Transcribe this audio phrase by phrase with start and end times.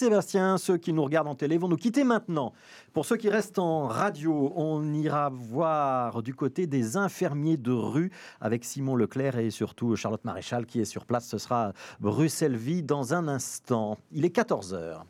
[0.00, 2.52] Sébastien, ceux qui nous regardent en télé vont nous quitter maintenant.
[2.92, 8.12] Pour ceux qui restent en radio, on ira voir du côté des infirmiers de rue
[8.40, 11.26] avec Simon Leclerc et surtout Charlotte Maréchal qui est sur place.
[11.26, 13.98] Ce sera Bruxelles-Vie dans un instant.
[14.12, 15.02] Il est 14h.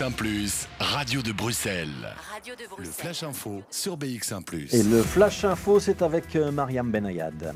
[0.00, 1.90] BX1⁇ Radio de Bruxelles.
[2.32, 2.86] Radio de Bruxelles.
[2.86, 4.42] Le Flash Info sur BX1⁇
[4.74, 7.52] Et le Flash Info, c'est avec euh, Mariam Benayad.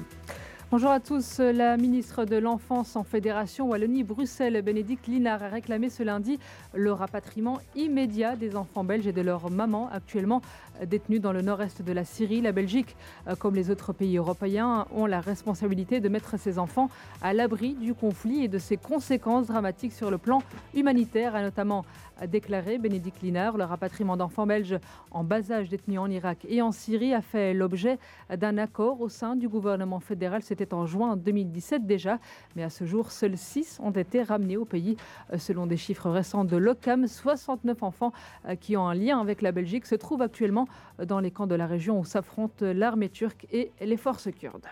[0.76, 1.38] Bonjour à tous.
[1.38, 6.40] La ministre de l'Enfance en Fédération Wallonie-Bruxelles, Bénédicte Linard, a réclamé ce lundi
[6.72, 10.42] le rapatriement immédiat des enfants belges et de leurs mamans actuellement
[10.84, 12.40] détenus dans le nord-est de la Syrie.
[12.40, 12.96] La Belgique,
[13.38, 16.90] comme les autres pays européens, ont la responsabilité de mettre ces enfants
[17.22, 20.42] à l'abri du conflit et de ses conséquences dramatiques sur le plan
[20.74, 21.84] humanitaire, a notamment
[22.26, 23.56] déclaré Bénédicte Linard.
[23.56, 24.80] Le rapatriement d'enfants belges
[25.12, 28.00] en bas âge détenus en Irak et en Syrie a fait l'objet
[28.36, 30.42] d'un accord au sein du gouvernement fédéral.
[30.72, 32.18] En juin 2017 déjà,
[32.56, 34.96] mais à ce jour, seuls 6 ont été ramenés au pays.
[35.32, 38.12] Euh, selon des chiffres récents de l'OCAM, 69 enfants
[38.48, 40.66] euh, qui ont un lien avec la Belgique se trouvent actuellement
[41.00, 44.66] euh, dans les camps de la région où s'affrontent l'armée turque et les forces kurdes.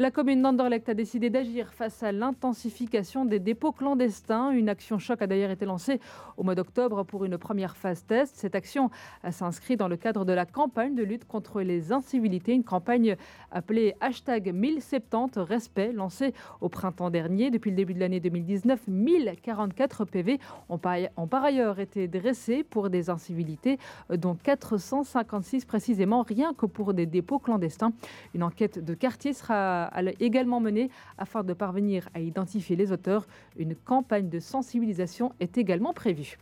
[0.00, 4.50] La commune d'Anderlecht a décidé d'agir face à l'intensification des dépôts clandestins.
[4.50, 6.00] Une action choc a d'ailleurs été lancée
[6.38, 8.34] au mois d'octobre pour une première phase test.
[8.36, 8.88] Cette action
[9.30, 13.14] s'inscrit dans le cadre de la campagne de lutte contre les incivilités, une campagne
[13.50, 17.50] appelée hashtag 1070 respect, lancée au printemps dernier.
[17.50, 23.10] Depuis le début de l'année 2019, 1044 PV ont par ailleurs été dressés pour des
[23.10, 27.92] incivilités, dont 456 précisément, rien que pour des dépôts clandestins.
[28.32, 33.26] Une enquête de quartier sera également menée afin de parvenir à identifier les auteurs.
[33.56, 36.38] Une campagne de sensibilisation est également prévue.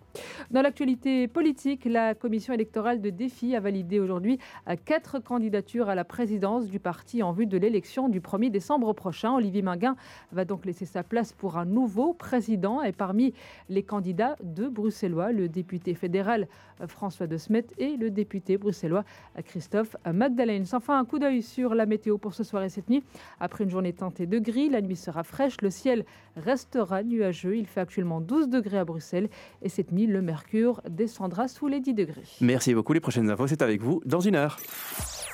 [0.51, 4.39] Dans l'actualité politique, la commission électorale de défi a validé aujourd'hui
[4.85, 9.35] quatre candidatures à la présidence du parti en vue de l'élection du 1er décembre prochain.
[9.35, 9.97] Olivier Minguin
[10.33, 13.35] va donc laisser sa place pour un nouveau président et parmi
[13.69, 16.49] les candidats deux bruxellois, le député fédéral
[16.87, 19.05] François de Smet et le député bruxellois
[19.45, 20.65] Christophe Magdalene.
[20.73, 23.03] Enfin, un coup d'œil sur la météo pour ce soir et cette nuit.
[23.41, 26.05] Après une journée teintée de gris, la nuit sera fraîche, le ciel
[26.37, 27.57] restera nuageux.
[27.57, 29.29] Il fait actuellement 12 degrés à Bruxelles
[29.63, 32.23] et cette nuit, le mercure descendra sous les 10 degrés.
[32.41, 32.93] Merci beaucoup.
[32.93, 34.59] Les prochaines infos, c'est avec vous dans une heure.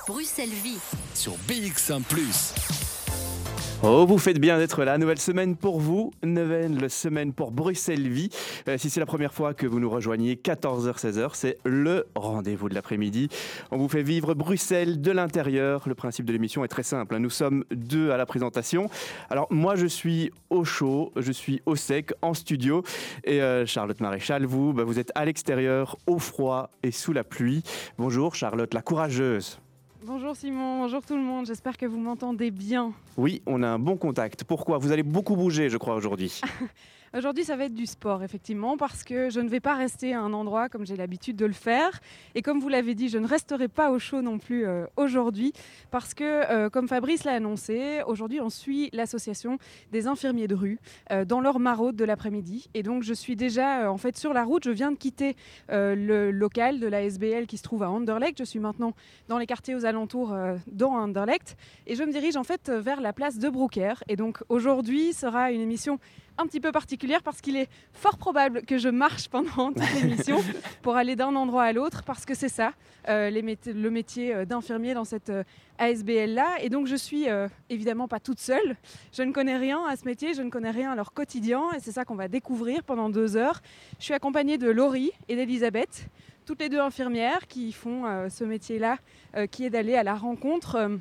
[0.07, 0.79] Bruxelles vit
[1.15, 2.01] sur BX1⁇
[3.87, 4.97] Oh, vous faites bien d'être là.
[4.97, 8.31] Nouvelle semaine pour vous, nouvelle semaine pour Bruxelles Vie.
[8.67, 12.75] Euh, si c'est la première fois que vous nous rejoignez, 14h-16h, c'est le rendez-vous de
[12.75, 13.29] l'après-midi.
[13.71, 15.83] On vous fait vivre Bruxelles de l'intérieur.
[15.87, 17.15] Le principe de l'émission est très simple.
[17.15, 17.19] Hein.
[17.19, 18.89] Nous sommes deux à la présentation.
[19.29, 22.85] Alors, moi, je suis au chaud, je suis au sec, en studio.
[23.25, 27.23] Et euh, Charlotte Maréchal, vous, bah, vous êtes à l'extérieur, au froid et sous la
[27.23, 27.63] pluie.
[27.99, 29.59] Bonjour, Charlotte, la courageuse.
[30.07, 32.93] Bonjour Simon, bonjour tout le monde, j'espère que vous m'entendez bien.
[33.17, 34.45] Oui, on a un bon contact.
[34.45, 34.77] Pourquoi?
[34.77, 36.43] Vous allez beaucoup bouger, je crois, aujourd'hui.
[37.17, 40.21] Aujourd'hui, ça va être du sport, effectivement, parce que je ne vais pas rester à
[40.21, 42.01] un endroit comme j'ai l'habitude de le faire.
[42.35, 45.53] Et comme vous l'avez dit, je ne resterai pas au chaud non plus euh, aujourd'hui,
[45.93, 49.59] parce que, euh, comme Fabrice l'a annoncé, aujourd'hui, on suit l'association
[49.93, 50.81] des infirmiers de rue
[51.13, 52.69] euh, dans leur maraude de l'après-midi.
[52.75, 54.65] Et donc, je suis déjà en fait sur la route.
[54.65, 55.37] Je viens de quitter
[55.69, 58.39] le local de la SBL qui se trouve à Anderlecht.
[58.39, 58.93] Je suis maintenant
[59.29, 60.37] dans les quartiers aux alentours
[60.67, 61.57] dans Anderlecht.
[61.87, 63.95] Et je me dirige en fait vers la place de Broucker.
[64.09, 66.01] Et donc, aujourd'hui sera une émission
[66.39, 70.43] un petit peu particulière parce qu'il est fort probable que je marche pendant toute l'émission
[70.83, 72.73] pour aller d'un endroit à l'autre parce que c'est ça,
[73.09, 75.45] euh, le métier euh, d'infirmier dans cette euh,
[75.79, 76.57] ASBL-là.
[76.61, 77.27] Et donc je suis
[77.69, 78.77] évidemment pas toute seule.
[79.13, 81.81] Je ne connais rien à ce métier, je ne connais rien à leur quotidien et
[81.81, 83.61] c'est ça qu'on va découvrir pendant deux heures.
[83.99, 86.09] Je suis accompagnée de Laurie et d'Elisabeth,
[86.47, 88.99] toutes les deux infirmières qui font ce métier-là,
[89.51, 91.01] qui est d'aller à la rencontre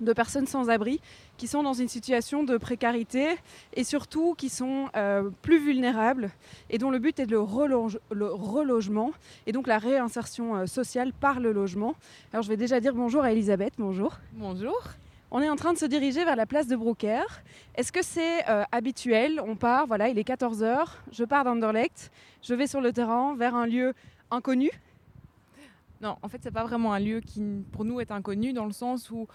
[0.00, 1.00] de personnes sans abri
[1.36, 3.36] qui sont dans une situation de précarité
[3.74, 6.30] et surtout qui sont euh, plus vulnérables
[6.68, 9.12] et dont le but est de le, relogement
[9.46, 11.94] et donc la réinsertion euh, sociale par le logement.
[12.32, 14.18] Alors je vais déjà dire bonjour à Elisabeth, bonjour.
[14.34, 14.80] Bonjour.
[15.32, 17.22] On est en train de se diriger vers la place de Broucker.
[17.76, 19.40] Est-ce que c'est euh, habituel?
[19.46, 22.10] On part, voilà, il est 14h, je pars d'Anderlecht,
[22.42, 23.94] je vais sur le terrain vers un lieu
[24.32, 24.70] inconnu
[26.00, 27.42] non, en fait, c'est pas vraiment un lieu qui,
[27.72, 29.28] pour nous, est inconnu dans le sens où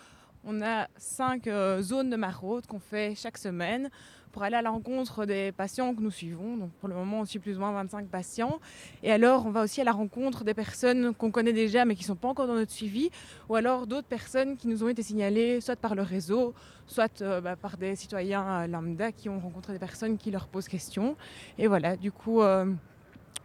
[0.45, 3.89] on a cinq euh, zones de maraude qu'on fait chaque semaine
[4.31, 6.57] pour aller à la rencontre des patients que nous suivons.
[6.57, 8.59] Donc pour le moment, on suit plus ou moins 25 patients.
[9.01, 12.03] Et alors, on va aussi à la rencontre des personnes qu'on connaît déjà mais qui
[12.03, 13.09] ne sont pas encore dans notre suivi,
[13.49, 16.53] ou alors d'autres personnes qui nous ont été signalées soit par le réseau,
[16.85, 20.47] soit euh, bah, par des citoyens euh, lambda qui ont rencontré des personnes qui leur
[20.47, 21.15] posent question.
[21.57, 22.41] Et voilà, du coup,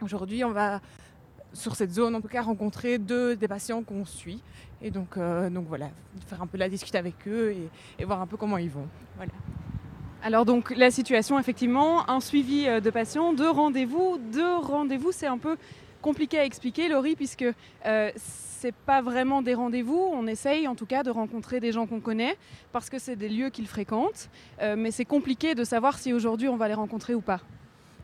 [0.01, 0.81] aujourd'hui, on va
[1.53, 4.41] sur cette zone, en tout cas, rencontrer deux des patients qu'on suit.
[4.81, 5.89] Et donc, donc voilà,
[6.27, 7.55] faire un peu la discute avec eux
[7.99, 8.87] et, voir un peu comment ils vont.
[9.17, 9.31] Voilà.
[10.23, 15.37] Alors donc la situation effectivement, un suivi de patients, deux rendez-vous, deux rendez-vous, c'est un
[15.37, 15.57] peu
[16.01, 17.45] compliqué à expliquer, Laurie, puisque
[17.85, 20.09] euh, c'est pas vraiment des rendez-vous.
[20.11, 22.37] On essaye en tout cas de rencontrer des gens qu'on connaît
[22.71, 24.29] parce que c'est des lieux qu'ils fréquentent.
[24.61, 27.39] Euh, mais c'est compliqué de savoir si aujourd'hui on va les rencontrer ou pas.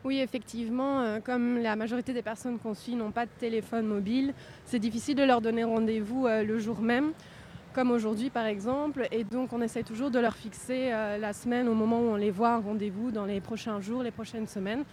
[0.04, 4.34] Oui, effectivement, euh, comme la majorité des personnes qu'on suit n'ont pas de téléphone mobile,
[4.66, 7.12] c'est difficile de leur donner rendez-vous le jour même,
[7.74, 9.08] comme aujourd'hui par exemple.
[9.12, 12.32] Et donc on essaye toujours de leur fixer la semaine au moment où on les
[12.32, 14.84] voit un rendez-vous dans les prochains jours, les prochaines semaines.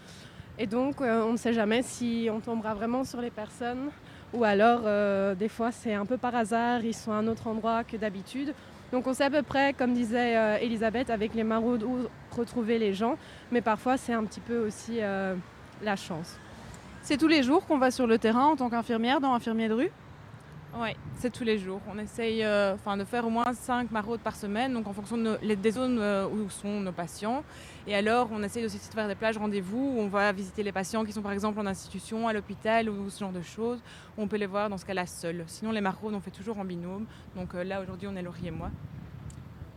[0.59, 3.91] Et donc, euh, on ne sait jamais si on tombera vraiment sur les personnes
[4.33, 7.47] ou alors, euh, des fois, c'est un peu par hasard, ils sont à un autre
[7.47, 8.53] endroit que d'habitude.
[8.95, 12.79] Donc, on sait à peu près, comme disait euh, Elisabeth, avec les maraudes, où retrouver
[12.79, 13.19] les gens.
[13.51, 15.01] Mais parfois, c'est un petit peu aussi
[15.83, 16.39] la chance.
[17.03, 19.75] C'est tous les jours qu'on va sur le terrain en tant qu'infirmière dans Infirmier de
[19.75, 19.91] rue?
[20.81, 21.81] Oui, c'est tous les jours.
[21.93, 25.71] On essaye enfin, de faire au moins 5 maraudes par semaine, donc en fonction des
[25.73, 25.99] zones
[26.33, 27.43] où sont nos patients.
[27.87, 30.73] Et alors, on essaye aussi de faire des plages rendez-vous où on va visiter les
[30.73, 33.79] patients qui sont par exemple en institution, à l'hôpital ou ce genre de choses.
[34.17, 35.45] On peut les voir dans ce cas-là seuls.
[35.47, 37.05] Sinon, les maraudes, on fait toujours en binôme.
[37.37, 38.71] Donc euh, là, aujourd'hui, on est Laurie et moi.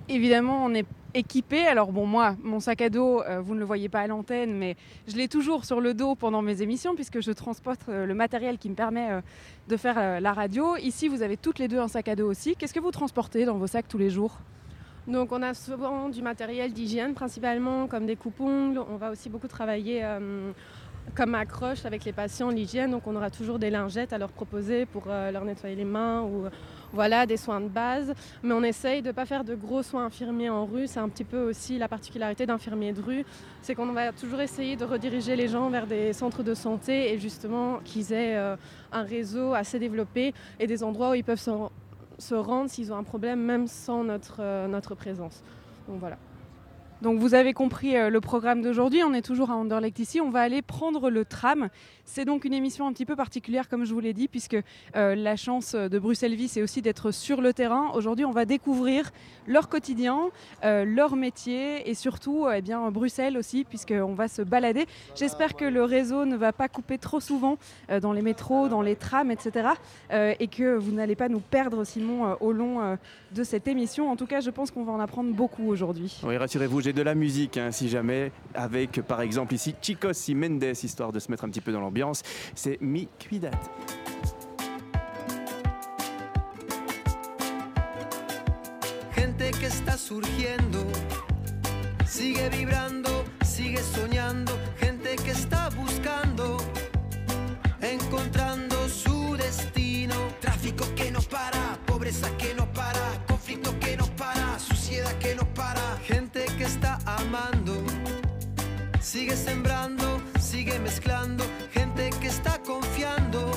[0.07, 1.68] Évidemment, on est équipé.
[1.68, 4.57] Alors bon, moi, mon sac à dos, euh, vous ne le voyez pas à l'antenne,
[4.57, 8.13] mais je l'ai toujours sur le dos pendant mes émissions puisque je transporte euh, le
[8.13, 9.21] matériel qui me permet
[9.68, 10.77] de faire la radio.
[10.77, 12.56] Ici, vous avez toutes les deux un sac à dos aussi.
[12.56, 14.39] Qu'est-ce que vous transportez dans vos sacs tous les jours?
[15.07, 18.80] Donc on a souvent du matériel d'hygiène principalement, comme des coupes-ongles.
[18.89, 20.51] On va aussi beaucoup travailler euh,
[21.15, 22.92] comme accroche avec les patients l'hygiène.
[22.92, 26.24] Donc on aura toujours des lingettes à leur proposer pour euh, leur nettoyer les mains
[26.24, 26.48] ou
[26.92, 28.13] voilà, des soins de base.
[28.44, 30.88] Mais on essaye de ne pas faire de gros soins infirmiers en rue.
[30.88, 33.25] C'est un petit peu aussi la particularité d'infirmier de rue.
[33.62, 37.19] C'est qu'on va toujours essayer de rediriger les gens vers des centres de santé et
[37.19, 38.57] justement qu'ils aient euh,
[38.92, 41.51] un réseau assez développé et des endroits où ils peuvent se
[42.18, 45.44] se rendre s'ils ont un problème, même sans notre, euh, notre présence.
[45.88, 46.18] Donc voilà.
[47.02, 50.31] Donc vous avez compris euh, le programme d'aujourd'hui, on est toujours à Anderlecht ici, on
[50.31, 51.69] va aller prendre le tram.
[52.09, 54.57] C'est donc une émission un petit peu particulière comme je vous l'ai dit puisque
[54.95, 57.92] euh, la chance de Bruxelles Vie c'est aussi d'être sur le terrain.
[57.94, 59.12] Aujourd'hui on va découvrir
[59.45, 60.30] leur quotidien,
[60.63, 64.86] euh, leur métier et surtout eh bien, Bruxelles aussi puisqu'on va se balader.
[65.15, 67.57] J'espère que le réseau ne va pas couper trop souvent
[68.01, 69.69] dans les métros, dans les trams, etc.
[70.12, 72.98] et que vous n'allez pas nous perdre Simon au long
[73.33, 74.10] de cette émission.
[74.10, 76.21] En tout cas je pense qu'on va en apprendre beaucoup aujourd'hui.
[76.24, 80.63] Oui rassurez-vous de la musique, hein, si jamais, avec par exemple ici Chicos y Mendes,
[80.63, 81.97] histoire de se mettre un petit peu dans l'ambiance.
[82.54, 83.52] C'est Mi Cuidat.
[89.16, 90.86] Gente que está surgiendo,
[92.06, 96.58] sigue vibrando, sigue soñando, gente que está buscando,
[97.82, 104.60] encontrando su destino, tráfico que no para, pobreza que no para, conflicto que no para,
[104.60, 107.84] suciedad que no para, gente que está amando.
[109.02, 113.52] Sigue sembrando, sigue mezclando, gente que está confiando,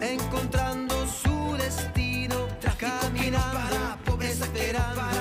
[0.00, 2.46] encontrando su destino,
[2.76, 5.11] caminando, para, pobreza esperando, que no para,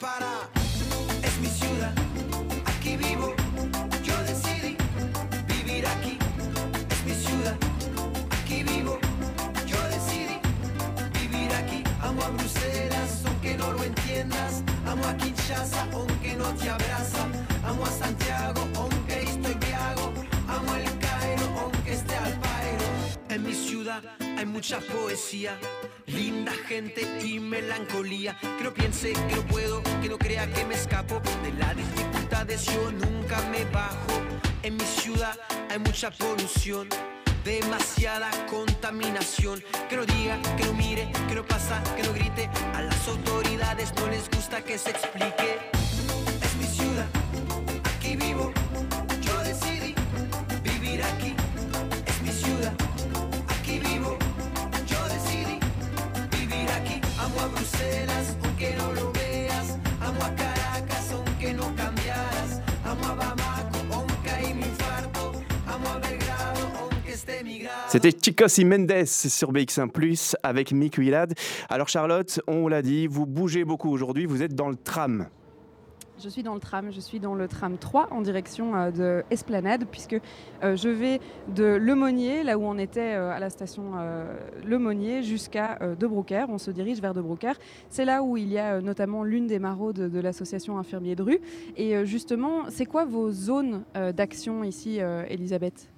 [0.00, 0.39] para.
[24.60, 25.58] Mucha poesía,
[26.04, 28.38] linda gente y melancolía.
[28.58, 32.66] Que no piense que no puedo, que no crea que me escapo de las dificultades.
[32.66, 34.20] Yo nunca me bajo.
[34.62, 35.34] En mi ciudad
[35.70, 36.90] hay mucha polución
[37.42, 39.64] demasiada contaminación.
[39.88, 42.50] Que no diga, que no mire, que no pasa, que no grite.
[42.74, 45.79] A las autoridades no les gusta que se explique.
[67.90, 71.34] C'était Chicos y Mendes sur BX1 avec Mick Willad.
[71.68, 75.26] Alors Charlotte, on l'a dit, vous bougez beaucoup aujourd'hui, vous êtes dans le tram.
[76.22, 79.24] Je suis dans le tram, je suis dans le tram 3 en direction euh, de
[79.30, 80.20] Esplanade puisque
[80.62, 84.36] euh, je vais de Lemonnier, là où on était euh, à la station euh,
[84.66, 86.44] Lemonnier, jusqu'à euh, De Broucker.
[86.50, 87.52] On se dirige vers De Broucker.
[87.88, 91.40] C'est là où il y a notamment l'une des maraudes de, l'association Infirmiers de rue.
[91.76, 94.98] Et justement, c'est quoi vos zones d'action ici,
[95.28, 95.88] Elisabeth?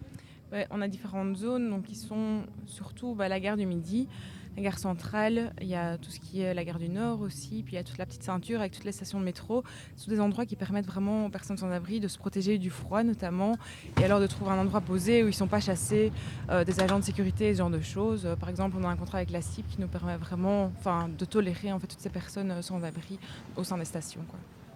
[0.70, 4.08] On a différentes zones, donc qui sont surtout bah, la gare du Midi,
[4.56, 7.62] la gare centrale, il y a tout ce qui est la gare du Nord aussi,
[7.62, 9.64] puis il y a toute la petite ceinture avec toutes les stations de métro.
[9.96, 12.68] Ce sont des endroits qui permettent vraiment aux personnes sans abri de se protéger du
[12.68, 13.56] froid notamment,
[14.00, 16.12] et alors de trouver un endroit posé où ils ne sont pas chassés
[16.50, 18.28] euh, des agents de sécurité, ce genre de choses.
[18.40, 20.70] Par exemple, on a un contrat avec la CIP qui nous permet vraiment
[21.18, 23.18] de tolérer en fait, toutes ces personnes euh, sans abri
[23.56, 24.20] au sein des stations.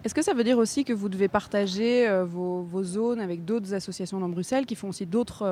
[0.05, 3.75] Est-ce que ça veut dire aussi que vous devez partager euh, vos, zones avec d'autres
[3.75, 5.45] associations dans Bruxelles qui font aussi d'autres,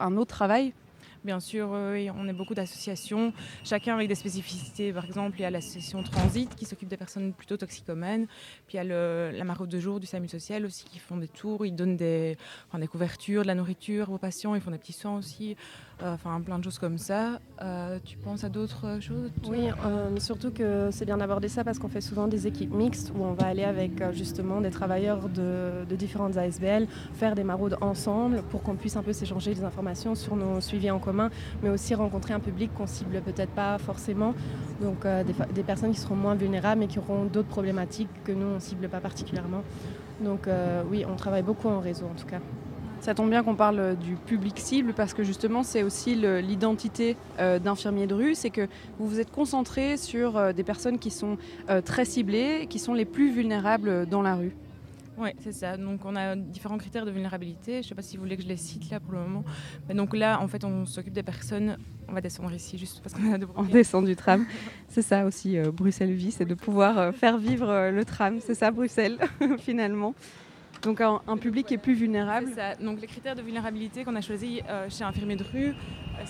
[0.00, 0.74] un autre travail?
[1.22, 4.90] Bien sûr, euh, on est beaucoup d'associations, chacun avec des spécificités.
[4.90, 8.26] Par exemple, il y a l'association Transit qui s'occupe des personnes plutôt toxicomènes.
[8.66, 11.18] Puis il y a le- la maraude de jour du SAMU social aussi qui font
[11.18, 11.66] des tours.
[11.66, 12.38] Ils donnent des,
[12.78, 14.54] des couvertures, de la nourriture aux patients.
[14.54, 15.56] Ils font des petits soins aussi.
[16.02, 17.40] Euh, Enfin, plein de choses comme ça.
[17.62, 21.78] Euh, tu penses à d'autres choses Oui, euh, surtout que c'est bien d'aborder ça parce
[21.78, 25.84] qu'on fait souvent des équipes mixtes où on va aller avec justement des travailleurs de,
[25.94, 30.36] différentes ASBL faire des maraudes ensemble pour qu'on puisse un peu s'échanger des informations sur
[30.36, 31.30] nos suivis en commun,
[31.62, 34.34] mais aussi rencontrer un public qu'on cible peut-être pas forcément,
[34.80, 35.06] donc
[35.54, 38.88] des, personnes qui seront moins vulnérables mais qui auront d'autres problématiques que nous on cible
[38.88, 39.62] pas particulièrement.
[40.20, 40.48] Donc
[40.90, 42.40] oui, on travaille beaucoup en réseau en tout cas.
[43.00, 47.58] Ça tombe bien qu'on parle du public cible parce que justement c'est aussi l'identité euh,
[47.58, 51.38] d'infirmier de rue, c'est que vous vous êtes concentré sur euh, des personnes qui sont
[51.70, 54.52] euh, très ciblées, qui sont les plus vulnérables dans la rue.
[55.16, 55.78] Oui, c'est ça.
[55.78, 57.72] Donc on a différents critères de vulnérabilité.
[57.74, 59.44] Je ne sais pas si vous voulez que je les cite là pour le moment.
[59.88, 61.78] Mais donc là, en fait, on s'occupe des personnes.
[62.08, 64.46] On va descendre ici juste parce qu'on a de On descend du tram.
[64.88, 68.40] C'est ça aussi euh, Bruxelles Vie, c'est de pouvoir faire vivre le tram.
[68.40, 69.18] C'est ça Bruxelles
[69.58, 70.14] finalement.
[70.82, 72.48] Donc un, un public qui est plus vulnérable.
[72.54, 72.74] Ça.
[72.82, 75.72] Donc les critères de vulnérabilité qu'on a choisis euh, chez Infirmier de rue, euh,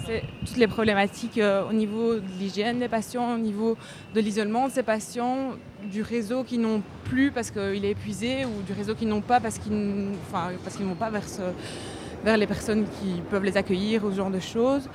[0.07, 3.77] c'est toutes les problématiques euh, au niveau de l'hygiène des patients, au niveau
[4.15, 5.53] de l'isolement de ces patients,
[5.85, 9.39] du réseau qui n'ont plus parce qu'il est épuisé ou du réseau qui n'ont pas
[9.41, 10.11] parce qu'ils ne
[10.85, 11.43] vont pas vers, ce-
[12.25, 14.89] vers les personnes qui peuvent les accueillir ou ce genre de choses.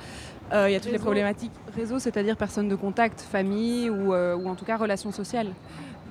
[0.52, 4.34] Euh, Il y a toutes les problématiques Réseau, c'est-à-dire personne de contact, famille ou, euh,
[4.36, 5.48] ou en tout cas relations sociales.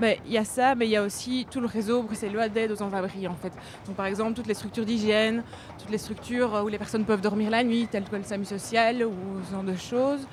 [0.02, 2.75] Il y a ça, mais il y a aussi tout le réseau bruxellois d'aide aux
[2.75, 3.54] sans-abri en fait.
[3.88, 5.42] Donc par exemple toutes les structures d'hygiène,
[5.80, 8.44] toutes les structures euh, où les personnes peuvent dormir la nuit, telles que le SAMU
[8.44, 9.14] social ou
[9.48, 10.28] ce genre de choses.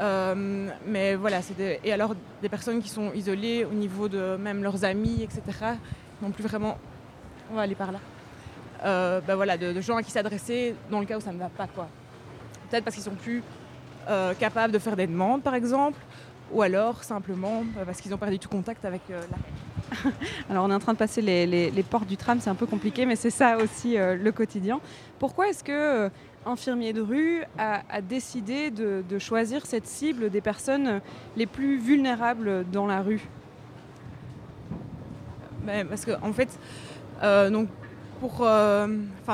[0.00, 4.36] Euh, mais voilà, c'est des- et alors des personnes qui sont isolées au niveau de
[4.36, 5.40] même leurs amis, etc.
[6.20, 6.76] Non plus vraiment.
[7.52, 8.00] On va aller par là.
[8.82, 11.66] Ben voilà, de, gens à qui s'adresser dans le cas où ça ne va pas
[11.68, 11.86] quoi.
[12.68, 13.42] Peut-être parce qu'ils sont plus
[14.40, 15.98] capables de faire des demandes par exemple,
[16.52, 20.10] ou alors simplement euh, parce qu'ils ont perdu tout contact avec euh, la
[20.50, 22.54] Alors on est en train de passer les, les- les portes du tram, c'est un
[22.54, 24.80] peu compliqué, mais c'est ça aussi euh, le quotidien.
[25.18, 26.10] Pourquoi est-ce que
[26.46, 31.00] Infirmier de rue a, a décidé de, de choisir cette cible des personnes
[31.36, 33.20] les plus vulnérables dans la rue?
[35.64, 36.48] Ben, parce que en fait,
[37.22, 37.68] euh, donc
[38.20, 38.86] pour, euh,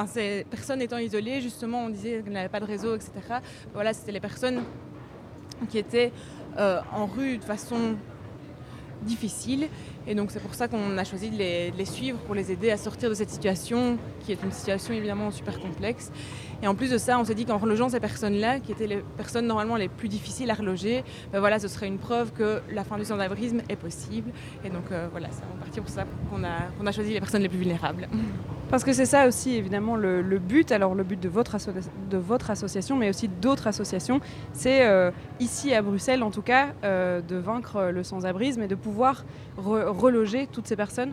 [0.09, 3.11] ces personnes étant isolées, justement, on disait qu'elles n'avaient pas de réseau, etc.
[3.75, 4.63] Voilà, c'était les personnes
[5.69, 6.13] qui étaient
[6.59, 7.97] euh, en rue de façon
[9.03, 9.69] difficile,
[10.07, 12.51] et donc c'est pour ça qu'on a choisi de les, de les suivre pour les
[12.51, 16.11] aider à sortir de cette situation, qui est une situation évidemment super complexe.
[16.63, 19.03] Et en plus de ça, on s'est dit qu'en relogeant ces personnes-là, qui étaient les
[19.17, 22.85] personnes normalement les plus difficiles à reloger, ben voilà, ce serait une preuve que la
[22.85, 24.31] fin du sans-abrisme est possible.
[24.65, 27.49] Et donc euh, voilà, c'est en partie pour ça qu'on a, choisi les personnes les
[27.49, 28.09] plus vulnérables.
[28.71, 33.11] Parce que c'est ça aussi évidemment le, but, alors le but de votre, association, mais
[33.11, 34.21] aussi d'autres associations,
[34.53, 38.75] c'est euh, ici à Bruxelles en tout cas euh, de vaincre le sans-abrisme et de
[38.75, 39.25] pouvoir
[39.59, 41.13] re- reloger toutes ces personnes.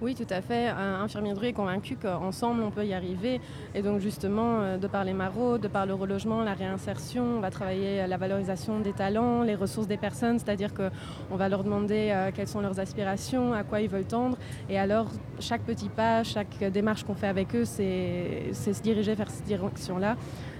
[0.00, 0.68] Oui, tout à fait.
[0.68, 3.40] Un infirmier de rue est convaincu qu'ensemble, on peut y arriver.
[3.74, 7.40] Et donc, justement, euh, de par les maraudes, de par le relogement, la réinsertion, on
[7.40, 11.62] va travailler à la valorisation des talents, les ressources des personnes, c'est-à-dire qu'on va leur
[11.62, 14.36] demander euh, quelles sont leurs aspirations, à quoi ils veulent tendre.
[14.68, 15.06] Et alors,
[15.38, 19.44] chaque petit pas, chaque démarche qu'on fait avec eux, c'est c'est se diriger vers cette
[19.44, 20.16] direction-là.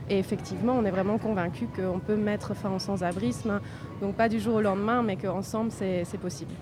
[0.08, 3.60] Et effectivement, on est vraiment convaincu qu'on peut mettre fin au sans-abrisme,
[4.00, 6.52] donc pas du jour au lendemain, mais qu'ensemble, c'est possible.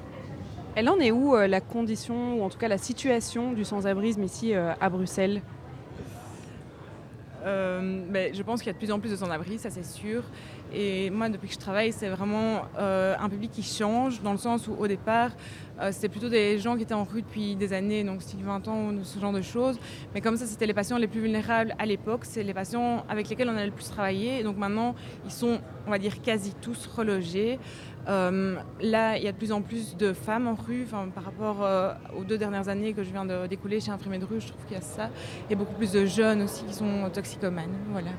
[0.75, 4.23] Elle en est où euh, la condition, ou en tout cas la situation du sans-abrisme
[4.23, 5.43] ici euh, à Bruxelles?
[7.45, 9.85] Euh, mais je pense qu'il y a de plus en plus de sans-abri, ça c'est
[9.85, 10.23] sûr.
[10.73, 14.69] Et moi, depuis que je travaille, c'est vraiment un public qui change, dans le sens
[14.69, 15.33] où au départ,
[15.91, 18.93] c'était plutôt des gens qui étaient en rue depuis des années, donc style 20 ans,
[19.03, 19.79] ce genre de choses.
[20.15, 23.29] Mais comme ça, c'était les patients les plus vulnérables à l'époque, c'est les patients avec
[23.29, 24.43] lesquels on a le plus travaillé.
[24.45, 24.95] Donc maintenant,
[25.27, 27.59] ils sont, on va dire, quasi tous relogés.
[28.09, 31.63] Euh, là, il y a de plus en plus de femmes en rue, par rapport
[31.63, 34.49] euh, aux deux dernières années que je viens de découler chez Infirmier de rue, je
[34.49, 35.11] trouve qu'il y a ça.
[35.49, 37.75] Il y a beaucoup plus de jeunes aussi qui sont toxicomanes.
[37.91, 38.11] Voilà.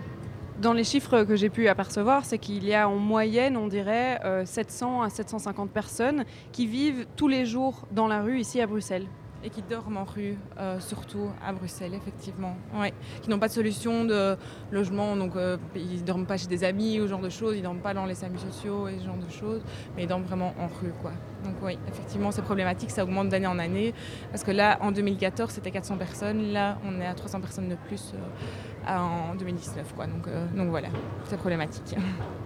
[0.61, 4.21] Dans les chiffres que j'ai pu apercevoir, c'est qu'il y a en moyenne, on dirait,
[4.45, 9.07] 700 à 750 personnes qui vivent tous les jours dans la rue ici à Bruxelles
[9.43, 12.55] et qui dorment en rue, euh, surtout à Bruxelles, effectivement.
[12.75, 12.93] Ouais.
[13.21, 14.37] Qui n'ont pas de solution de
[14.71, 17.55] logement, donc euh, ils ne dorment pas chez des amis ou ce genre de choses,
[17.55, 19.61] ils ne dorment pas dans les SAMU sociaux et ce genre de choses,
[19.95, 20.93] mais ils dorment vraiment en rue.
[21.01, 21.11] Quoi.
[21.43, 23.93] Donc oui, effectivement, c'est problématique, ça augmente d'année en année,
[24.31, 27.75] parce que là, en 2014, c'était 400 personnes, là, on est à 300 personnes de
[27.87, 29.93] plus euh, en 2019.
[29.95, 30.05] Quoi.
[30.07, 30.87] Donc, voilà,
[31.25, 31.95] c'est problématique.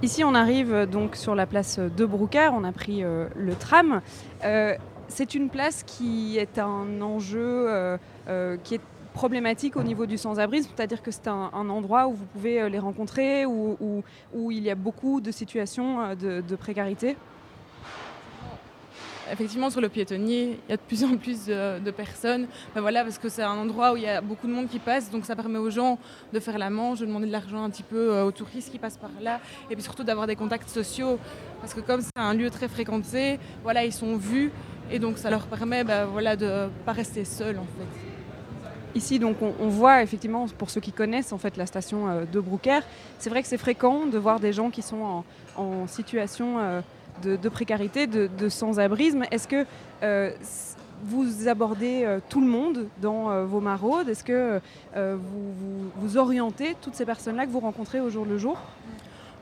[0.02, 4.02] Ici, on arrive donc sur la place de Broucker, on a pris le tram
[5.08, 7.98] c'est une place qui est un enjeu euh,
[8.28, 8.82] euh, qui est
[9.14, 12.78] problématique au niveau du sans-abrisme, c'est-à-dire que c'est un, endroit où vous pouvez euh, les
[12.78, 14.04] rencontrer, où,
[14.52, 17.18] il y a beaucoup de situations de précarité
[19.32, 22.48] effectivement, sur le piétonnier, il y a de plus en plus de, personnes.
[22.76, 24.80] Ben voilà, parce que c'est un endroit où il y a beaucoup de monde qui
[24.80, 25.98] passe, donc ça permet aux gens
[26.34, 28.98] de faire la manche, de demander de l'argent un petit peu aux touristes qui passent
[28.98, 31.20] par là, et puis surtout d'avoir des contacts sociaux,
[31.62, 34.52] parce que comme c'est un lieu très fréquenté, voilà, ils sont vus,
[34.92, 38.08] et donc ça leur permet ben, voilà, de ne pas rester seuls en fait.
[38.98, 42.40] Ici, donc, on, voit effectivement, pour ceux qui connaissent en fait la station euh, de
[42.40, 42.80] Broucker,
[43.20, 45.24] c'est vrai que c'est fréquent de voir des gens qui sont
[45.56, 46.82] en, situation euh,
[47.22, 49.26] de, précarité, de, sans-abrisme.
[49.30, 49.68] Est-ce que
[50.02, 50.32] euh,
[51.04, 54.10] vous abordez tout le monde dans vos maraudes?
[54.10, 54.60] Est-ce que
[54.96, 58.60] vous, vous, orientez toutes ces personnes-là que vous rencontrez au jour le jour?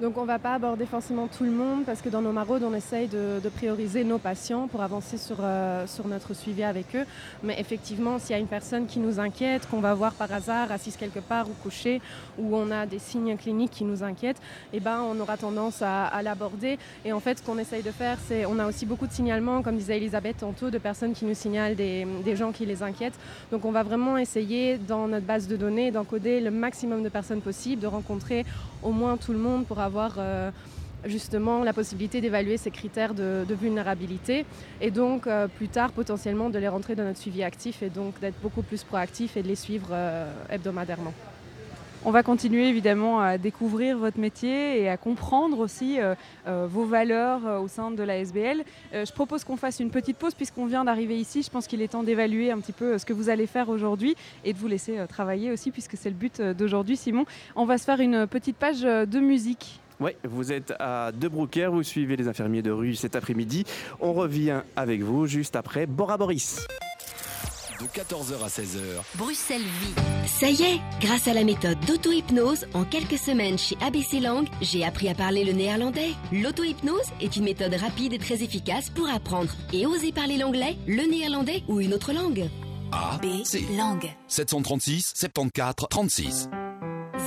[0.01, 2.63] Donc on ne va pas aborder forcément tout le monde parce que dans nos maraudes,
[2.63, 7.05] on essaye de, prioriser nos patients pour avancer sur, euh, sur notre suivi avec eux.
[7.43, 10.71] Mais effectivement, s'il y a une personne qui nous inquiète, qu'on va voir par hasard
[10.71, 12.01] assise quelque part ou couchée,
[12.37, 14.41] ou on a des signes cliniques qui nous inquiètent,
[14.73, 16.77] eh ben, on aura tendance à, l'aborder.
[17.05, 19.61] Et en fait, ce qu'on essaye de faire, c'est on a aussi beaucoup de signalements,
[19.61, 23.17] comme disait Elisabeth tantôt, de personnes qui nous signalent des, des gens qui les inquiètent.
[23.51, 27.41] Donc on va vraiment essayer dans notre base de données d'encoder le maximum de personnes
[27.41, 28.45] possible, de rencontrer
[28.83, 29.84] au moins tout le monde pour avoir
[30.17, 30.51] euh,
[31.05, 34.45] justement la possibilité d'évaluer ces critères de, vulnérabilité
[34.81, 38.19] et donc euh, plus tard potentiellement de les rentrer dans notre suivi actif et donc
[38.19, 41.13] d'être beaucoup plus proactif et de les suivre euh, hebdomadairement.
[42.07, 45.97] On va continuer évidemment à découvrir votre métier et à comprendre aussi
[46.45, 48.63] vos valeurs au sein de la SBL.
[48.93, 51.41] je propose qu'on fasse une petite pause puisqu'on vient d'arriver ici.
[51.41, 54.15] Je pense qu'il est temps d'évaluer un petit peu ce que vous allez faire aujourd'hui
[54.43, 57.25] et de vous laisser travailler aussi puisque c'est le but d'aujourd'hui Simon.
[57.55, 59.79] On va se faire une petite page de musique.
[59.99, 63.63] Oui, vous êtes à De Broucker, vous suivez les infirmiers de rue cet après-midi.
[63.99, 66.67] On revient avec vous juste après Bora Boris.
[67.79, 69.01] De 14h à 16h.
[69.15, 69.93] Bruxelles Vie.
[70.27, 74.85] Ça y est, grâce à la méthode d'auto-hypnose, en quelques semaines chez ABC Langue, j'ai
[74.85, 76.11] appris à parler le néerlandais.
[76.31, 81.09] L'auto-hypnose est une méthode rapide et très efficace pour apprendre et oser parler l'anglais, le
[81.09, 82.49] néerlandais ou une autre langue.
[82.91, 83.25] A, B,
[83.77, 84.09] Langue.
[84.27, 86.49] 736 74 36.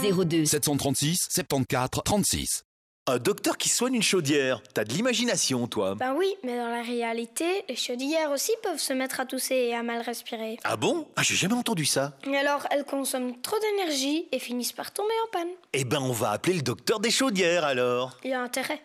[0.03, 2.65] 02 736 74 36.
[3.11, 4.61] Un docteur qui soigne une chaudière.
[4.75, 5.95] T'as de l'imagination, toi.
[5.95, 9.75] Ben oui, mais dans la réalité, les chaudières aussi peuvent se mettre à tousser et
[9.75, 10.59] à mal respirer.
[10.63, 11.09] Ah bon?
[11.17, 12.13] Ah, j'ai jamais entendu ça.
[12.31, 15.49] Et alors, elles consomment trop d'énergie et finissent par tomber en panne.
[15.73, 18.19] Eh ben, on va appeler le docteur des chaudières alors.
[18.25, 18.83] Il y a intérêt.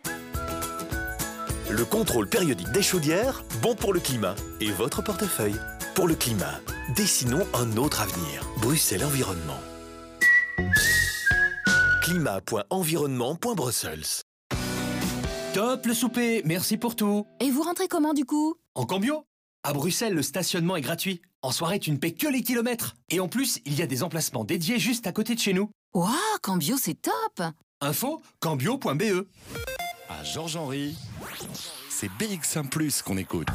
[1.70, 5.60] Le contrôle périodique des chaudières, bon pour le climat et votre portefeuille.
[5.96, 6.62] Pour le climat,
[6.96, 8.48] dessinons un autre avenir.
[8.62, 9.60] Bruxelles Environnement
[12.14, 14.06] climat.environnement.brussels.
[15.54, 17.26] Top le souper, merci pour tout.
[17.40, 18.56] Et vous rentrez comment du coup?
[18.76, 19.26] En cambio.
[19.64, 21.22] À Bruxelles, le stationnement est gratuit.
[21.42, 22.94] En soirée, tu ne paies que les kilomètres.
[23.10, 25.72] Et en plus, il y a des emplacements dédiés juste à côté de chez nous.
[25.94, 27.42] Waouh, Cambio, c'est top
[27.82, 29.26] Info, cambio.be.
[30.10, 30.96] À Georges-Henri,
[31.90, 33.48] c'est BX1 Plus qu'on écoute.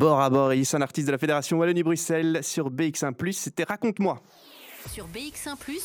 [0.00, 4.18] Bora Boris, un artiste de la Fédération Wallonie-Bruxelles sur BX1+, c'était Raconte-moi.
[4.90, 5.58] Sur BX1⁇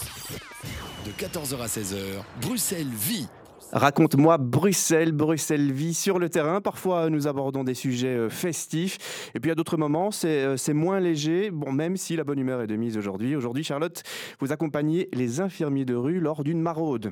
[1.06, 3.28] De 14h à 16h, Bruxelles vit.
[3.74, 6.62] Raconte-moi Bruxelles, Bruxelles vit sur le terrain.
[6.62, 9.32] Parfois, nous abordons des sujets euh, festifs.
[9.36, 11.52] Et puis, à d'autres moments, c'est euh, c'est moins léger.
[11.52, 13.36] Bon, même si la bonne humeur est de mise aujourd'hui.
[13.36, 14.02] Aujourd'hui, Charlotte,
[14.40, 17.12] vous accompagnez les infirmiers de rue lors d'une maraude.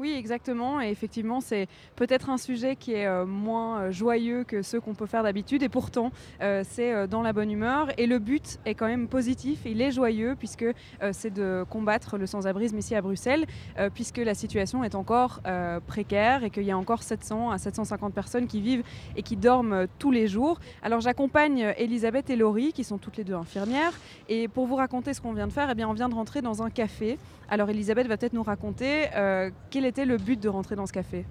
[0.00, 0.80] Oui, exactement.
[0.80, 4.94] Et effectivement, c'est peut-être un sujet qui est euh, moins euh, joyeux que ceux qu'on
[4.94, 5.62] peut faire d'habitude.
[5.62, 6.10] Et pourtant,
[6.40, 7.88] euh, c'est dans la bonne humeur.
[7.98, 9.60] Et le but est quand même positif.
[9.66, 10.64] Il est joyeux puisque
[11.12, 13.44] c'est de combattre le sans-abrisme ici à Bruxelles,
[13.94, 15.40] puisque la situation est encore
[15.86, 18.82] précaire et qu'il y a encore 700 à 750 personnes qui vivent
[19.16, 20.60] et qui dorment tous les jours.
[20.82, 23.92] Alors j'accompagne Elisabeth et Laurie, qui sont toutes les deux infirmières.
[24.28, 26.40] Et pour vous raconter ce qu'on vient de faire, eh bien, on vient de rentrer
[26.40, 27.18] dans un café.
[27.50, 30.92] Alors Elisabeth va peut-être nous raconter euh, quel était le but de rentrer dans ce
[30.92, 31.26] café?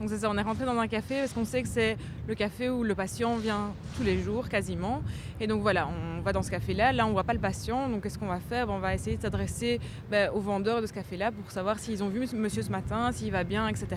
[0.00, 2.82] Donc on est rentré dans un café parce qu'on sait que c'est le café où
[2.82, 5.02] le patient vient tous les jours quasiment.
[5.40, 6.92] Et donc voilà, on va dans ce café-là.
[6.92, 7.86] Là, on voit pas le patient.
[7.86, 8.70] Donc qu'est-ce qu'on va faire?
[8.70, 9.78] On va essayer de s'adresser
[10.10, 13.30] ben, aux vendeurs de ce café-là pour savoir s'ils ont vu monsieur ce matin, s'il
[13.30, 13.88] va bien, etc.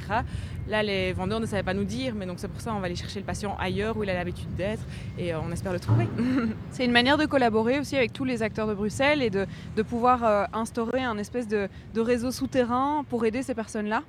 [0.68, 2.88] Là, les vendeurs ne savaient pas nous dire, mais donc c'est pour ça on va
[2.88, 4.84] aller chercher le patient ailleurs où il a l'habitude d'être
[5.18, 6.08] et euh, on espère le trouver.
[6.72, 9.46] C'est une manière de collaborer aussi avec tous les acteurs de Bruxelles et de,
[9.84, 14.04] pouvoir euh, instaurer un espèce de réseau souterrain pour aider ces personnes-là.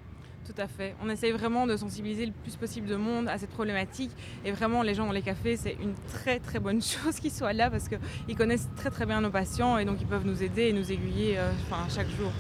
[0.46, 0.94] Tout à fait.
[1.02, 4.10] On essaye vraiment de sensibiliser le plus possible de monde à cette problématique.
[4.44, 7.54] Et vraiment, les gens dans les cafés, c'est une très très bonne chose qu'ils soient
[7.54, 10.64] là parce qu'ils connaissent très très bien nos patients et donc ils peuvent nous aider
[10.64, 11.50] et nous aiguiller euh,
[11.88, 12.30] chaque jour.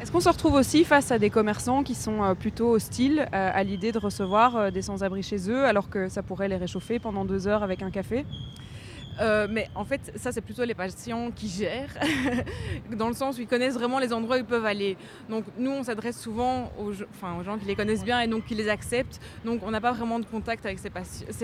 [0.00, 3.50] Est-ce qu'on se retrouve aussi face à des commerçants qui sont euh, plutôt hostiles euh,
[3.52, 7.26] à l'idée de recevoir des sans-abri chez eux alors que ça pourrait les réchauffer pendant
[7.26, 8.24] deux heures avec un café?
[9.20, 11.94] Euh, mais en fait, ça, c'est plutôt les patients qui gèrent,
[12.96, 14.96] dans le sens où ils connaissent vraiment les endroits où ils peuvent aller.
[15.28, 18.46] Donc, nous, on s'adresse souvent aux, enfin, aux gens qui les connaissent bien et donc
[18.46, 19.20] qui les acceptent.
[19.44, 20.90] Donc, on n'a pas vraiment de contact avec ces,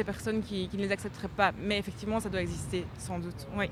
[0.04, 1.52] personnes qui, ne les accepteraient pas.
[1.60, 3.46] Mais effectivement, ça doit exister, sans doute.
[3.56, 3.66] Oui.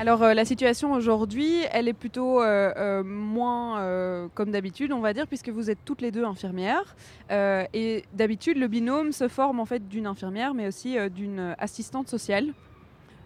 [0.00, 5.26] Alors euh, la situation aujourd'hui, elle est plutôt euh, moins comme d'habitude, on va dire,
[5.26, 6.94] puisque vous êtes toutes les deux infirmières.
[7.30, 12.52] Et d'habitude, le binôme se forme en fait d'une infirmière, mais aussi d'une assistante sociale.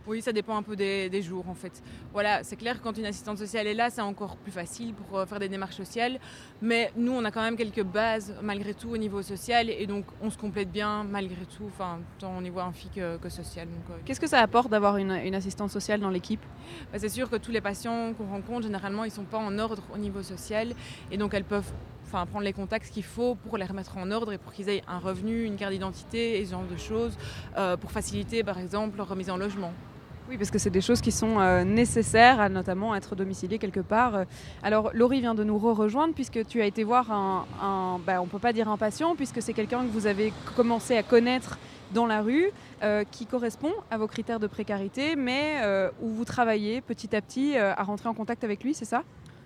[0.06, 1.82] Oui, ça dépend un peu des, des jours en fait.
[2.12, 5.26] Voilà, c'est clair quand une assistante sociale est là, c'est encore plus facile pour euh,
[5.26, 6.18] faire des démarches sociales.
[6.60, 10.04] Mais nous, on a quand même quelques bases malgré tout au niveau social et donc
[10.20, 13.68] on se complète bien malgré tout, enfin tant au niveau infi que, que social.
[13.90, 16.42] Euh, Qu'est-ce que ça apporte d'avoir une, une, assistante sociale dans l'équipe?
[16.92, 19.58] Bah, C'est sûr que tous les patients qu'on rencontre, généralement, ils ne sont pas en
[19.58, 20.72] ordre au niveau social
[21.10, 21.72] et donc elles peuvent
[22.12, 24.82] enfin, prendre les contacts qu'il faut pour les remettre en ordre et pour qu'ils aient
[24.86, 27.16] un revenu, une carte d'identité et ce genre de choses
[27.56, 29.72] euh, pour faciliter par exemple leur remise en logement.
[30.28, 33.80] Oui, parce que c'est des choses qui sont euh, nécessaires à notamment être domicilié quelque
[33.80, 34.24] part.
[34.62, 38.54] Alors, Laurie vient de nous re-rejoindre puisque tu as été voir un, bah, peut pas
[38.54, 41.58] dire un patient, puisque c'est quelqu'un que vous avez commencé à connaître
[41.92, 42.50] dans la rue,
[42.82, 47.20] euh, qui correspond à vos critères de précarité, mais euh, où vous travaillez petit à
[47.20, 49.02] petit euh, à rentrer en contact avec lui, c'est ça?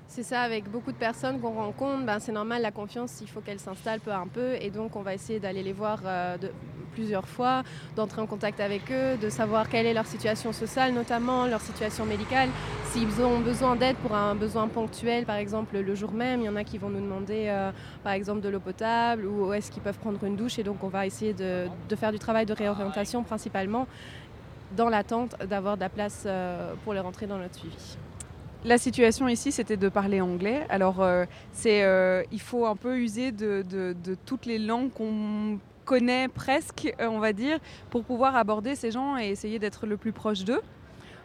[0.09, 3.41] C'est ça, avec beaucoup de personnes qu'on rencontre, ben, c'est normal, la confiance, il faut
[3.41, 4.55] qu'elle s'installe peu à peu.
[4.61, 6.37] Et donc, on va essayer d'aller les voir euh,
[6.93, 7.63] plusieurs fois,
[7.97, 12.07] d'entrer en contact avec eux, de savoir quelle est leur situation sociale, notamment leur situation
[12.07, 12.49] médicale.
[12.85, 16.49] S'ils ont besoin d'aide pour un besoin ponctuel, par exemple le jour même, il y
[16.49, 17.71] en a qui vont nous demander, euh,
[18.03, 20.59] par exemple, de l'eau potable ou est-ce qu'ils peuvent prendre une douche.
[20.59, 23.87] Et donc, on va essayer de, de faire du travail de réorientation principalement
[24.77, 27.97] dans l'attente d'avoir de la place euh, pour les rentrer dans notre suivi.
[28.67, 30.67] La situation ici, c'était de parler anglais.
[30.69, 31.25] Alors, euh,
[31.67, 33.65] euh, il faut un peu user de,
[34.25, 39.17] toutes les langues qu'on connaît presque, euh, on va dire, pour pouvoir aborder ces gens
[39.19, 40.63] et essayer d'être le plus proche d'eux.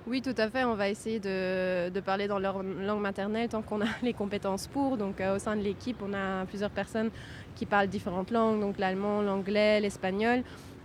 [0.06, 0.66] Oui, tout à fait.
[0.66, 4.98] On va essayer de, parler dans leur langue maternelle tant qu'on a les compétences pour.
[4.98, 7.10] Donc, au sein de l'équipe, on a plusieurs personnes
[7.56, 10.44] qui parlent différentes langues, donc l'allemand, l'anglais, l'espagnol.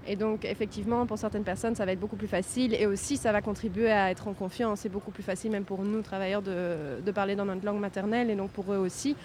[0.09, 2.75] Et donc, effectivement, pour certaines personnes, ça va être beaucoup plus facile.
[2.75, 4.81] Et aussi, ça va contribuer à être en confiance.
[4.81, 8.31] C'est beaucoup plus facile, même pour nous, travailleurs, de, parler dans notre langue maternelle.
[8.31, 9.17] Et donc, pour eux aussi.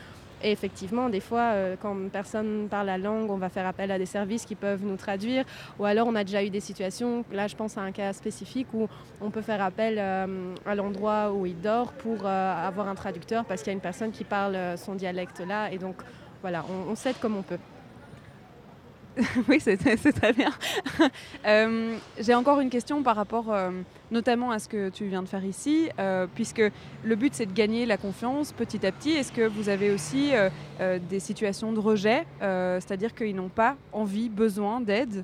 [0.44, 4.00] Et effectivement, des fois, euh, quand personne parle la langue, on va faire appel à
[4.00, 5.46] des services qui peuvent nous traduire.
[5.78, 8.68] Ou alors, on a déjà eu des situations, là, je pense à un cas spécifique,
[8.74, 8.88] où
[9.22, 13.46] on peut faire appel euh, à l'endroit où il dort pour euh, avoir un traducteur
[13.46, 15.72] parce qu'il y a une personne qui parle son dialecte là.
[15.72, 15.98] Et donc,
[16.42, 17.60] voilà, on, on s'aide comme on peut.
[19.50, 20.52] oui, c'est très bien.
[21.46, 23.72] euh, J'ai encore une question par rapport euh,
[24.10, 26.62] notamment à ce que tu viens de faire ici, euh, puisque
[27.04, 29.12] le but c'est de gagner la confiance petit à petit.
[29.12, 30.32] Est-ce que vous avez aussi
[31.10, 35.24] des situations de rejet, c'est-à-dire qu'ils n'ont pas envie, besoin d'aide?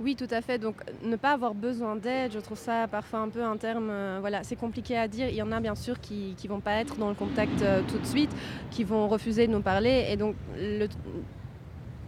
[0.00, 0.58] Oui, tout à fait.
[0.58, 3.90] Donc, ne pas avoir besoin d'aide, je trouve ça parfois un peu un terme.
[4.20, 5.28] Voilà, c'est compliqué à dire.
[5.28, 7.98] Il y en a bien sûr qui ne vont pas être dans le contact tout
[7.98, 8.30] de suite,
[8.70, 10.06] qui vont refuser de nous parler.
[10.10, 10.86] Et donc, le,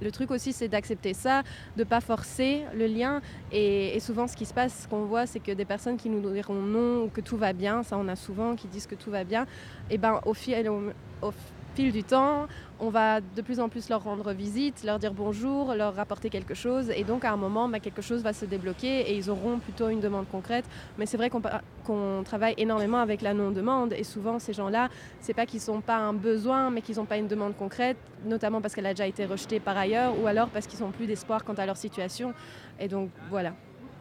[0.01, 1.43] le truc aussi, c'est d'accepter ça,
[1.77, 3.21] de ne pas forcer le lien.
[3.53, 6.29] Et, souvent, ce qui se passe, ce qu'on voit, c'est que des personnes qui nous
[6.31, 9.11] diront non ou que tout va bien, ça on a souvent qui disent que tout
[9.11, 9.47] va bien,
[9.91, 10.83] et ben fil, au,
[11.23, 11.33] au
[11.75, 12.47] fil du temps,
[12.81, 16.55] on va de plus en plus leur rendre visite, leur dire bonjour, leur rapporter quelque
[16.55, 16.91] chose.
[16.91, 19.89] Et donc, à un moment, bah, quelque chose va se débloquer et ils auront plutôt
[19.89, 20.65] une demande concrète.
[20.99, 23.93] Mais c'est vrai qu'on qu travaille énormément avec la non-demande.
[23.93, 24.89] Et souvent, ces gens-là,
[25.21, 28.61] c'est pas qu'ils n'ont pas un besoin, mais qu'ils n'ont pas une demande concrète, notamment
[28.61, 31.45] parce qu'elle a déjà été rejetée par ailleurs ou alors parce qu'ils n'ont plus d'espoir
[31.45, 32.33] quant à leur situation.
[32.79, 33.53] Et donc, voilà.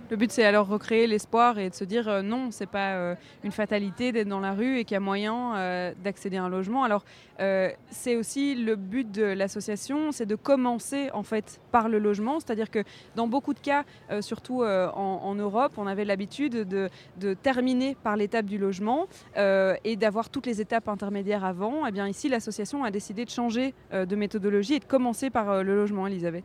[0.10, 3.16] Le but, c'est alors recréer l'espoir et de se dire euh, non, c'est pas euh,
[3.44, 6.50] une fatalité d'être dans la rue et qu'il y a moyen euh, d'accéder à un
[6.50, 6.84] logement.
[6.84, 7.06] Alors,
[7.40, 12.40] euh, c'est aussi le but de l'association, c'est de commencer en fait par le logement.
[12.40, 12.84] C'est-à-dire que
[13.16, 13.84] dans beaucoup de cas,
[14.22, 20.30] surtout en, Europe, on avait l'habitude de, de, terminer par l'étape du logement et d'avoir
[20.30, 21.86] toutes les étapes intermédiaires avant.
[21.86, 25.64] Et eh bien ici, l'association a décidé de changer de méthodologie et de commencer par
[25.64, 26.44] le logement, Elisabeth.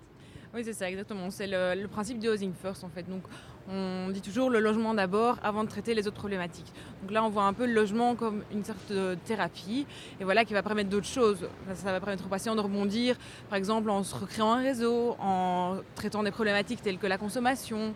[0.55, 1.31] Oui, c'est ça, exactement.
[1.31, 3.03] C'est le, le, principe du housing first, en fait.
[3.09, 3.23] Donc,
[3.71, 6.71] on dit toujours le logement d'abord avant de traiter les autres problématiques.
[7.03, 9.87] Donc là, on voit un peu le logement comme une sorte de thérapie,
[10.21, 11.49] et voilà, qui va permettre d'autres choses.
[11.75, 13.17] Ça va permettre aux patients de rebondir,
[13.49, 17.95] par exemple, en se recréant un réseau, en traitant des problématiques telles que la consommation,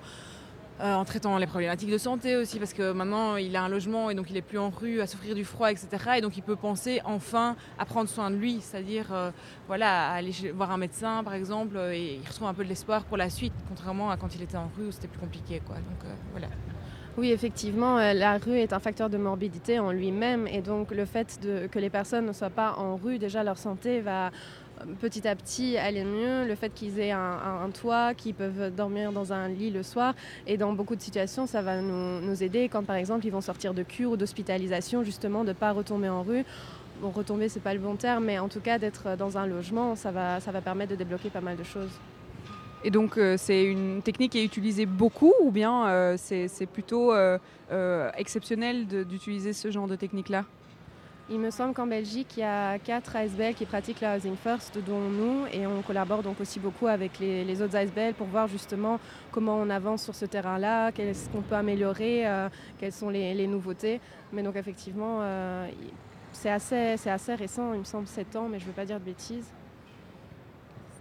[0.80, 4.10] euh, en traitant les problématiques de santé aussi, parce que maintenant il a un logement
[4.10, 5.88] et donc il est plus en rue à souffrir du froid, etc.
[6.18, 9.30] Et donc il peut penser enfin à prendre soin de lui, c'est-à-dire euh,
[9.66, 13.02] voilà, à aller voir un médecin par exemple, et il retrouve un peu de l'espoir
[13.04, 15.60] pour la suite, contrairement à quand il était en rue où c'était plus compliqué.
[15.66, 15.76] Quoi.
[15.76, 16.48] Donc euh, voilà.
[17.16, 21.40] Oui, effectivement, la rue est un facteur de morbidité en lui-même et donc le fait
[21.42, 24.30] de, que les personnes ne soient pas en rue, déjà leur santé va
[25.00, 26.46] petit à petit aller mieux.
[26.46, 30.14] Le fait qu'ils aient un, toit, qu'ils peuvent dormir dans un lit le soir
[30.46, 33.74] et dans beaucoup de situations, ça va nous, aider quand par exemple ils vont sortir
[33.74, 36.44] de cure ou d'hospitalisation, justement de ne pas retomber en rue.
[37.00, 39.94] Bon, retomber, c'est pas le bon terme, mais en tout cas d'être dans un logement,
[39.94, 41.90] ça va, ça va permettre de débloquer pas mal de choses.
[42.84, 47.12] Et donc, euh, c'est une technique qui est utilisée beaucoup ou bien euh, c'est plutôt
[47.12, 47.38] euh,
[48.16, 50.44] exceptionnel d'utiliser ce genre de technique-là?
[51.30, 54.78] Il me semble qu'en Belgique, il y a quatre ASBL qui pratiquent la Housing First,
[54.78, 58.48] dont nous, et on collabore donc aussi beaucoup avec les, les autres ASBL pour voir
[58.48, 58.98] justement
[59.30, 64.00] comment on avance sur ce terrain-là, qu'est-ce qu'on peut améliorer, euh, quelles sont les, nouveautés.
[64.32, 65.68] Mais donc effectivement, euh,
[66.32, 68.86] c'est assez, c'est assez récent, il me semble 7 ans, mais je ne veux pas
[68.86, 69.52] dire de bêtises.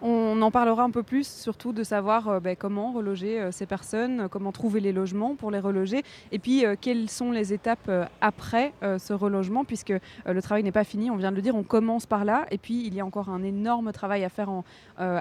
[0.01, 3.65] On en parlera un peu plus, surtout de savoir euh, ben, comment reloger euh, ces
[3.65, 7.89] personnes, euh, comment trouver les logements pour les reloger, et puis quelles sont les étapes
[8.21, 9.93] après ce relogement, puisque
[10.25, 12.57] le travail n'est pas fini, on vient de le dire, on commence par là, et
[12.57, 14.49] puis il y a encore un énorme travail à faire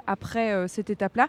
[0.07, 1.29] après cette étape-là.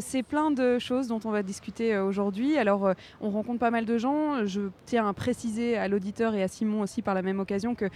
[0.00, 2.56] C'est plein de choses dont on va discuter aujourd'hui.
[2.56, 4.44] Alors, on rencontre pas mal de gens.
[4.44, 7.86] Je tiens à préciser à l'auditeur et à Simon aussi par la même occasion que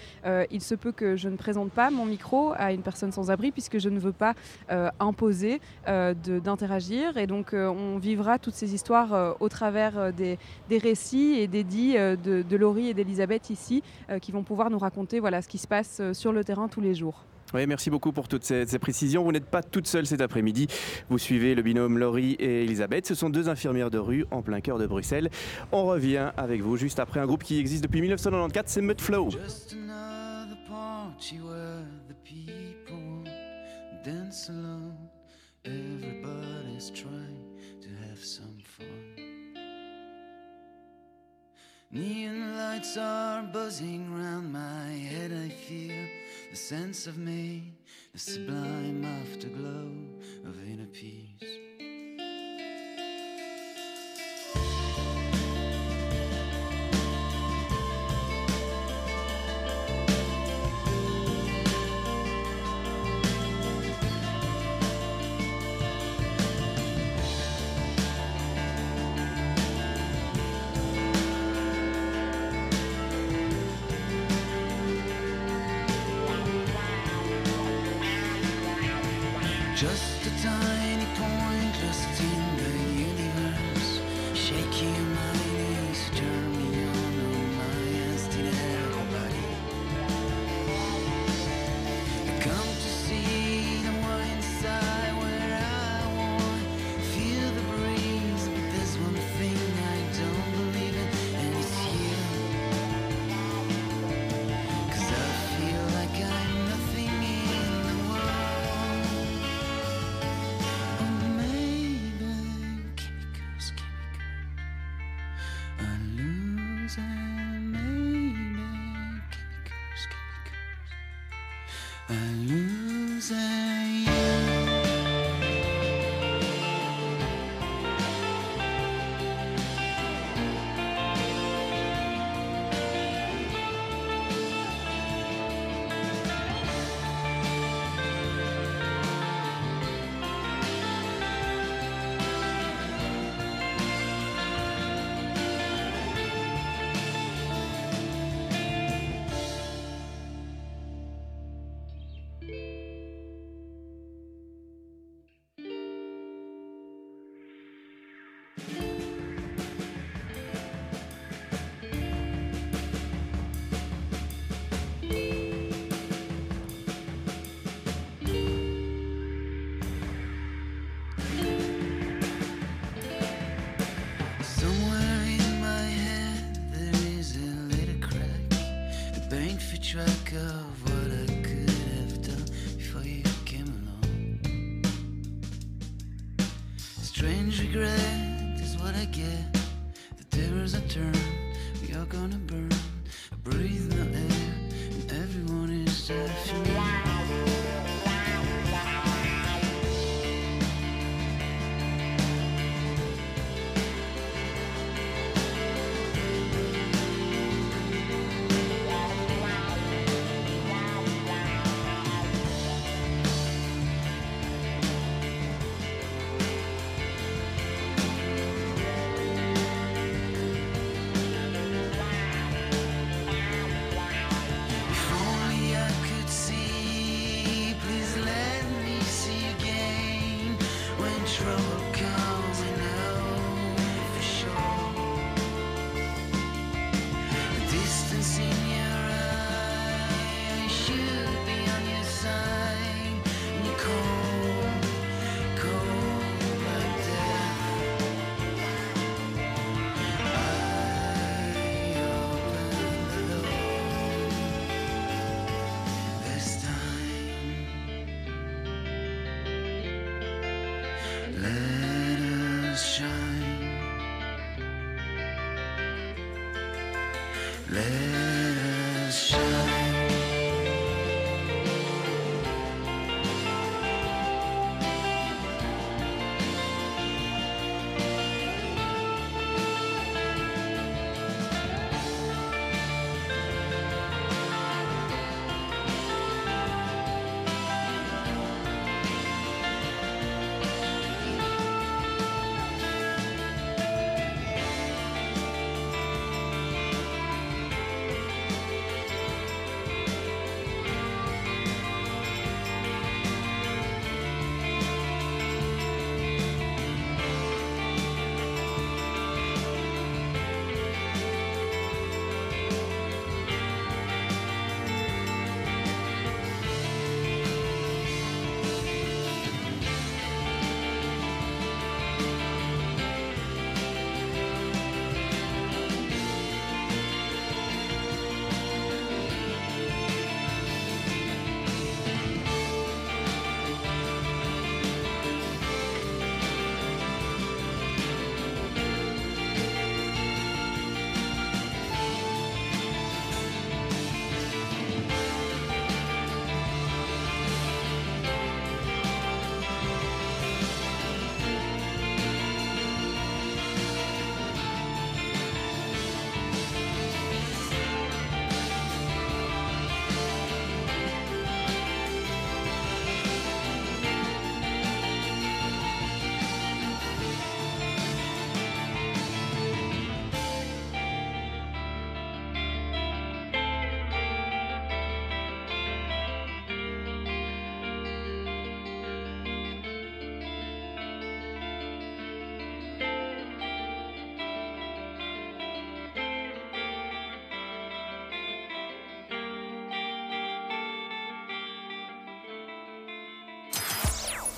[0.50, 3.50] il se peut que je ne présente pas mon micro à une personne sans abri,
[3.50, 4.34] puisque je ne veux pas
[4.78, 7.16] euh, imposer euh, d'interagir.
[7.16, 10.38] Et donc, euh, on vivra toutes ces histoires euh, au travers euh, des,
[10.68, 14.42] des récits et des dits euh, de, de Laurie et d'Elisabeth ici, euh, qui vont
[14.42, 17.24] pouvoir nous raconter voilà, ce qui se passe euh, sur le terrain tous les jours.
[17.54, 19.24] Oui, merci beaucoup pour toutes ces, ces précisions.
[19.24, 20.66] Vous n'êtes pas toute seule cet après-midi.
[21.08, 23.06] Vous suivez le binôme Laurie et Elisabeth.
[23.06, 25.30] Ce sont deux infirmières de rue en plein cœur de Bruxelles.
[25.72, 29.30] On revient avec vous juste après un groupe qui existe depuis 1994, c'est Mudflow.
[29.30, 32.67] Just another party where the people
[34.08, 34.96] dance alone.
[35.66, 37.44] Everybody's trying
[37.82, 39.54] to have some fun.
[41.90, 45.32] Neon lights are buzzing round my head.
[45.32, 46.06] I feel
[46.50, 47.74] the sense of me,
[48.14, 49.90] the sublime afterglow
[50.48, 51.27] of inner peace.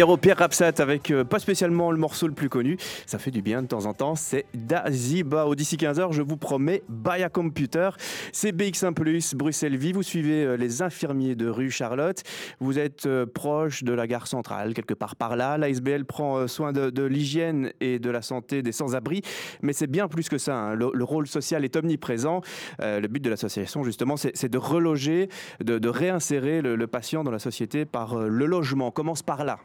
[0.00, 2.78] Pierrot Pierre Rapsat avec euh, pas spécialement le morceau le plus connu.
[3.04, 4.14] Ça fait du bien de temps en temps.
[4.14, 5.44] C'est Daziba.
[5.44, 7.90] Au d'ici 15h, je vous promets, Baya Computer.
[8.32, 9.92] C'est BX1 Plus, Bruxelles Vie.
[9.92, 12.22] Vous suivez euh, les infirmiers de rue Charlotte.
[12.60, 15.58] Vous êtes euh, proche de la gare centrale, quelque part par là.
[15.58, 19.20] L'ASBL prend soin de, l'hygiène et de la santé des sans-abri.
[19.60, 20.56] Mais c'est bien plus que ça.
[20.56, 20.74] hein.
[20.76, 22.40] Le, le rôle social est omniprésent.
[22.78, 25.28] Le but de l'association, justement, c'est de reloger,
[25.62, 28.90] de, réinsérer le, le patient dans la société par le logement.
[28.90, 29.58] Commence par là.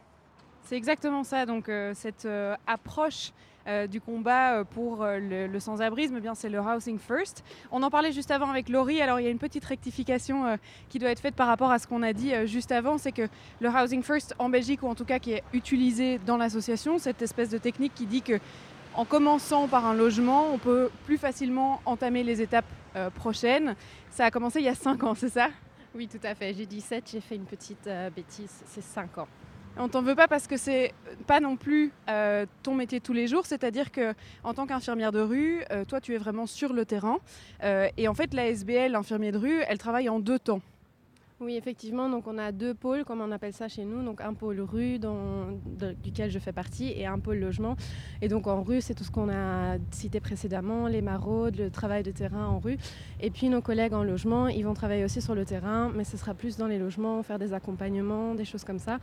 [0.66, 1.46] C'est exactement ça.
[1.46, 3.32] Donc euh, cette euh, approche
[3.68, 7.44] euh, du combat pour le, sans-abrisme, eh bien c'est le housing first.
[7.72, 9.00] On en parlait juste avant avec Laurie.
[9.00, 10.58] Alors il y a une petite rectification
[10.90, 13.28] qui doit être faite par rapport à ce qu'on a dit juste avant, c'est que
[13.60, 17.22] le housing first en Belgique ou en tout cas qui est utilisé dans l'association, cette
[17.22, 18.40] espèce de technique qui dit que
[18.94, 22.66] en commençant par un logement, on peut plus facilement entamer les étapes
[23.16, 23.76] prochaines.
[24.10, 25.50] Ça a commencé il y a 5 ans, c'est ça?
[25.94, 26.54] Oui, tout à fait.
[26.54, 28.64] J'ai dit 7, j'ai fait une petite bêtise.
[28.68, 29.28] C'est 5 ans.
[29.78, 30.94] On t'en veut pas parce que c'est
[31.28, 34.14] pas non plus euh, ton métier tous les jours, c'est-à-dire que
[34.44, 37.20] en tant qu'infirmière de rue, euh, toi tu es vraiment sur le terrain
[37.64, 40.62] Euh, et en fait la SBL, l'infirmier de rue, elle travaille en deux temps.
[41.42, 44.02] Oui, effectivement, donc on a deux pôles, comme on appelle ça chez nous.
[44.04, 45.00] Donc un pôle rue
[46.02, 47.76] duquel je fais partie et un pôle logement.
[48.22, 52.04] Et donc en rue, c'est tout ce qu'on a cité précédemment, les maraudes, le travail
[52.04, 52.78] de terrain en rue.
[53.20, 56.16] Et puis nos collègues en logement, ils vont travailler aussi sur le terrain, mais ce
[56.16, 59.00] sera plus dans les logements, faire des accompagnements, des choses comme ça.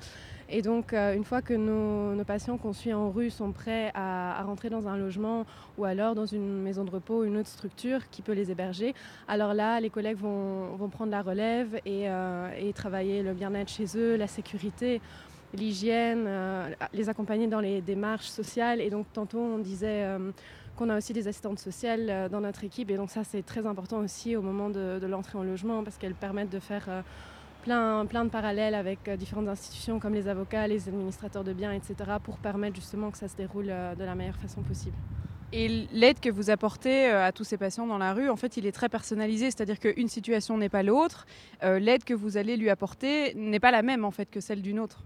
[0.55, 4.43] Et donc euh, une fois que nos, patients qu'on suit en rue sont prêts à,
[4.45, 5.47] rentrer dans un logement
[5.79, 8.95] ou alors dans une maison de repos, une autre structure qui peut les héberger,
[9.29, 13.87] alors là, les collègues vont, prendre la relève et, euh, et travailler le bien-être chez
[13.97, 15.01] eux, la sécurité,
[15.55, 18.83] l'hygiène, euh, les accompagner dans les démarches sociales.
[18.83, 20.07] Et donc, tantôt, on disait
[20.77, 22.91] qu'on a aussi des assistantes sociales dans notre équipe.
[22.91, 26.15] Et donc, ça, c'est très important aussi au moment de, l'entrée en logement parce qu'elles
[26.15, 27.03] permettent de faire
[27.63, 31.73] plein, plein de parallèles avec euh, différentes institutions comme les avocats, les administrateurs de biens,
[31.73, 31.95] etc.
[32.23, 34.97] pour permettre justement que ça se déroule euh, de la meilleure façon possible.
[35.55, 38.57] Et l'aide que vous apportez euh, à tous ces patients dans la rue, en fait,
[38.57, 41.27] il est très personnalisé, c'est-à-dire qu'une situation n'est pas l'autre.
[41.63, 44.81] L'aide que vous allez lui apporter n'est pas la même en fait que celle d'une
[44.81, 45.05] autre.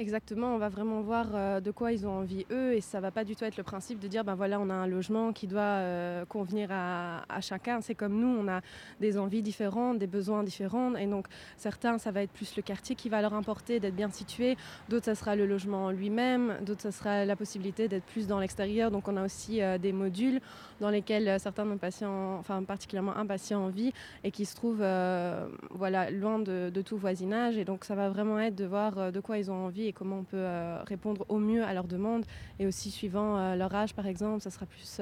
[0.00, 3.10] Exactement, on va vraiment voir euh, de quoi ils ont envie eux et ça va
[3.10, 5.46] pas du tout être le principe de dire ben voilà on a un logement qui
[5.46, 7.82] doit euh, convenir à, chacun.
[7.82, 8.62] C'est comme nous, on a
[8.98, 11.26] des envies différentes, des besoins différents et donc
[11.58, 14.56] certains ça va être plus le quartier qui va leur importer d'être bien situé,
[14.88, 18.40] d'autres ça sera le logement en lui-même, d'autres ça sera la possibilité d'être plus dans
[18.40, 18.90] l'extérieur.
[18.90, 20.40] Donc on a aussi euh, des modules
[20.80, 23.92] dans lesquels euh, certains de nos patients, enfin particulièrement un patient en vie
[24.24, 28.40] et qui se trouve euh, voilà loin de, tout voisinage et donc ça va vraiment
[28.40, 30.46] être de voir euh, de quoi ils ont envie et comment on peut
[30.86, 32.24] répondre au mieux à leurs demandes
[32.58, 35.00] et aussi suivant leur âge par exemple, ça sera plus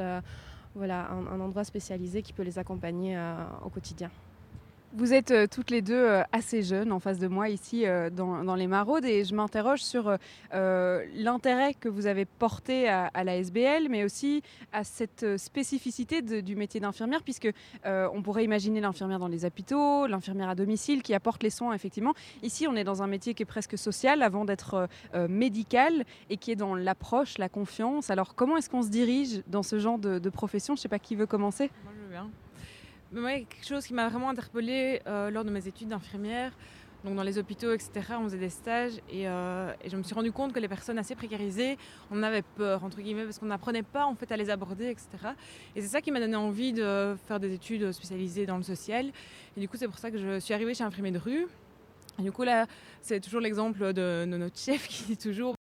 [0.75, 3.19] voilà, un, endroit spécialisé qui peut les accompagner
[3.65, 4.11] au quotidien.
[4.95, 8.09] Vous êtes euh, toutes les deux euh, assez jeunes en face de moi ici euh,
[8.09, 10.17] dans, les maraudes et je m'interroge sur
[10.53, 16.81] l'intérêt que vous avez porté à, la SBL mais aussi à cette spécificité du métier
[16.81, 17.49] d'infirmière puisque
[17.85, 22.15] on pourrait imaginer l'infirmière dans les hôpitaux, l'infirmière à domicile qui apporte les soins effectivement.
[22.43, 24.89] Ici on est dans un métier qui est presque social avant d'être
[25.29, 28.11] médical et qui est dans l'approche, la confiance.
[28.11, 30.75] Alors comment est-ce qu'on se dirige dans ce genre de, de profession?
[30.75, 31.71] Je ne sais pas qui veut commencer.
[31.85, 32.31] Moi, je veux bien.
[33.11, 36.53] Moi, quelque chose qui m'a vraiment interpellée euh, lors de mes études d'infirmière,
[37.05, 37.91] donc dans les hôpitaux, etc.
[38.19, 41.15] On faisait des stages et, et, je me suis rendu compte que les personnes assez
[41.15, 41.79] précarisées,
[42.11, 45.09] on avait peur entre guillemets parce qu'on n'apprenait pas en fait à les aborder, etc.
[45.75, 49.11] Et c'est ça qui m'a donné envie de faire des études spécialisées dans le social.
[49.57, 51.47] Et du coup, c'est pour ça que je suis arrivée chez Infirmier de rue.
[52.19, 52.67] Et du coup, là,
[53.01, 55.58] c'est toujours l'exemple de notre chef qui dit toujours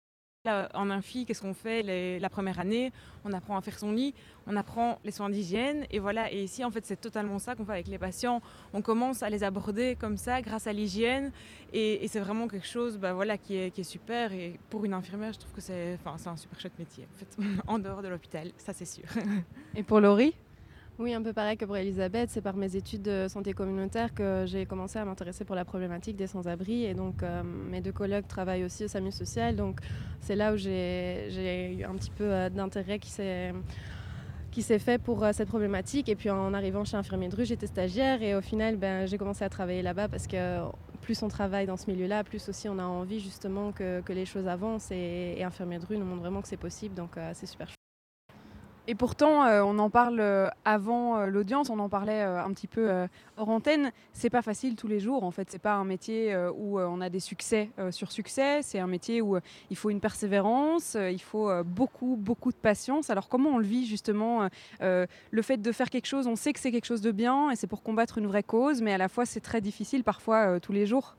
[0.46, 2.92] en infi, qu'est-ce qu'on fait la première année?
[3.24, 4.14] On apprend à faire son lit,
[4.46, 6.30] on apprend les soins d'hygiène, et voilà.
[6.32, 8.42] Et ici, en fait, c'est totalement ça qu'on fait avec les patients.
[8.72, 11.32] On commence à les aborder comme ça, grâce à l'hygiène,
[11.72, 14.32] et, c'est vraiment quelque chose, bah, voilà, qui est, qui est, super.
[14.32, 17.18] Et pour une infirmière, je trouve que c'est, enfin, c'est un super chouette métier, en
[17.18, 17.36] fait,
[17.66, 19.04] en dehors de l'hôpital, ça c'est sûr.
[19.74, 20.34] Et pour Laurie?
[21.00, 24.44] Oui, un peu pareil que pour Elisabeth, c'est par mes études de santé communautaire que
[24.46, 26.84] j'ai commencé à m'intéresser pour la problématique des sans-abri.
[26.84, 29.56] Et donc, euh, mes deux collègues travaillent aussi au SAMU social.
[29.56, 29.80] Donc,
[30.20, 33.52] c'est là où j'ai eu un petit peu euh, d'intérêt qui s'est
[34.78, 36.08] fait pour euh, cette problématique.
[36.08, 39.42] Et puis en arrivant chez Infirmier de j'étais stagiaire et au final, ben, j'ai commencé
[39.42, 40.60] à travailler là-bas parce que
[41.00, 44.46] plus on travaille dans ce milieu-là, plus aussi on a envie justement que, les choses
[44.46, 44.92] avancent.
[44.92, 47.73] Et, et, Infirmier de rue nous montre vraiment que c'est possible, donc c'est super.
[48.86, 52.66] Et pourtant, euh, on en parle euh, avant euh, l'audience, on en parlait un petit
[52.66, 52.90] peu
[53.36, 53.92] hors antenne.
[54.12, 55.24] C'est pas facile tous les jours.
[55.24, 58.62] En fait, c'est pas un métier où on a des succès sur succès.
[58.62, 59.38] C'est un métier où
[59.70, 63.10] il faut une persévérance, il faut beaucoup, beaucoup de patience.
[63.10, 64.48] Alors, comment on le vit justement
[64.80, 67.56] Le fait de faire quelque chose, on sait que c'est quelque chose de bien et
[67.56, 70.72] c'est pour combattre une vraie cause, mais à la fois c'est très difficile parfois tous
[70.72, 71.16] les jours.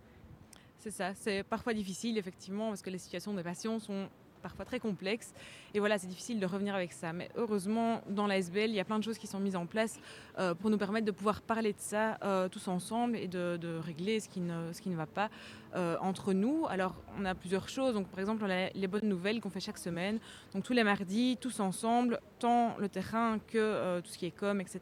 [0.79, 4.07] C'est ça, c'est parfois difficile effectivement parce que les situations des patients sont
[4.45, 5.33] parfois très complexe.
[5.73, 7.13] Et voilà, c'est difficile de revenir avec ça.
[7.13, 9.65] Mais heureusement, dans la SBL, il y a plein de choses qui sont mises en
[9.65, 9.99] place
[10.37, 14.19] euh, pour nous permettre de pouvoir parler de ça euh, tous ensemble et de, régler
[14.19, 15.31] ce qui, ne, ce qui ne va pas
[15.75, 16.67] euh, entre nous.
[16.69, 17.95] Alors, on a plusieurs choses.
[17.95, 20.19] Donc, par exemple, on a les bonnes nouvelles qu'on fait chaque semaine.
[20.53, 24.61] Donc, tous les mardis, tous ensemble, tant le terrain que tout ce qui est com,
[24.61, 24.79] etc.,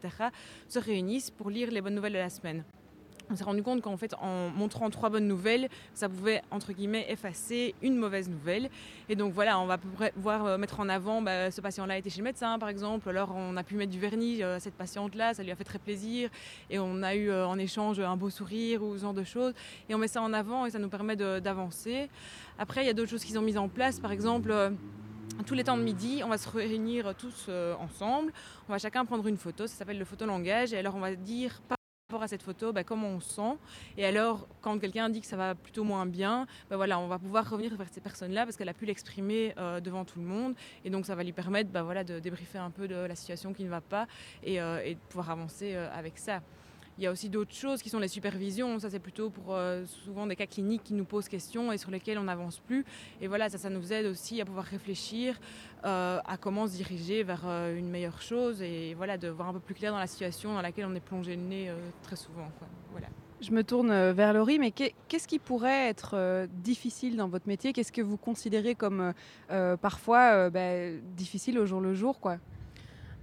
[0.68, 2.64] se réunissent pour lire les bonnes nouvelles de la semaine
[3.30, 7.06] on s'est rendu compte qu'en fait, en montrant trois bonnes nouvelles, ça pouvait, entre guillemets,
[7.08, 8.68] effacer une mauvaise nouvelle.
[9.08, 12.18] Et donc voilà, on va pouvoir euh, mettre en avant, bah, ce patient-là était chez
[12.18, 15.34] le médecin, par exemple, alors on a pu mettre du vernis à euh, cette patiente-là,
[15.34, 16.30] ça lui a fait très plaisir,
[16.70, 19.54] et on a eu euh, en échange un beau sourire ou ce genre de choses.
[19.88, 22.08] Et on met ça en avant et ça nous permet d'avancer.
[22.58, 24.52] Après, il y a d'autres choses qui sont mises en place, par exemple
[25.46, 27.50] tous les temps de midi, on va se réunir tous
[27.80, 28.32] ensemble.
[28.68, 30.72] On va chacun prendre une photo, ça s'appelle le photolangage.
[30.72, 31.60] Et alors on va dire
[32.22, 33.56] à cette photo, bah, comment on se sent.
[33.96, 37.18] Et alors, quand quelqu'un dit que ça va plutôt moins bien, bah, voilà, on va
[37.18, 40.54] pouvoir revenir vers ces personnes-là parce qu'elle a pu l'exprimer euh, devant tout le monde.
[40.84, 43.52] Et donc, ça va lui permettre bah, voilà, de débriefer un peu de la situation
[43.52, 44.06] qui ne va pas
[44.42, 46.42] et, euh, de pouvoir avancer euh, avec ça.
[46.98, 48.78] Il y a aussi d'autres choses qui sont les supervisions.
[48.78, 51.90] Ça, c'est plutôt pour euh, souvent des cas cliniques qui nous posent question et sur
[51.90, 52.84] lesquels on n'avance plus.
[53.20, 55.40] Et voilà, ça, ça nous aide aussi à pouvoir réfléchir
[55.84, 59.52] euh, à comment se diriger vers euh, une meilleure chose et voilà, de voir un
[59.54, 61.72] peu plus clair dans la situation dans laquelle on est plongé le nez
[62.02, 62.48] très souvent.
[62.92, 63.08] Voilà.
[63.40, 67.72] Je me tourne vers Laurie, mais qu'est-ce qui pourrait être difficile dans votre métier?
[67.72, 69.12] Qu'est-ce que vous considérez comme
[69.82, 72.38] parfois bah, difficile au jour le jour quoi?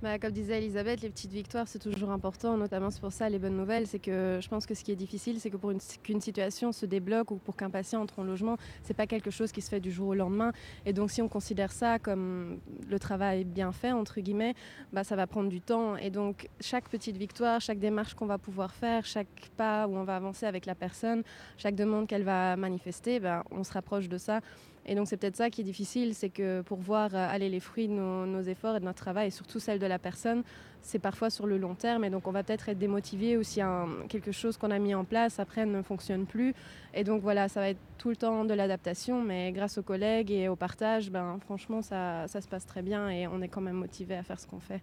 [0.01, 3.37] Bah, comme disait Elisabeth, les petites victoires, c'est toujours important, notamment c'est pour ça les
[3.37, 3.85] bonnes nouvelles.
[3.85, 5.71] C'est que je pense que ce qui est difficile, c'est que pour
[6.01, 9.51] qu'une situation se débloque ou pour qu'un patient entre en logement, c'est pas quelque chose
[9.51, 10.53] qui se fait du jour au lendemain.
[10.87, 14.55] Et donc, si on considère ça comme le travail bien fait, entre guillemets,
[14.91, 15.95] bah, ça va prendre du temps.
[15.97, 20.03] Et donc, chaque petite victoire, chaque démarche qu'on va pouvoir faire, chaque pas où on
[20.03, 21.21] va avancer avec la personne,
[21.57, 24.41] chaque demande qu'elle va manifester, bah, on se rapproche de ça.
[24.85, 27.59] Et donc c'est peut-être ça qui est difficile, c'est que pour voir euh, aller les
[27.59, 30.43] fruits de nos, efforts et de notre travail, et surtout celle de la personne,
[30.81, 32.03] c'est parfois sur le long terme.
[32.03, 33.61] Et donc on va peut-être être démotivé ou si
[34.09, 36.55] quelque chose qu'on a mis en place après ne fonctionne plus.
[36.93, 40.31] Et donc voilà, ça va être tout le temps de l'adaptation, mais grâce aux collègues
[40.31, 43.61] et au partage, ben, franchement ça, ça se passe très bien et on est quand
[43.61, 44.81] même motivé à faire ce qu'on fait.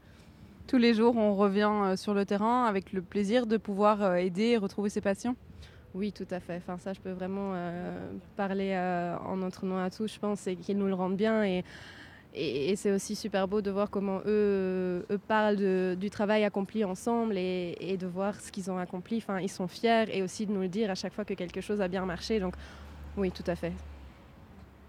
[0.68, 4.14] Tous les jours, on revient euh, sur le terrain avec le plaisir de pouvoir euh,
[4.16, 5.34] aider et retrouver ses patients
[5.95, 6.57] oui, tout à fait.
[6.57, 10.47] Enfin, ça, je peux vraiment euh, parler euh, en notre nom à tous, je pense,
[10.47, 11.45] et qu'ils nous le rendent bien.
[11.45, 11.64] Et,
[12.76, 17.76] c'est aussi super beau de voir comment eux, eux parlent du travail accompli ensemble et,
[17.80, 19.16] et de voir ce qu'ils ont accompli.
[19.16, 21.61] Enfin, ils sont fiers et aussi de nous le dire à chaque fois que quelque
[21.61, 22.39] chose a bien marché.
[22.39, 22.55] Donc,
[23.16, 23.72] oui, tout à fait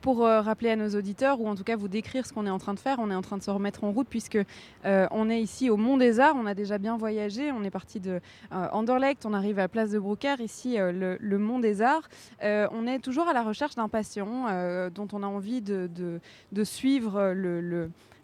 [0.01, 2.51] pour euh, rappeler à nos auditeurs, ou en tout cas vous décrire ce qu'on est
[2.51, 4.37] en train de faire, on est en train de se remettre en route puisque
[4.85, 7.69] euh, on est ici au Mont des Arts, on a déjà bien voyagé, on est
[7.69, 8.19] parti de
[8.51, 12.07] euh, Anderlecht, on arrive à la place de Broker, ici le, Mont des Arts.
[12.41, 16.19] on est toujours à la recherche d'un patient dont on a envie de,
[16.63, 17.33] suivre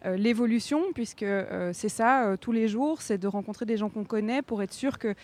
[0.04, 1.24] l'évolution, puisque
[1.72, 4.98] c'est ça tous les jours, c'est de rencontrer des gens qu'on connaît pour être sûr
[4.98, 5.14] que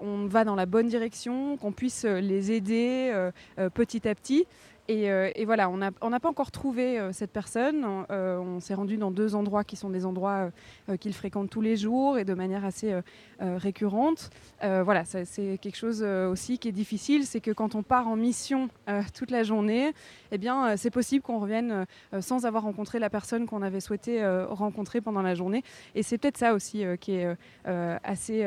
[0.00, 3.12] on va dans la bonne direction, qu'on puisse les aider
[3.74, 4.46] petit à petit.
[4.88, 7.84] Et, euh, et voilà, on n'a pas encore trouvé euh, cette personne.
[7.84, 10.50] On, euh, on s'est rendu dans deux endroits qui sont des endroits
[11.00, 12.94] qu'il fréquente tous les jours et de manière assez
[13.40, 14.30] récurrente.
[14.62, 18.68] Voilà, c'est quelque chose aussi qui est difficile, c'est que quand on part en mission
[19.14, 19.92] toute la journée,
[20.32, 21.86] eh bien, c'est possible qu'on revienne
[22.20, 25.62] sans avoir rencontré la personne qu'on avait souhaité rencontrer pendant la journée.
[25.94, 28.46] Et c'est peut-être ça aussi qui est assez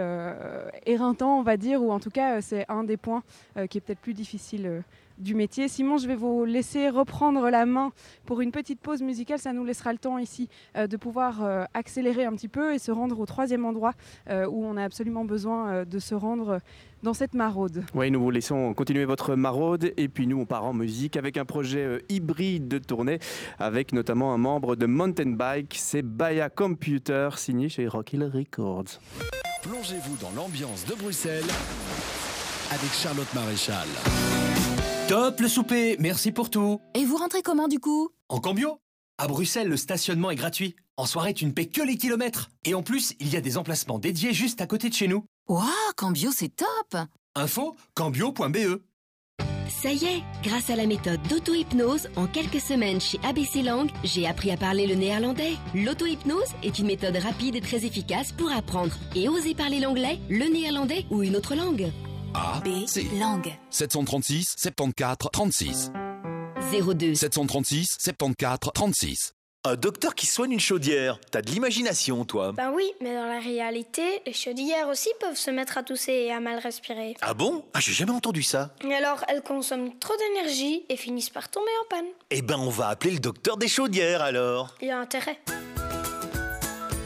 [0.86, 3.24] éreintant, on va dire, ou en tout cas, c'est un des points
[3.70, 4.84] qui est peut-être plus difficile.
[5.20, 5.68] Du métier.
[5.68, 7.92] Simon, je vais vous laisser reprendre la main
[8.26, 9.40] pour une petite pause musicale.
[9.40, 12.80] Ça nous laissera le temps ici euh, de pouvoir euh, accélérer un petit peu et
[12.80, 13.94] se rendre au troisième endroit
[14.30, 16.60] euh, où on a absolument besoin euh, de se rendre
[17.04, 17.84] dans cette maraude.
[17.94, 21.38] Oui, nous vous laissons continuer votre maraude et puis nous on part en musique avec
[21.38, 23.20] un projet euh, hybride de tournée
[23.58, 29.00] avec notamment un membre de Mountain Bike, c'est Baya Computer signé chez Rock Hill Records.
[29.64, 31.44] Plongez-vous dans l'ambiance de Bruxelles
[32.72, 33.88] avec Charlotte Maréchal.
[35.10, 36.80] Top le souper, merci pour tout.
[36.94, 38.12] Et vous rentrez comment du coup?
[38.30, 38.80] En cambio
[39.18, 40.76] À Bruxelles, le stationnement est gratuit.
[40.98, 42.52] En soirée, tu ne paies que les kilomètres.
[42.64, 45.26] Et en plus, il y a des emplacements dédiés juste à côté de chez nous.
[45.48, 48.84] Waouh, Cambio, c'est top Info cambio.be
[49.82, 54.28] Ça y est, grâce à la méthode d'auto-hypnose, en quelques semaines chez ABC Lang, j'ai
[54.28, 55.54] appris à parler le néerlandais.
[55.74, 60.46] L'auto-hypnose est une méthode rapide et très efficace pour apprendre et oser parler l'anglais, le
[60.54, 61.90] néerlandais ou une autre langue.
[62.34, 63.08] A, B, C.
[63.20, 63.52] langue.
[63.70, 65.92] 736 74 36.
[66.72, 69.34] 02 736 74 36.
[69.66, 71.20] Un docteur qui soigne une chaudière.
[71.32, 72.54] T'as de l'imagination, toi.
[72.54, 76.32] Ben oui, mais dans la réalité, les chaudières aussi peuvent se mettre à tousser et
[76.32, 77.16] à mal respirer.
[77.22, 77.66] Ah bon?
[77.74, 78.74] Ah, j'ai jamais entendu ça.
[78.88, 82.08] Et alors, elles consomment trop d'énergie et finissent par tomber en panne.
[82.32, 84.76] Eh ben, on va appeler le docteur des chaudières alors.
[84.82, 85.40] Il y a intérêt.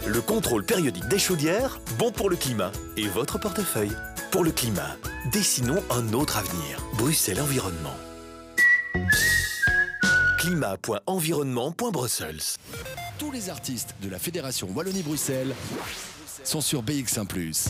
[0.05, 3.93] Le contrôle périodique des chaudières, bon pour le climat et votre portefeuille.
[4.33, 4.97] Pour le climat,
[5.31, 6.83] dessinons un autre avenir.
[6.97, 7.95] Bruxelles Environnement.
[10.39, 12.39] Climat.environnement.brussels.
[13.19, 15.53] Tous les artistes de la Fédération Wallonie-Bruxelles
[16.43, 17.27] sont sur BX1⁇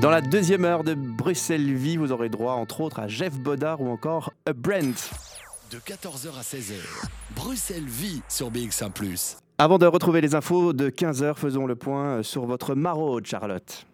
[0.00, 3.80] Dans la deuxième heure de Bruxelles Vie, vous aurez droit entre autres à Jeff Bodard
[3.80, 5.10] ou encore A Brent.
[5.70, 6.74] De 14h à 16h,
[7.34, 8.92] Bruxelles Vie sur BX1⁇
[9.56, 13.86] Avant de retrouver les infos de 15h, faisons le point sur votre maraude, Charlotte.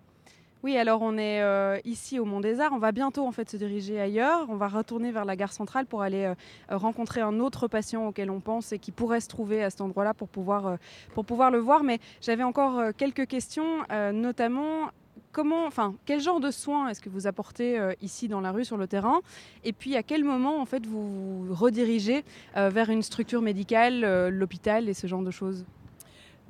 [0.64, 2.72] Oui, alors on est euh, ici au Mont des Arts.
[2.72, 4.46] On va bientôt en fait se diriger ailleurs.
[4.48, 8.30] On va retourner vers la gare centrale pour aller euh, rencontrer un autre patient auquel
[8.30, 10.76] on pense et qui pourrait se trouver à cet endroit-là pour pouvoir, euh,
[11.14, 11.82] pour pouvoir le voir.
[11.82, 14.90] Mais j'avais encore quelques questions, notamment
[15.32, 18.64] comment, enfin, quel genre de soins est-ce que vous apportez euh, ici dans la rue,
[18.64, 19.20] sur le terrain?
[19.64, 22.24] Et puis, à quel moment, en fait, vous vous redirigez
[22.56, 25.64] euh, vers une structure médicale, euh, l'hôpital et ce genre de choses?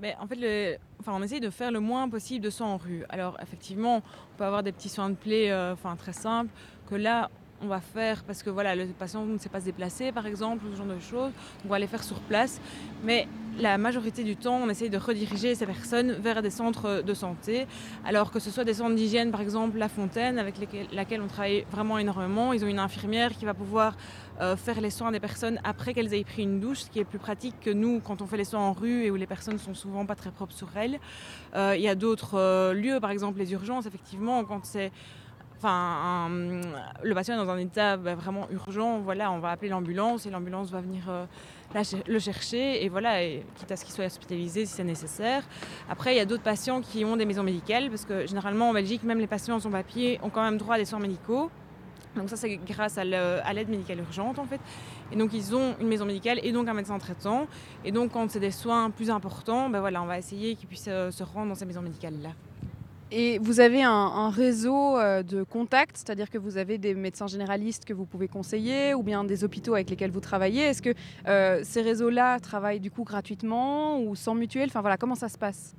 [0.00, 3.04] Mais en fait, enfin, on essaye de faire le moins possible de soins en rue.
[3.08, 6.50] Alors, effectivement, on peut avoir des petits soins de plaie enfin, très simples,
[6.88, 7.30] que là,
[7.62, 10.64] on va faire parce que voilà, le patient ne sait pas se déplacer, par exemple,
[10.70, 11.32] ce genre de choses.
[11.64, 12.60] on va les faire sur place.
[13.04, 17.14] Mais la majorité du temps, on essaye de rediriger ces personnes vers des centres de
[17.14, 17.66] santé.
[18.04, 20.54] Alors que ce soit des centres d'hygiène, par exemple La Fontaine, avec
[20.92, 22.52] laquelle on travaille vraiment énormément.
[22.52, 23.96] Ils ont une infirmière qui va pouvoir
[24.40, 27.04] euh, faire les soins des personnes après qu'elles aient pris une douche, ce qui est
[27.04, 29.58] plus pratique que nous quand on fait les soins en rue et où les personnes
[29.58, 30.98] sont souvent pas très propres sur elles.
[31.54, 34.90] Euh, il y a d'autres euh, lieux, par exemple les urgences, effectivement, quand c'est
[35.62, 36.28] enfin,
[37.02, 40.30] le patient est dans un état bah, vraiment urgent, voilà, on va appeler l'ambulance et
[40.30, 41.24] l'ambulance va venir euh,
[42.06, 45.44] le chercher et voilà, et, quitte à ce qu'il soit hospitalisé si c'est nécessaire.
[45.88, 48.72] Après, il y a d'autres patients qui ont des maisons médicales parce que généralement en
[48.72, 51.50] Belgique, même les patients sans papier ont quand même droit à des soins médicaux.
[52.16, 54.60] Donc ça, c'est grâce à l'aide médicale urgente en fait.
[55.12, 57.46] Et donc ils ont une maison médicale et donc un médecin traitant.
[57.84, 60.86] Et donc quand c'est des soins plus importants, ben voilà, on va essayer qu'ils puissent
[60.88, 62.30] euh, se rendre dans ces maisons médicales là.
[63.14, 67.84] Et vous avez un, réseau euh, de contacts, c'est-à-dire que vous avez des médecins généralistes
[67.84, 70.62] que vous pouvez conseiller ou bien des hôpitaux avec lesquels vous travaillez.
[70.62, 70.94] Est-ce que
[71.28, 74.70] euh, ces réseaux-là travaillent du coup gratuitement ou sans mutuelle?
[74.70, 75.74] Enfin voilà, comment ça se passe?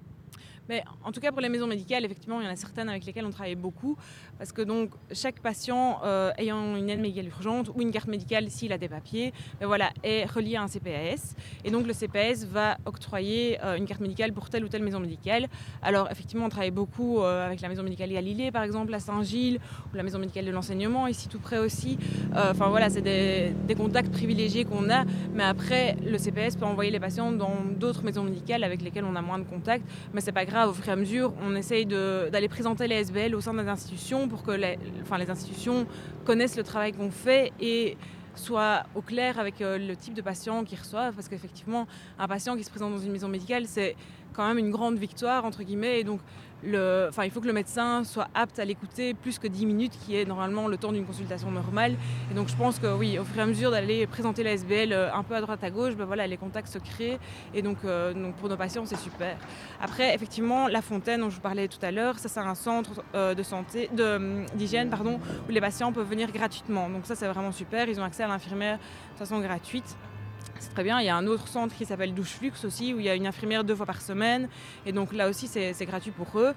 [1.04, 3.26] En tout cas, pour les maisons médicales, effectivement, il y en a certaines avec lesquelles
[3.26, 3.98] on travaille beaucoup.
[4.38, 8.50] Parce que donc, chaque patient euh, ayant une aide médicale urgente ou une carte médicale
[8.50, 11.36] s'il a des papiers, ben voilà, est relié à un CPS.
[11.66, 15.00] Et donc, le CPS va octroyer euh, une carte médicale pour telle ou telle maison
[15.00, 15.48] médicale.
[15.82, 19.60] Alors, effectivement, on travaille beaucoup euh, avec la maison médicale Galilée, par exemple, à Saint-Gilles,
[19.92, 21.98] ou la maison médicale de l'enseignement, ici tout près aussi.
[22.36, 25.04] Enfin, voilà, c'est des, des, contacts privilégiés qu'on a.
[25.34, 29.16] Mais après, le CPS peut envoyer les patients dans d'autres maisons médicales avec lesquelles on
[29.16, 29.86] a moins de contacts.
[30.14, 33.34] Mais c'est pas grave au fur et à mesure, on essaye d'aller présenter les SBL
[33.36, 35.88] au sein des institutions pour que les, enfin, les institutions
[36.26, 37.98] connaissent le travail qu'on fait et
[38.36, 41.16] soient au clair avec euh, le type de patient qu'ils reçoivent.
[41.16, 41.88] Parce qu'effectivement,
[42.20, 43.96] un patient qui se présente dans une maison médicale, c'est
[44.34, 46.00] quand même une grande victoire, entre guillemets.
[46.00, 46.20] Et donc,
[46.66, 50.26] il faut que le médecin soit apte à l'écouter plus que 10 minutes, qui est
[50.26, 51.96] normalement le temps d'une consultation normale.
[52.32, 54.94] Et donc je pense que oui, au fur et à mesure d'aller présenter la SBL
[54.94, 57.20] euh, un peu à droite à gauche, ben voilà, les contacts se créent.
[57.54, 59.38] Et donc, euh, donc pour nos patients, c'est super.
[59.82, 63.04] Après, effectivement, La Fontaine, dont je vous parlais tout à l'heure, ça c'est un centre
[63.16, 63.90] euh, santé,
[64.56, 66.90] d'hygiène, pardon, où les patients peuvent venir gratuitement.
[66.90, 67.90] Donc ça c'est vraiment super.
[67.90, 68.78] Ils ont accès à l'infirmière
[69.14, 69.98] de façon gratuite.
[70.64, 71.02] C'est très bien.
[71.02, 73.16] Il y a un autre centre qui s'appelle Douche Flux aussi, où il y a
[73.16, 74.48] une infirmière deux fois par semaine.
[74.86, 76.54] Et donc là aussi, c'est gratuit pour eux.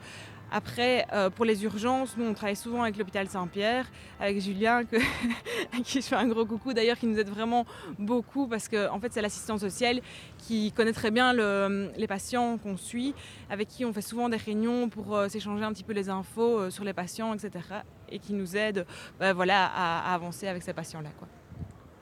[0.52, 3.90] Après, euh, pour les urgences, nous, on travaille souvent avec l'hôpital Saint-Pierre,
[4.20, 4.82] avec Julien,
[5.76, 7.66] à qui je fais un gros coucou d'ailleurs, qui nous aide vraiment
[7.98, 10.00] beaucoup parce que en fait, c'est l'assistante sociale
[10.38, 13.12] qui connaît très bien les patients qu'on suit,
[13.50, 16.60] avec qui on fait souvent des réunions pour euh, s'échanger un petit peu les infos
[16.60, 17.50] euh, sur les patients, etc.
[18.08, 18.86] Et qui nous aide
[19.18, 21.10] bah, voilà, à, à, avancer avec ces patients-là.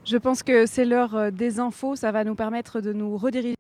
[0.07, 1.97] Je pense que c'est l'heure euh, des infos.
[1.97, 3.55] Ça va nous permettre de nous rediriger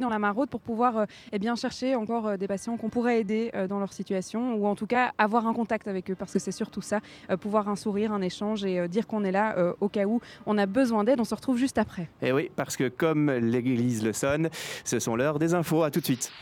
[0.00, 3.20] dans la maraude pour pouvoir euh, eh bien, chercher encore euh, des patients qu'on pourrait
[3.20, 6.38] aider dans leur situation ou en tout cas avoir un contact avec eux parce que
[6.38, 7.00] c'est surtout ça,
[7.40, 10.66] pouvoir un sourire, un échange et dire qu'on est là au cas où on a
[10.66, 11.20] besoin d'aide.
[11.20, 12.08] On se retrouve juste après.
[12.22, 14.48] Et eh oui, parce que comme l'église le sonne,
[14.84, 15.84] ce sont l'heure des infos.
[15.84, 16.32] À tout de suite.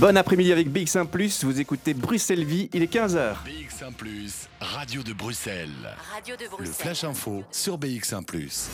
[0.00, 1.10] Bon après-midi avec BX1⁇
[1.44, 3.34] vous écoutez Bruxelles Vie, il est 15h.
[3.44, 3.92] BX1⁇
[4.58, 5.68] Radio de Bruxelles.
[6.14, 6.66] Radio de Bruxelles.
[6.66, 8.24] Le Flash Info sur BX1⁇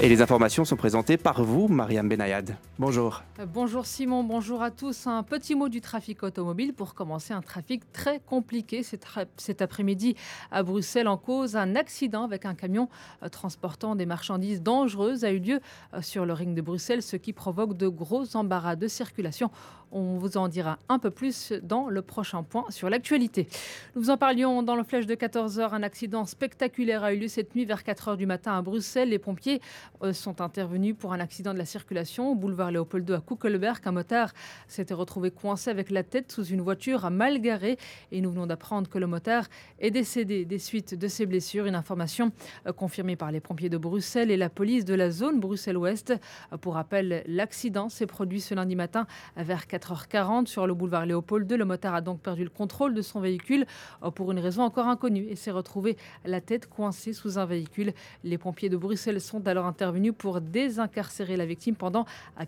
[0.00, 2.56] Et les informations sont présentées par vous, Mariam Benayad.
[2.78, 3.24] Bonjour.
[3.40, 5.08] Euh, bonjour Simon, bonjour à tous.
[5.08, 10.14] Un petit mot du trafic automobile pour commencer un trafic très compliqué cet après-midi
[10.52, 11.56] à Bruxelles en cause.
[11.56, 12.88] Un accident avec un camion
[13.24, 15.60] euh, transportant des marchandises dangereuses a eu lieu
[15.94, 19.50] euh, sur le ring de Bruxelles, ce qui provoque de gros embarras de circulation
[19.92, 23.48] On vous en dira un peu plus dans le prochain point sur l'actualité.
[23.96, 25.74] Nous vous en parlions dans le flèche de 14h.
[25.74, 29.08] Un accident spectaculaire a eu lieu cette nuit vers 4h du matin à Bruxelles.
[29.08, 29.60] Les pompiers
[30.04, 33.80] euh, sont intervenus pour un accident de la circulation au boulevard Léopold II à Kuckelberg.
[33.84, 34.32] Un motard
[34.68, 37.76] s'était retrouvé coincé avec la tête sous une voiture mal garée
[38.12, 39.46] et nous venons d'apprendre que le motard
[39.80, 41.66] est décédé des suites de ses blessures.
[41.66, 42.30] Une information
[42.68, 46.14] euh, confirmée par les pompiers de Bruxelles et la police de la zone Bruxelles-Ouest.
[46.52, 51.50] Euh, pour rappel, l'accident s'est produit ce lundi matin vers 4h40 sur le boulevard Léopold
[51.50, 51.56] II.
[51.56, 53.66] Le motard a donc perdu le contrôle de son véhicule
[54.02, 57.92] euh, pour une raison encore inconnue et s'est retrouvé la tête coincée sous un véhicule.
[58.24, 62.04] Les pompiers de Bruxelles sont alors intervenus pour désincarcérer la victime pendant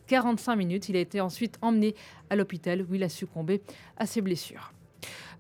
[0.07, 0.89] 45 minutes.
[0.89, 1.95] Il a été ensuite emmené
[2.30, 3.62] à l'hôpital où il a succombé
[3.97, 4.72] à ses blessures.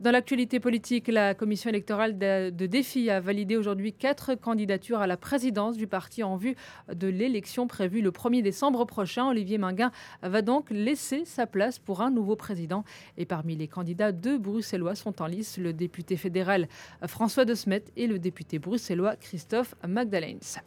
[0.02, 5.16] Dans l'actualité politique, la commission électorale de, défi a validé aujourd'hui quatre candidatures à la
[5.16, 6.56] présidence du parti en vue
[6.92, 9.28] de l'élection prévue le 1er décembre prochain.
[9.28, 9.92] Olivier Minguin
[10.22, 12.82] va donc laisser sa place pour un nouveau président.
[13.16, 16.66] Et parmi les candidats, deux bruxellois sont en lice, le député fédéral
[17.06, 20.58] François de Smet et le député bruxellois Christophe Magdalens.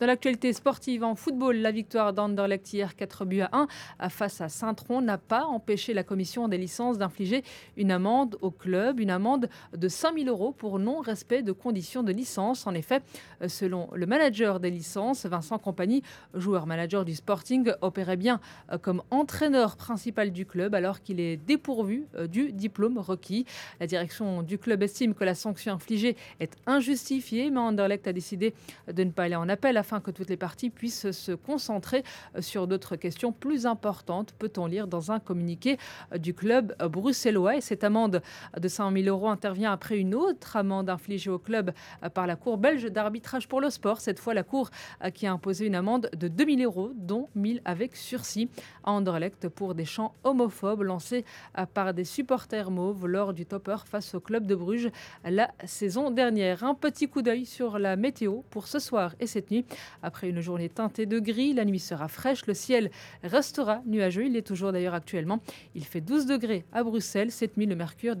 [0.00, 3.50] Dans l'actualité sportive en football, la victoire d'Anderlecht hier 4 buts à
[4.00, 7.44] 1 face à Saint-Tron n'a pas empêché la commission des licences d'infliger
[7.76, 12.12] une amende au club une amende de 5 000 euros pour non-respect de conditions de
[12.12, 12.66] licence.
[12.66, 13.02] En effet,
[13.42, 16.02] euh, selon le manager des licences, Vincent Compagnie,
[16.34, 18.40] joueur-manager du Sporting, opérait bien
[18.72, 23.44] euh, comme entraîneur principal du club alors qu'il est dépourvu euh, du diplôme requis.
[23.80, 28.54] La direction du club estime que la sanction infligée est injustifiée, mais Anderlecht a décidé
[28.92, 32.02] de ne pas aller en appel afin que toutes les parties puissent se concentrer
[32.40, 35.78] sur d'autres questions plus importantes, peut-on lire dans un communiqué
[36.16, 37.56] du club bruxellois.
[37.56, 38.22] Et cette amende
[38.58, 42.36] de 5 000 euros intervient après une autre amende infligée au club euh, par la
[42.36, 44.00] Cour belge d'arbitrage pour le sport.
[44.00, 44.70] Cette fois, la Cour
[45.04, 48.48] euh, qui a imposé une amende de 2 000 euros, dont 1 000 avec sursis
[48.84, 51.24] à Anderlecht pour des chants homophobes lancés
[51.58, 54.90] euh, par des supporters mauves lors du topper face au club de Bruges
[55.24, 56.64] la saison dernière.
[56.64, 59.64] Un petit coup d'œil sur la météo pour ce soir et cette nuit.
[60.02, 62.90] Après une journée teintée de gris, la nuit sera fraîche, le ciel
[63.22, 64.26] restera nuageux.
[64.26, 65.40] Il est toujours d'ailleurs actuellement.
[65.74, 67.30] Il fait 12 degrés à Bruxelles.
[67.30, 68.16] Cette nuit, le mercure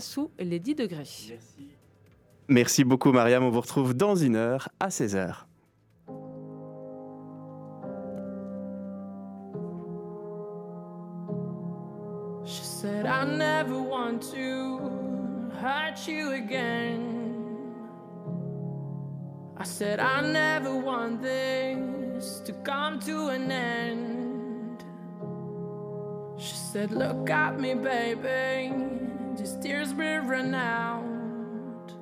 [0.00, 0.96] sous les 10 degrés.
[0.98, 1.68] Merci.
[2.48, 5.46] Merci beaucoup Mariam, on vous retrouve dans une heure à 16h.
[12.44, 14.78] She said I never want to
[15.60, 17.16] hurt you again.
[19.58, 24.84] I said I never want this to come to an end.
[26.38, 28.70] She said, Look at me, baby.
[29.36, 31.92] Just tears will run out.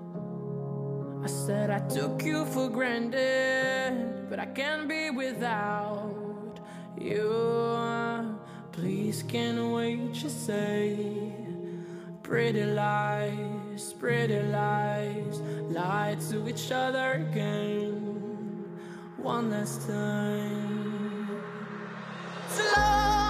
[1.23, 6.61] I said I took you for granted, but I can't be without
[6.99, 8.39] you.
[8.73, 11.33] Please can't wait to say
[12.23, 18.15] pretty lies, pretty lies, lie to each other again
[19.17, 21.43] one last time.
[22.49, 23.24] Slow.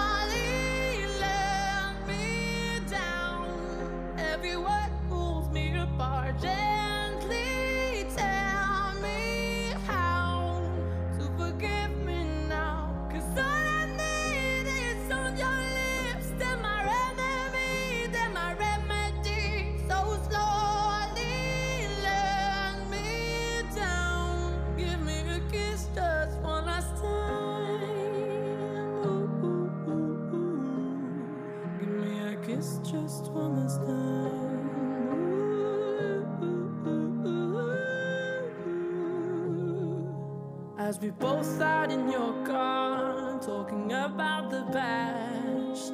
[40.85, 45.93] As we both sat in your car, talking about the past.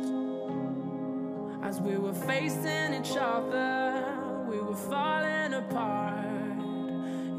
[1.64, 4.04] As we were facing each other,
[4.50, 6.60] we were falling apart.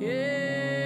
[0.00, 0.81] Yeah,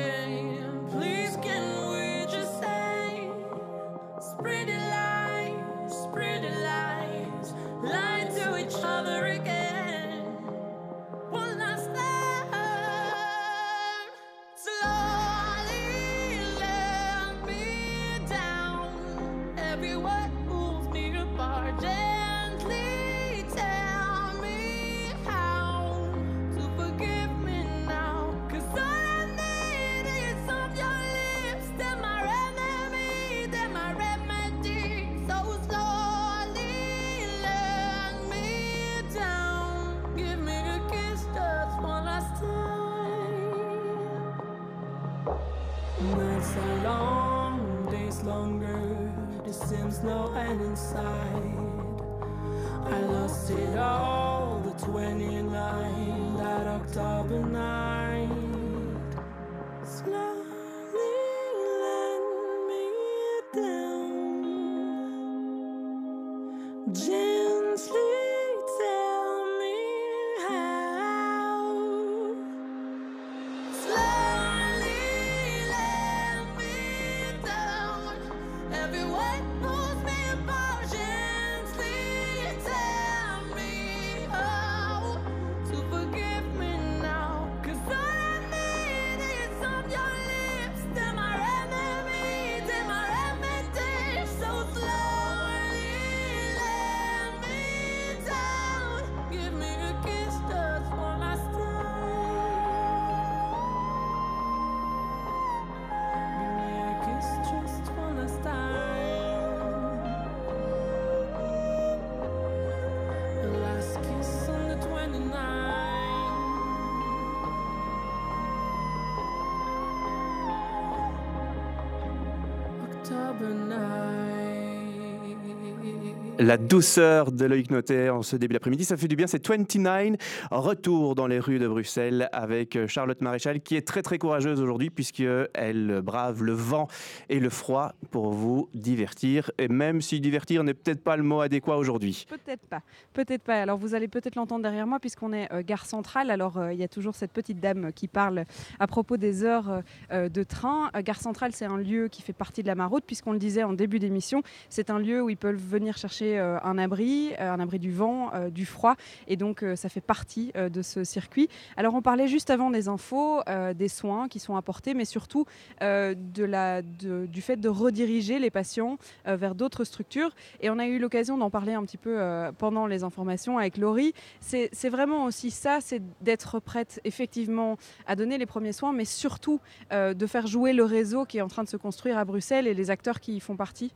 [126.39, 129.26] La douceur de Loïc Notet en ce début d'après-midi, ça fait du bien.
[129.26, 130.16] C'est 29,
[130.51, 134.91] retour dans les rues de Bruxelles avec Charlotte Maréchal qui est très très courageuse aujourd'hui
[134.91, 136.89] puisqu'elle brave le vent
[137.30, 139.51] et le froid pour vous divertir.
[139.59, 142.27] Et même si divertir n'est peut-être pas le mot adéquat aujourd'hui.
[142.29, 142.83] Peut-être pas,
[143.13, 143.61] peut-être pas.
[143.61, 146.31] Alors vous allez peut-être l'entendre derrière moi puisqu'on est euh, gare centrale.
[146.31, 148.45] Alors euh, il y a toujours cette petite dame qui parle
[148.79, 149.83] à propos des heures
[150.13, 150.91] euh, de train.
[151.05, 153.73] Gare centrale, c'est un lieu qui fait partie de la Maraude puisqu'on le disait en
[153.73, 154.43] début d'émission.
[154.69, 158.67] C'est un lieu où ils peuvent venir chercher un abri, un abri du vent, du
[158.67, 158.97] froid.
[159.29, 161.49] Et donc ça fait partie de ce circuit.
[161.77, 163.43] Alors on parlait juste avant des infos,
[163.75, 165.47] des soins qui sont apportés, mais surtout
[165.81, 170.34] de la, du fait de rediriger les patients euh, vers d'autres structures.
[170.61, 173.78] Et on a eu l'occasion d'en parler un petit peu euh, pendant les informations avec
[173.78, 174.12] Laurie.
[174.40, 179.61] C'est vraiment aussi ça, c'est d'être prête effectivement à donner les premiers soins, mais surtout
[179.92, 182.66] euh, de faire jouer le réseau qui est en train de se construire à Bruxelles
[182.66, 183.92] et les acteurs qui y font partie.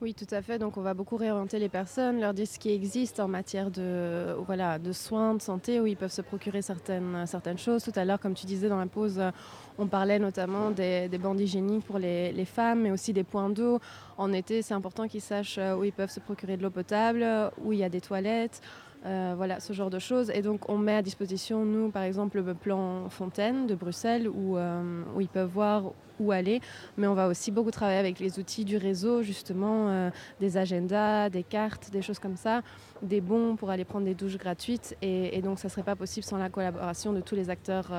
[0.00, 0.58] Oui, tout à fait.
[0.58, 4.34] Donc, on va beaucoup réorienter les personnes, leur dire ce qui existe en matière de,
[4.92, 7.84] soins, de santé, où ils peuvent se procurer certaines, certaines choses.
[7.84, 9.20] Tout à l'heure, comme tu disais dans la pause,
[9.78, 13.48] on parlait notamment des, des bandes hygiéniques pour les, les femmes, mais aussi des points
[13.48, 13.78] d'eau.
[14.18, 17.24] En été, c'est important qu'ils sachent euh, où ils peuvent se procurer de l'eau potable,
[17.64, 18.60] où il y a des toilettes.
[19.06, 20.30] Euh, voilà, ce genre de choses.
[20.30, 24.56] Et donc, on met à disposition, nous, par exemple, le plan Fontaine de Bruxelles, où,
[24.56, 26.60] euh, ils peuvent voir où aller.
[26.96, 30.10] Mais on va aussi beaucoup travailler avec les outils du réseau, justement, euh,
[30.40, 32.62] des agendas, des cartes, des choses comme ça,
[33.02, 34.96] des bons pour aller prendre des douches gratuites.
[35.02, 37.90] Et, et donc, ça ne serait pas possible sans la collaboration de tous les acteurs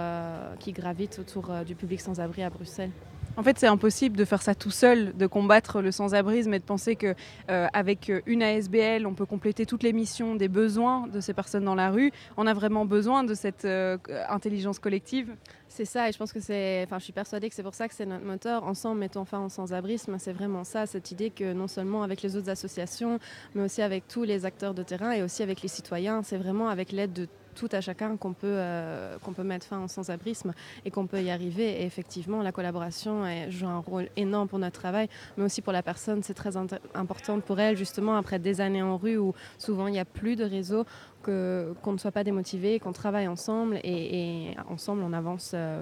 [0.59, 2.91] qui gravitent autour du public sans-abri à Bruxelles.
[3.37, 6.63] En fait, c'est impossible de faire ça tout seul, de combattre le sans-abrisme et de
[6.63, 7.15] penser que
[7.49, 11.65] euh, avec une ASBL, on peut compléter toutes les missions des besoins de ces personnes
[11.65, 12.11] dans la rue.
[12.37, 13.97] On a vraiment besoin de cette euh,
[14.29, 15.35] intelligence collective.
[15.67, 16.83] C'est ça, et je pense que c'est.
[16.85, 18.63] Enfin, je suis persuadée que c'est pour ça que c'est notre moteur.
[18.63, 20.15] Ensemble, mettons fin au sans-abrisme.
[20.17, 23.19] C'est vraiment ça, cette idée que non seulement avec les autres associations,
[23.53, 26.69] mais aussi avec tous les acteurs de terrain et aussi avec les citoyens, c'est vraiment
[26.69, 30.53] avec l'aide de tout à chacun qu'on peut, euh, qu'on peut mettre fin au sans-abrisme
[30.85, 31.81] et qu'on peut y arriver.
[31.81, 35.07] Et effectivement, la collaboration joue un rôle énorme pour notre travail,
[35.37, 36.21] mais aussi pour la personne.
[36.21, 36.55] C'est très
[36.93, 40.35] important pour elle, justement, après des années en rue où souvent il n'y a plus
[40.35, 40.85] de réseau,
[41.23, 45.81] qu'on ne soit pas démotivé, qu'on travaille ensemble et, ensemble on avance euh,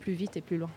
[0.00, 0.70] plus vite et plus loin.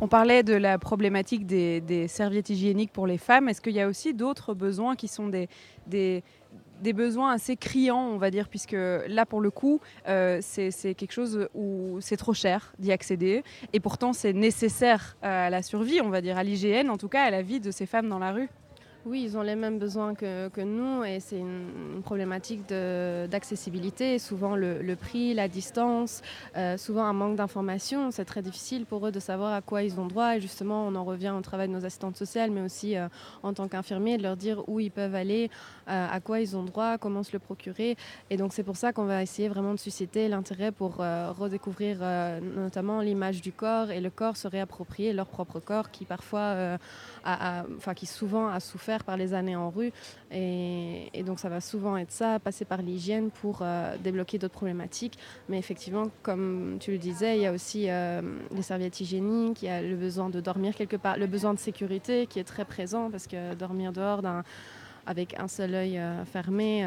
[0.00, 3.48] On parlait de la problématique des, serviettes hygiéniques pour les femmes.
[3.48, 6.22] Est-ce qu'il y a aussi d'autres besoins qui sont des,
[6.84, 8.76] des besoins assez criants, on va dire, puisque
[9.08, 13.42] là, pour le coup, euh, c'est quelque chose où c'est trop cher d'y accéder.
[13.72, 17.24] Et pourtant, c'est nécessaire à la survie, on va dire, à l'hygiène, en tout cas
[17.24, 18.48] à la vie de ces femmes dans la rue.
[19.06, 24.18] Oui, ils ont les mêmes besoins que, nous et c'est une, problématique d'accessibilité.
[24.18, 26.22] Souvent le, prix, la distance,
[26.56, 28.10] euh, souvent un manque d'informations.
[28.10, 30.94] C'est très difficile pour eux de savoir à quoi ils ont droit et justement on
[30.94, 33.08] en revient au travail de nos assistantes sociales mais aussi euh,
[33.42, 35.50] en tant qu'infirmiers de leur dire où ils peuvent aller,
[35.88, 37.96] euh, à quoi ils ont droit, comment se le procurer.
[38.30, 41.98] Et donc c'est pour ça qu'on va essayer vraiment de susciter l'intérêt pour redécouvrir
[42.40, 46.78] notamment l'image du corps et le corps se réapproprier leur propre corps qui parfois,
[47.24, 49.92] a- enfin qui souvent a souffert par les années en rue.
[50.30, 55.18] Et, donc ça va souvent être ça, passer par l'hygiène pour euh, débloquer d'autres problématiques.
[55.48, 58.20] Mais effectivement, comme tu le disais, il y a aussi euh,
[58.54, 61.58] les serviettes hygiéniques, il y a le besoin de dormir quelque part, le besoin de
[61.58, 64.44] sécurité qui est très présent parce que dormir dehors d'un
[65.06, 66.82] avec un seul œil euh, fermé,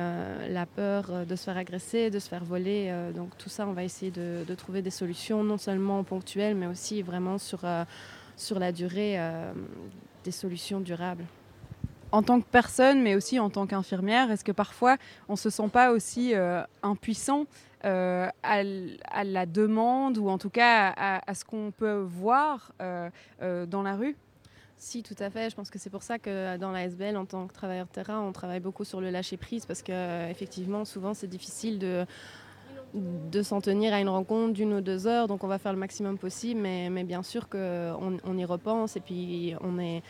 [0.50, 2.92] la peur de se faire agresser, de se faire voler.
[3.16, 6.66] donc tout ça, on va essayer de, de trouver des solutions, non seulement ponctuelles, mais
[6.66, 7.60] aussi vraiment sur,
[8.36, 9.20] sur la durée,
[10.24, 11.26] des solutions durables.
[12.18, 14.98] En tant que personne, mais aussi en tant qu'infirmière, est-ce que parfois
[15.30, 17.45] on se sent pas aussi euh, impuissant
[17.85, 18.64] euh, à,
[19.23, 23.11] la demande ou en tout cas à, ce qu'on peut voir euh,
[23.68, 24.15] dans la rue?
[24.77, 25.52] Si, tout à fait.
[25.52, 27.91] Je pense que c'est pour ça que dans la SBL, en tant que travailleur de
[27.91, 32.07] terrain, on travaille beaucoup sur le lâcher prise parce que effectivement, souvent, c'est difficile de
[32.94, 35.77] de s'en tenir à une rencontre d'une ou deux heures, donc on va faire le
[35.77, 40.02] maximum possible, mais, bien sûr qu'on on y repense et puis on est,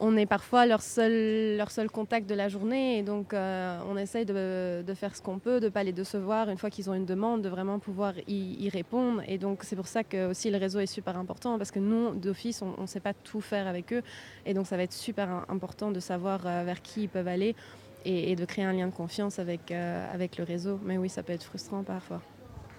[0.00, 1.58] on est parfois leur seul,
[1.92, 5.66] contact de la journée et donc euh, on essaye de, faire ce qu'on peut, de
[5.66, 9.22] ne pas les décevoir une fois qu'ils ont une demande, de vraiment pouvoir y, répondre
[9.26, 12.14] et donc c'est pour ça que aussi le réseau est super important parce que nous,
[12.14, 14.02] d'office, on ne sait pas tout faire avec eux
[14.44, 17.28] et donc ça va être super im- important de savoir euh, vers qui ils peuvent
[17.28, 17.54] aller
[18.04, 20.78] et, de créer un lien de confiance euh, avec le réseau.
[20.84, 22.22] Mais oui, ça peut être frustrant parfois.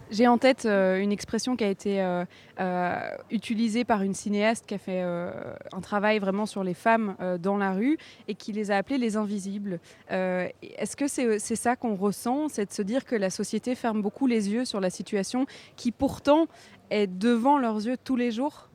[0.09, 2.23] J'ai en tête euh, une expression qui a été euh,
[2.61, 7.57] euh, utilisée par une cinéaste qui a fait un travail vraiment sur les femmes dans
[7.57, 7.97] la rue
[8.27, 9.79] et qui les a appelées les invisibles.
[10.09, 14.27] Est-ce que c'est ça qu'on ressent, c'est de se dire que la société ferme beaucoup
[14.27, 16.47] les yeux sur la situation qui pourtant
[16.89, 18.69] est devant leurs yeux tous les jours?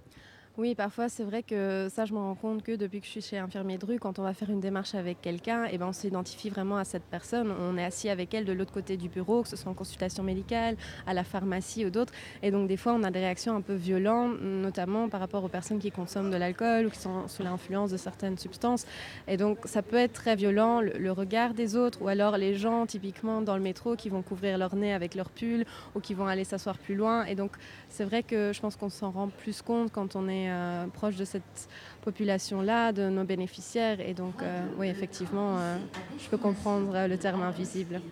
[0.58, 3.22] Oui, parfois c'est vrai que ça, je me rends compte que depuis que je suis
[3.22, 5.92] chez Infirmier de rue, quand on va faire une démarche avec quelqu'un, eh ben, on
[5.94, 7.50] s'identifie vraiment à cette personne.
[7.58, 10.22] On est assis avec elle de l'autre côté du bureau, que ce soit en consultation
[10.22, 10.76] médicale,
[11.06, 12.12] à la pharmacie ou d'autres.
[12.42, 15.48] Et donc des fois, on a des réactions un peu violentes, notamment par rapport aux
[15.48, 18.84] personnes qui consomment de l'alcool ou qui sont sous l'influence de certaines substances.
[19.28, 22.56] Et donc ça peut être très violent, le, le regard des autres, ou alors les
[22.56, 25.64] gens typiquement dans le métro qui vont couvrir leur nez avec leur pull
[25.94, 27.24] ou qui vont aller s'asseoir plus loin.
[27.24, 27.52] Et donc
[27.88, 31.16] c'est vrai que je pense qu'on s'en rend plus compte quand on est euh, proche
[31.16, 31.68] de cette
[32.00, 34.00] population-là, de nos bénéficiaires.
[34.00, 35.78] Et donc, euh, oui, effectivement, euh,
[36.16, 38.02] je peux comprendre euh, le terme invisible.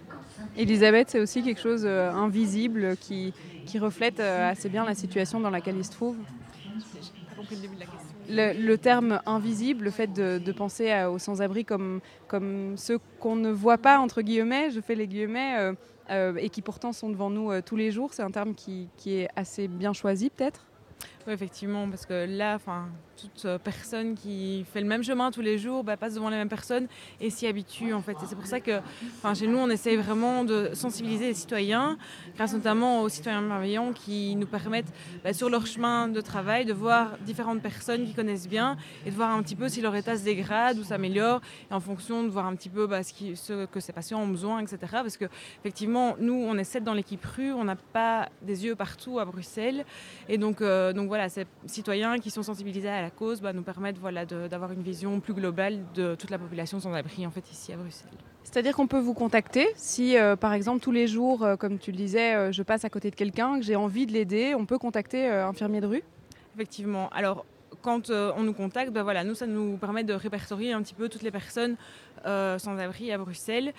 [0.54, 3.34] Elisabeth, c'est aussi quelque chose euh, invisible qui,
[3.64, 6.24] qui reflète euh, assez bien la situation dans laquelle il se trouve?
[8.28, 13.34] Le terme invisible, le fait de, de penser à- aux sans-abri comme, comme ceux qu'on
[13.36, 15.74] ne voit pas, entre guillemets, je fais les guillemets, euh,
[16.10, 18.92] euh, et qui pourtant sont devant nous euh, tous les jours, c'est un terme qui,
[18.96, 20.69] qui est assez bien choisi peut-être?
[21.26, 22.88] Oui, effectivement, parce que là, enfin,
[23.20, 26.36] toute euh, personne qui fait le même chemin tous les jours bah, passe devant les
[26.36, 26.86] mêmes personnes
[27.20, 28.16] et s'y habitue en fait.
[28.26, 28.80] C'est pour ça que,
[29.34, 31.98] chez nous, on essaye vraiment de sensibiliser les citoyens,
[32.36, 34.92] grâce notamment aux citoyens bienveillants qui nous permettent,
[35.22, 39.14] bah, sur leur chemin de travail, de voir différentes personnes qui connaissent bien et de
[39.14, 41.40] voir un petit peu si leur état se dégrade ou s'améliore,
[41.70, 44.60] et en fonction de voir un petit peu bah, ce que ces patients ont besoin,
[44.60, 44.78] etc.
[44.92, 45.26] Parce que
[45.60, 49.24] effectivement, nous, on est sept dans l'équipe rue, on n'a pas des yeux partout à
[49.24, 49.84] Bruxelles,
[50.28, 53.62] et donc, euh, donc voilà, ces citoyens qui sont sensibilisés à la cause bah, nous
[53.62, 57.50] permettent voilà, d'avoir une vision plus globale de toute la population sans abri en fait
[57.50, 58.10] ici à Bruxelles.
[58.42, 61.92] C'est-à-dire qu'on peut vous contacter si, euh, par exemple, tous les jours, euh, comme tu
[61.92, 64.66] le disais, euh, je passe à côté de quelqu'un, que j'ai envie de l'aider, on
[64.66, 66.02] peut contacter infirmier de rue?
[66.54, 67.08] Effectivement.
[67.10, 67.44] Alors,
[67.82, 71.08] quand on nous contacte, bah voilà, nous, ça nous permet de répertorier un petit peu
[71.08, 71.76] toutes les personnes
[72.26, 73.72] euh, sans abri à Bruxelles.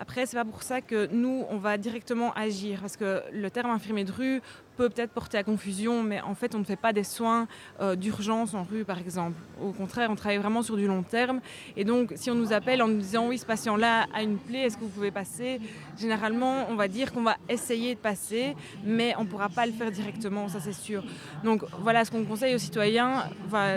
[0.00, 3.70] Après, c'est pas pour ça que nous, on va directement agir, parce que le terme
[3.70, 4.40] infirmier de rue
[4.76, 7.48] peut peut-être porter à confusion, mais en fait, on ne fait pas des soins
[7.80, 9.34] euh, d'urgence en rue, par exemple.
[9.60, 11.40] Au contraire, on travaille vraiment sur du long terme.
[11.76, 14.60] Et donc, si on nous appelle en nous disant oui, ce patient-là a une plaie,
[14.60, 15.60] est-ce que vous pouvez passer?
[15.98, 18.54] Généralement, on va dire qu'on va essayer de passer,
[18.84, 21.02] mais on ne pourra pas le faire directement, ça c'est sûr.
[21.42, 23.24] Donc voilà, ce qu'on conseille aux citoyens,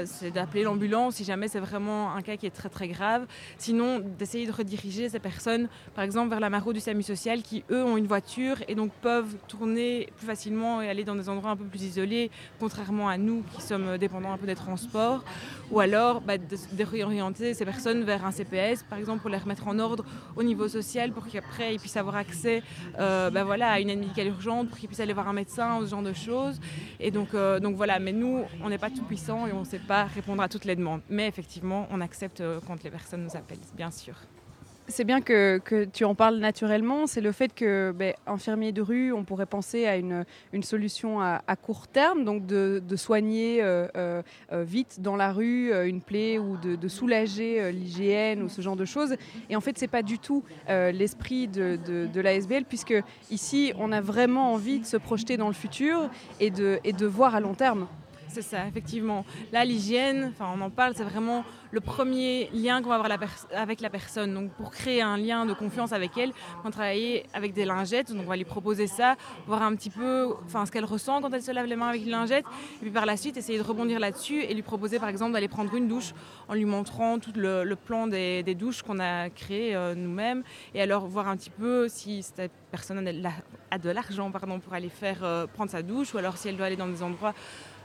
[0.06, 3.26] c'est d'appeler l'ambulance si jamais c'est vraiment un cas qui est très très grave.
[3.58, 7.64] Sinon, d'essayer de rediriger ces personnes, par exemple, vers la Maro du SAMU social, qui
[7.72, 11.52] eux ont une voiture et donc peuvent tourner plus facilement et aller dans des endroits
[11.52, 15.24] un peu plus isolés, contrairement à nous qui sommes dépendants un peu des transports.
[15.72, 19.68] Ou alors bah, de, réorienter ces personnes vers un CPS, par exemple, pour les remettre
[19.68, 20.04] en ordre
[20.36, 22.64] au niveau social, pour qu'après ils puissent avoir accès
[23.00, 25.80] euh, bah, voilà, à une aide médicale urgente, pour qu'ils puissent aller voir un médecin
[25.82, 26.60] ce genre de choses.
[27.00, 29.66] Et donc, euh, donc voilà, mais nous, on n'est pas tout puissant et on ne
[29.66, 31.02] sait pas répondre à toutes les demandes.
[31.10, 34.01] Mais effectivement, on accepte euh, quand les personnes nous appellent, bien sûr.
[34.92, 35.62] C'est bien que,
[35.94, 37.08] tu en parles naturellement.
[37.08, 40.26] C'est le fait que, ben, infirmier de rue, on pourrait penser à une,
[40.64, 44.22] solution à, court terme, donc de, soigner euh, euh,
[44.52, 48.86] euh, vite dans la rue une plaie ou de, soulager l'hygiène ou ce genre de
[48.86, 49.16] choses.
[49.50, 52.96] Et en fait, c'est pas du tout l'esprit de, l'ASBL, puisque
[53.30, 56.10] ici, on a vraiment envie de se projeter dans le futur
[56.40, 57.88] et de voir à long terme.
[58.32, 59.26] C'est ça, effectivement.
[59.52, 63.12] Là, l'hygiène, on en parle, c'est vraiment le premier lien qu'on va avoir
[63.54, 64.34] avec la personne.
[64.34, 68.14] Donc, pour créer un lien de confiance avec elle, on va travailler avec des lingettes.
[68.14, 69.18] Donc, on va lui proposer ça,
[69.48, 72.12] voir un petit peu ce qu'elle ressent quand elle se lave les mains avec une
[72.12, 72.46] lingette.
[72.78, 75.50] Et puis, par la suite, essayer de rebondir là-dessus et lui proposer, par exemple, d'aller
[75.50, 76.14] prendre une douche
[76.48, 80.44] en lui montrant tout le, plan des, douches qu'on a créé euh, nous-mêmes.
[80.74, 83.06] Et alors, voir un petit peu si cette personne
[83.72, 86.68] a de l'argent pour aller faire euh, prendre sa douche ou alors si elle doit
[86.68, 87.34] aller dans des endroits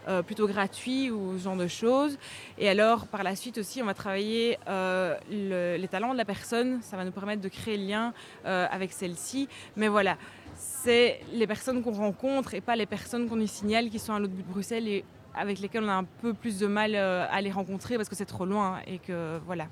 [0.08, 2.18] euh, plutôt gratuits ou ce genre de choses.
[2.58, 6.24] Et alors, par la suite aussi, on va travailler euh, le- les talents de la
[6.24, 6.80] personne.
[6.82, 8.12] Ça va nous permettre de créer le lien
[8.46, 9.48] euh, avec celle-ci.
[9.76, 10.16] Mais voilà,
[10.54, 14.18] c'est les personnes qu'on rencontre et pas les personnes qu'on y signale qui sont à
[14.18, 15.04] l'autre bout de Bruxelles et
[15.34, 18.24] avec lesquelles on a un peu plus de mal à les rencontrer parce que c'est
[18.24, 19.66] trop loin et que voilà.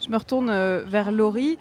[0.00, 0.50] Je me retourne
[0.84, 1.58] vers Laurie.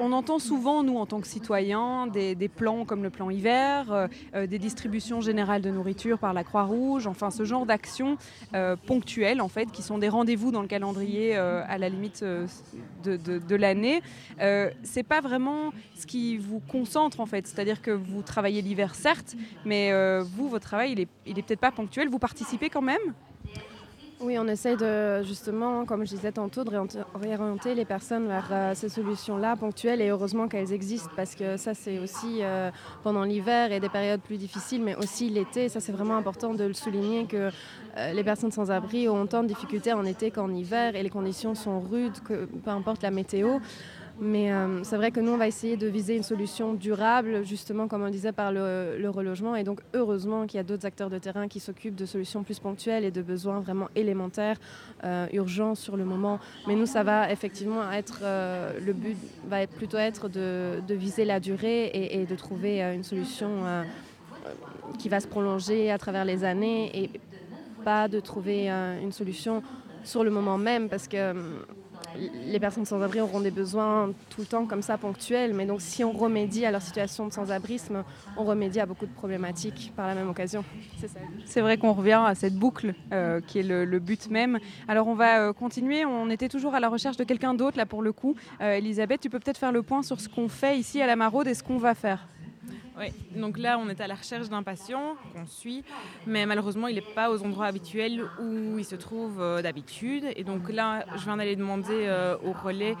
[0.00, 4.06] On entend souvent, nous, en tant que citoyens, des, plans comme le plan hiver, euh,
[4.34, 8.16] euh, des distributions générales de nourriture par la Croix-Rouge, enfin ce genre d'actions
[8.54, 13.16] euh, ponctuelles, en fait, qui sont des rendez-vous dans le calendrier à la limite de,
[13.16, 14.00] de- de l'année.
[15.08, 17.46] Pas vraiment ce qui vous concentre, en fait.
[17.46, 19.34] C'est-à-dire que vous travaillez l'hiver, certes,
[19.64, 19.92] mais
[20.22, 22.08] vous, votre travail, il est, il est peut-être pas ponctuel.
[22.08, 22.98] Vous participez quand même?
[24.20, 26.70] Oui, on essaye de justement, comme je disais tantôt, de
[27.14, 31.72] réorienter- les personnes vers euh, ces solutions-là ponctuelles et heureusement qu'elles existent parce que ça
[31.72, 32.70] c'est aussi euh,
[33.04, 35.68] pendant l'hiver et des périodes plus difficiles, mais aussi l'été.
[35.68, 37.50] Ça c'est vraiment important de le souligner que
[37.96, 41.10] euh, les personnes sans abri ont autant de difficultés en été qu'en hiver et les
[41.10, 43.58] conditions sont rudes, que, peu importe la météo.
[44.20, 47.86] Mais euh, c'est vrai que nous, on va essayer de viser une solution durable, justement,
[47.86, 49.54] comme on disait, par le, relogement.
[49.54, 52.58] Et donc, heureusement qu'il y a d'autres acteurs de terrain qui s'occupent de solutions plus
[52.58, 54.56] ponctuelles et de besoins vraiment élémentaires,
[55.04, 56.40] euh, urgents sur le moment.
[56.66, 59.16] Mais nous, ça va effectivement être, euh, le but
[59.46, 63.48] va plutôt être de, de viser la durée et, et de trouver une solution
[64.98, 67.10] qui va se prolonger à travers les années et
[67.84, 69.62] pas de trouver une solution
[70.04, 71.34] sur le moment même parce que
[72.46, 75.80] les personnes sans abri auront des besoins tout le temps comme ça ponctuels, mais donc
[75.80, 78.04] si on remédie à leur situation de sans-abrisme,
[78.36, 80.64] on remédie à beaucoup de problématiques par la même occasion.
[81.44, 84.58] C'est vrai qu'on revient à cette boucle euh, qui est le, le but même.
[84.88, 86.04] Alors on va euh, continuer.
[86.04, 88.34] On était toujours à la recherche de quelqu'un d'autre là pour le coup.
[88.60, 91.16] Euh, Elisabeth, tu peux peut-être faire le point sur ce qu'on fait ici à la
[91.16, 92.26] Maraude et ce qu'on va faire.
[92.98, 95.84] Oui, donc là, on est à la recherche d'un patient qu'on suit,
[96.26, 100.24] mais malheureusement, il n'est pas aux endroits habituels où il se trouve euh, d'habitude.
[100.34, 102.96] Et donc là, je viens d'aller demander euh, au relais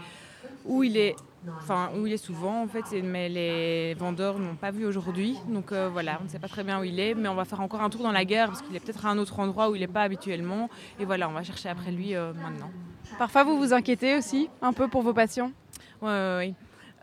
[0.64, 1.16] où il est.
[1.60, 5.36] Enfin, où il est souvent en fait, mais les vendeurs n'ont pas vu aujourd'hui.
[5.48, 7.44] Donc euh, voilà, on ne sait pas très bien où il est, mais on va
[7.44, 9.68] faire encore un tour dans la gare parce qu'il est peut-être à un autre endroit
[9.68, 10.68] où il n'est pas habituellement.
[10.98, 12.70] Et voilà, on va chercher après lui maintenant.
[13.18, 15.50] Parfois vous vous inquiétez aussi un peu pour vos patients?
[16.00, 16.54] Ouais, ouais, ouais.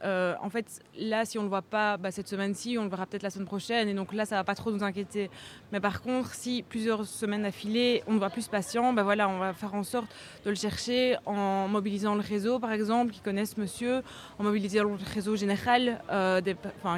[0.06, 2.90] Euh, en fait, là, si on ne le voit pas bah, cette semaine-ci, on le
[2.90, 3.90] verra peut-être la semaine prochaine.
[3.90, 5.30] Et donc là, ça va pas trop nous inquiéter.
[5.72, 9.28] Mais par contre, si plusieurs semaines d'affilée, on ne voit plus ce patient, bah, voilà,
[9.28, 10.08] on va faire en sorte
[10.46, 14.04] de le chercher en mobilisant le réseau, par exemple, qui connaissent monsieur,
[14.38, 16.42] en mobilisant le réseau général euh,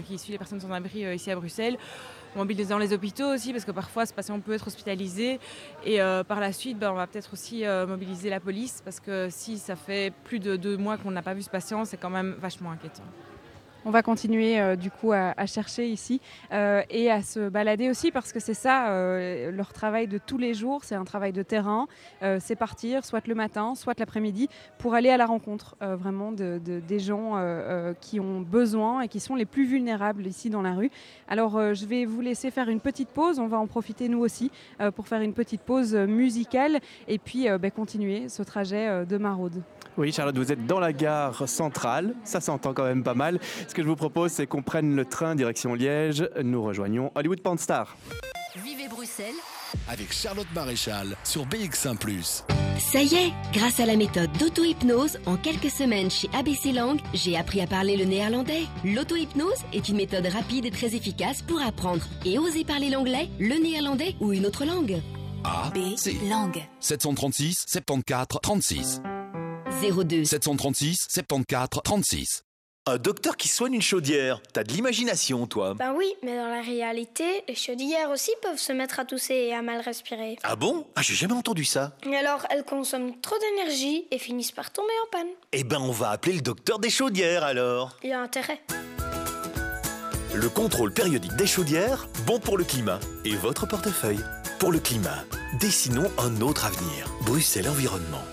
[0.05, 1.77] qui suit les personnes sans abri euh, ici à Bruxelles.
[2.35, 5.39] En mobilisant les hôpitaux aussi, parce que parfois ce patient peut être hospitalisé.
[5.85, 8.99] Et euh, par la suite, bah, on va peut-être aussi euh, mobiliser la police, parce
[8.99, 11.97] que si ça fait plus de deux mois qu'on n'a pas vu ce patient, c'est
[11.97, 13.03] quand même vachement inquiétant.
[13.87, 16.19] On va continuer euh, du coup à, chercher ici
[16.51, 20.37] euh, et à se balader aussi parce que c'est ça euh, leur travail de tous
[20.37, 21.87] les jours, c'est un travail de terrain,
[22.39, 26.81] c'est partir soit le matin, soit l'après-midi pour aller à la rencontre vraiment de, de-
[26.81, 27.35] des gens
[28.01, 30.91] qui ont besoin et qui sont les plus vulnérables ici dans la rue.
[31.29, 34.51] Alors je vais vous laisser faire une petite pause, on va en profiter nous aussi
[34.95, 39.61] pour faire une petite pause musicale et puis ben, continuer ce trajet de maraude.
[39.97, 42.13] Oui, Charlotte, vous êtes dans la gare centrale.
[42.23, 43.39] Ça s'entend quand même pas mal.
[43.77, 46.27] Ce que je vous propose, c'est qu'on prenne le train direction Liège.
[46.43, 47.95] Nous rejoignons Hollywood Panstar.
[48.55, 49.35] Vivez Bruxelles
[49.87, 51.95] Avec Charlotte Maréchal sur BX1⁇
[52.79, 57.37] Ça y est, grâce à la méthode d'auto-hypnose, en quelques semaines chez ABC Lang, j'ai
[57.37, 58.63] appris à parler le néerlandais.
[58.83, 63.61] L'auto-hypnose est une méthode rapide et très efficace pour apprendre et oser parler l'anglais, le
[63.61, 64.99] néerlandais ou une autre langue.
[65.43, 66.17] A, C.
[66.27, 66.63] langue.
[66.79, 69.01] 736 74 36.
[69.83, 72.46] 02 736 74 36.
[72.89, 74.41] Un docteur qui soigne une chaudière.
[74.53, 75.73] T'as de l'imagination, toi.
[75.73, 79.53] Ben oui, mais dans la réalité, les chaudières aussi peuvent se mettre à tousser et
[79.53, 80.37] à mal respirer.
[80.43, 80.87] Ah bon?
[80.95, 81.97] Ah, j'ai jamais entendu ça.
[82.09, 85.27] Et alors, elles consomment trop d'énergie et finissent par tomber en panne.
[85.51, 87.97] Eh ben, on va appeler le docteur des chaudières alors.
[88.03, 88.61] Il y a intérêt.
[90.33, 94.23] Le contrôle périodique des chaudières, bon pour le climat et votre portefeuille.
[94.59, 95.25] Pour le climat,
[95.59, 97.09] dessinons un autre avenir.
[97.25, 98.23] Bruxelles Environnement.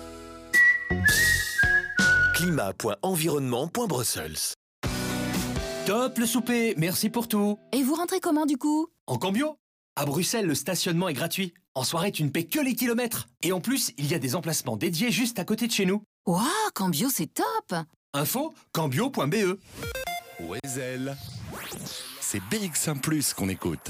[2.45, 4.53] Climat.environnement.brussels.
[5.87, 7.57] Top le souper, merci pour tout.
[7.71, 8.85] Et vous rentrez comment du coup?
[9.07, 9.57] En cambio
[9.95, 11.55] À Bruxelles, le stationnement est gratuit.
[11.73, 13.25] En soirée, tu ne paies que les kilomètres.
[13.41, 16.03] Et en plus, il y a des emplacements dédiés juste à côté de chez nous.
[16.27, 16.45] Waouh,
[16.75, 17.73] Cambio, c'est top
[18.13, 19.57] Info cambio.be
[20.39, 21.17] Oezel.
[22.21, 23.01] C'est BX1⁇
[23.33, 23.89] qu'on écoute.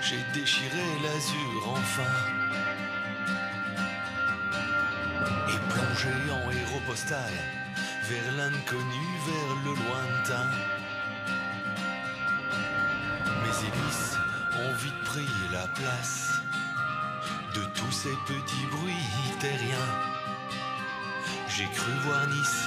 [0.00, 2.12] J'ai déchiré l'azur enfin.
[5.48, 7.32] Et plongé en héros postal,
[8.08, 10.50] vers l'inconnu, vers le lointain.
[13.42, 14.16] Mes hélices
[14.62, 16.40] ont vite pris la place
[17.54, 19.92] de tous ces petits bruits terriens.
[21.48, 22.64] J'ai cru voir Nice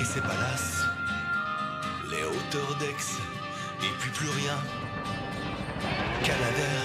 [0.00, 0.84] et ses palaces,
[2.10, 3.18] les hauteurs d'Aix
[3.82, 4.58] et puis plus rien.
[6.24, 6.82] Canadair,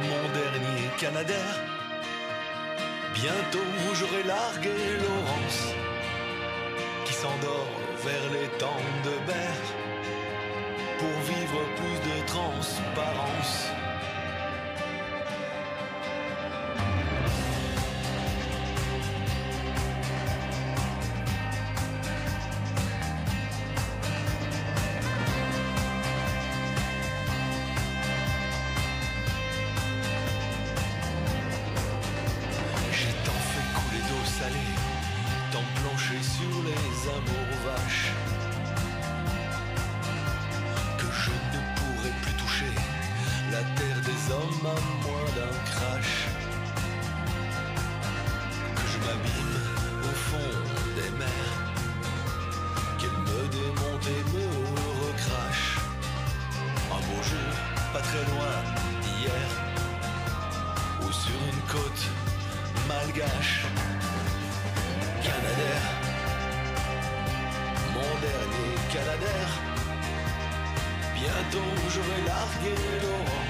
[0.00, 1.54] mon dernier Canadair.
[3.14, 3.58] Bientôt
[3.94, 4.70] j'aurai largué
[5.02, 5.74] Laurence,
[7.04, 7.74] qui s'endort
[8.04, 9.68] vers les temps de Berre,
[10.98, 13.68] pour vivre plus de transparence.
[44.62, 46.28] Moins d'un crash.
[48.76, 49.56] Que je m'abîme
[50.04, 50.52] au fond
[50.96, 51.58] des mers,
[52.98, 54.46] qu'elle me démonte et me
[55.04, 55.78] recrache.
[56.90, 57.54] Un beau jour,
[57.92, 58.54] pas très loin
[59.02, 59.48] d'hier,
[61.02, 62.04] ou sur une côte
[62.88, 63.64] malgache.
[65.22, 65.82] Canadair,
[67.94, 69.48] mon dernier Canadair.
[71.14, 73.41] Bientôt j'aurai largué qui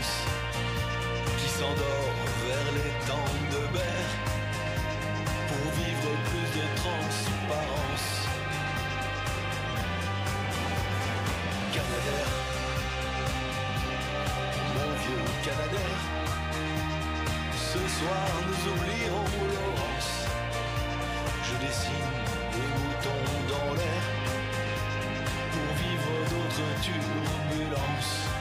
[1.63, 2.15] s'endort
[2.47, 4.15] vers les temps de Berre,
[5.49, 8.09] pour vivre plus de transparence.
[11.75, 12.29] Canadair,
[14.75, 15.99] mon vieux Canadair.
[17.71, 20.15] Ce soir nous oublierons Laurence.
[21.47, 22.15] Je dessine
[22.55, 24.05] des moutons dans l'air
[25.53, 28.32] pour vivre d'autres turbulences.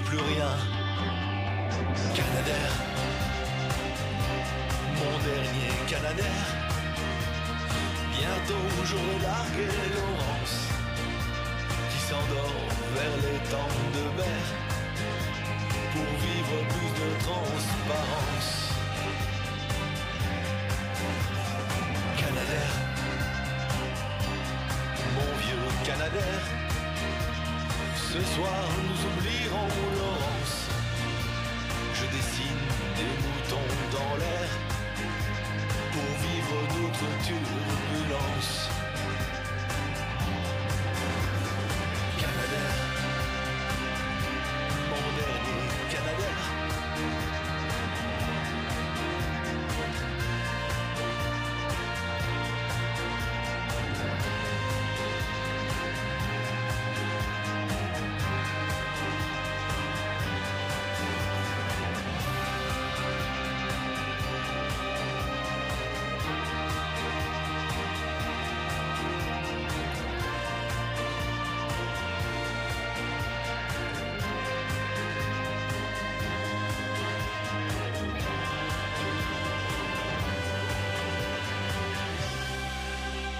[0.00, 0.52] Plus rien.
[2.14, 2.70] Canadair,
[4.98, 6.42] mon dernier Canadair.
[8.12, 10.56] Bientôt j'aurai largué Laurence
[11.90, 14.44] qui s'endort vers les temps de mer
[15.92, 18.52] pour vivre plus de transparence.
[22.16, 22.70] Canadair,
[25.14, 26.55] mon vieux Canadair,
[28.16, 30.56] ce soir nous oublierons Laurence.
[31.94, 32.64] Je dessine
[32.96, 34.48] des moutons dans l'air
[35.92, 37.75] pour vivre d'autres turbulences.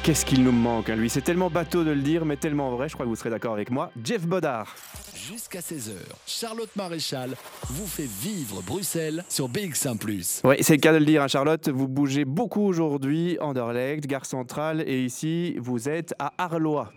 [0.07, 1.11] Qu'est-ce qu'il nous manque, hein, lui?
[1.11, 3.55] C'est tellement bateau de le dire, mais tellement vrai, je crois que vous serez d'accord
[3.55, 3.91] avec moi.
[4.05, 4.73] Jeff Bodard.
[5.17, 7.31] Jusqu'à 16h, Charlotte Maréchal
[7.71, 11.69] vous fait vivre Bruxelles sur BX1 Oui, c'est le cas de le dire, hein, Charlotte.
[11.69, 16.93] Vous bougez beaucoup aujourd'hui, Anderlecht, Gare Centrale, et ici, vous êtes à Arlois.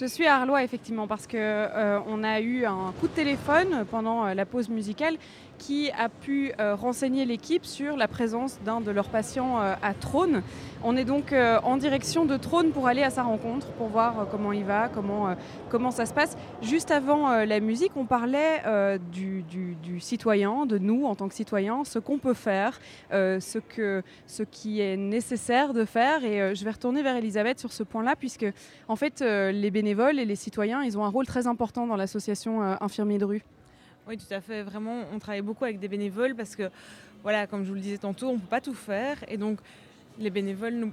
[0.00, 3.84] Je suis à Arlois effectivement parce que euh, on a eu un coup de téléphone
[3.90, 5.16] pendant euh, la pause musicale
[5.60, 9.92] qui a pu euh, renseigner l'équipe sur la présence d'un de leurs patients euh, à
[9.92, 10.42] Trône.
[10.82, 14.26] On est donc euh, en direction de Trône pour aller à sa rencontre, pour voir
[14.30, 15.36] comment il va, comment,
[15.68, 16.38] comment ça se passe.
[16.62, 18.62] Juste avant la musique, on parlait
[19.12, 19.44] du,
[20.00, 22.80] citoyen, de nous en tant que citoyens, ce qu'on peut faire,
[23.10, 26.24] ce, que, ce qui est nécessaire de faire.
[26.24, 28.46] Et je vais retourner vers Elisabeth sur ce point-là, puisque
[28.88, 32.62] en fait, les bénévoles et les citoyens, ils ont un rôle très important dans l'association
[32.80, 33.42] Infirmiers de rue.
[34.08, 34.62] Oui, tout à fait.
[34.62, 36.70] Vraiment, on travaille beaucoup avec des bénévoles parce que,
[37.22, 39.18] voilà, comme je vous le disais tantôt, on ne peut pas tout faire.
[39.28, 39.58] Et donc,
[40.18, 40.92] les bénévoles nous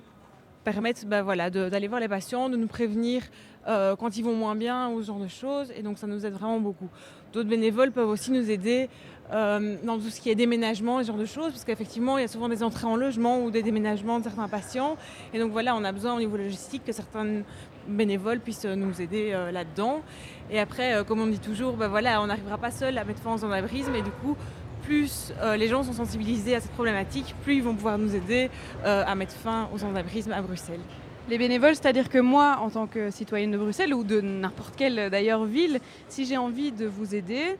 [0.63, 3.23] permettent bah, voilà, d'aller voir les patients, de nous prévenir
[3.67, 5.71] euh, quand ils vont moins bien ou ce genre de choses.
[5.77, 6.89] Et donc, ça nous aide vraiment beaucoup.
[7.34, 8.89] D'autres bénévoles peuvent aussi nous aider
[9.31, 12.25] euh, dans tout ce qui est déménagement, ce genre de choses, parce qu'effectivement, il y
[12.25, 14.97] a souvent des entrées en logement ou des déménagements de certains patients.
[15.34, 17.43] Et donc, voilà, on a besoin au niveau logistique que certains
[17.88, 20.01] bénévoles puissent nous aider euh, là-dedans.
[20.49, 23.21] Et après, euh, comme on dit toujours, bah voilà, on n'arrivera pas seul à mettre
[23.21, 24.35] fin au sans-abrisme et du coup,
[24.83, 28.49] plus euh, les gens sont sensibilisés à cette problématique, plus ils vont pouvoir nous aider
[28.85, 30.79] euh, à mettre fin au sans-abrisme à Bruxelles.
[31.29, 35.09] Les bénévoles, c'est-à-dire que moi, en tant que citoyenne de Bruxelles ou de n'importe quelle
[35.09, 37.57] d'ailleurs ville, si j'ai envie de vous aider,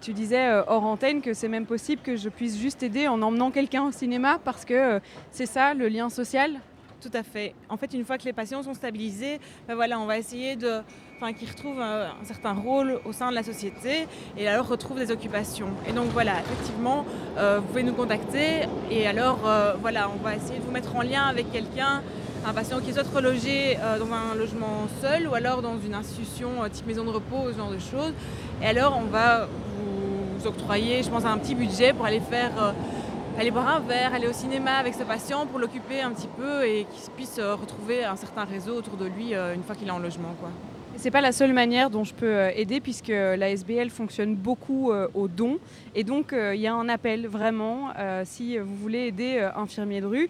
[0.00, 3.50] tu disais hors antenne que c'est même possible que je puisse juste aider en emmenant
[3.50, 5.00] quelqu'un au cinéma parce que
[5.32, 6.52] c'est ça le lien social?
[7.00, 7.54] Tout à fait.
[7.70, 10.80] En fait, une fois que les patients sont stabilisés, ben voilà, on va essayer de,
[11.16, 14.06] enfin, qu'ils retrouvent un, un certain rôle au sein de la société
[14.36, 15.68] et alors retrouvent des occupations.
[15.88, 17.06] Et donc voilà, effectivement,
[17.38, 20.94] euh, vous pouvez nous contacter et alors euh, voilà, on va essayer de vous mettre
[20.94, 22.02] en lien avec quelqu'un,
[22.46, 26.62] un patient qui souhaite reloger euh, dans un logement seul ou alors dans une institution
[26.62, 28.12] euh, type maison de repos, ce genre de choses.
[28.62, 29.48] Et alors, on va
[30.36, 32.72] vous octroyer, je pense, un petit budget pour aller faire euh,
[33.38, 36.64] aller boire un verre, aller au cinéma avec ce patient pour l'occuper un petit peu
[36.64, 39.88] et qu'il puisse euh, retrouver un certain réseau autour de lui euh, une fois qu'il
[39.88, 40.34] est en logement.
[40.40, 40.50] Quoi.
[40.96, 44.92] C'est pas la seule manière dont je peux euh, aider puisque la SBL fonctionne beaucoup
[45.14, 45.58] aux dons
[45.94, 47.88] et donc il y a un appel vraiment
[48.24, 50.28] si vous voulez aider euh, infirmiers de rue.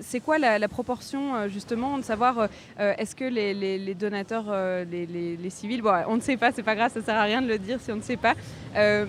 [0.00, 2.48] C'est quoi la, proportion justement de savoir
[2.78, 4.46] est-ce que les, donateurs,
[4.90, 7.58] les, civils, on ne sait pas, c'est pas grave, ça sert à rien de le
[7.58, 8.34] dire si on ne sait pas,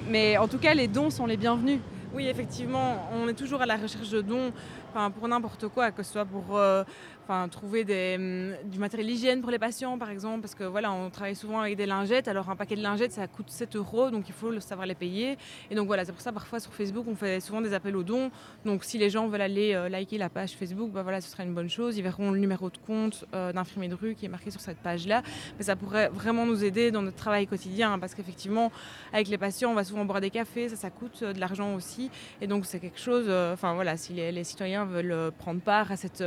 [0.09, 1.79] mais en tout cas les dons sont les bienvenus.
[2.15, 4.53] Oui, effectivement, on est toujours à la recherche de dons
[4.89, 6.85] enfin, pour n'importe quoi, que ce soit pour euh,
[7.27, 7.81] enfin, trouver
[8.15, 11.59] hum, du matériel hygiène pour les patients, par exemple, parce que voilà, on travaille souvent
[11.59, 12.27] avec des lingettes.
[12.27, 15.37] Alors, un paquet de lingettes, ça coûte 7 euros, donc il faut savoir les payer.
[15.71, 18.03] Et donc, voilà, c'est pour ça, parfois, sur Facebook, on fait souvent des appels aux
[18.03, 18.29] dons.
[18.63, 21.43] Donc, si les gens veulent aller euh, liker la page Facebook, bah, voilà, ce sera
[21.43, 21.97] une bonne chose.
[21.97, 24.77] Ils verront le numéro de compte euh, d'infirmier de rue qui est marqué sur cette
[24.77, 25.23] page-là.
[25.57, 28.71] Mais ça pourrait vraiment nous aider dans notre travail quotidien, hein, parce qu'effectivement,
[29.13, 31.73] avec les patients, on va souvent boire des cafés, ça, ça coûte euh, de l'argent
[31.73, 32.11] aussi.
[32.39, 35.97] Et donc, c'est quelque chose, euh, enfin voilà, si les, citoyens veulent prendre part à
[35.97, 36.23] cette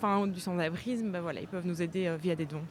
[0.00, 2.62] fin du sans-abrisme, ben voilà, ils peuvent nous aider euh, via des dons.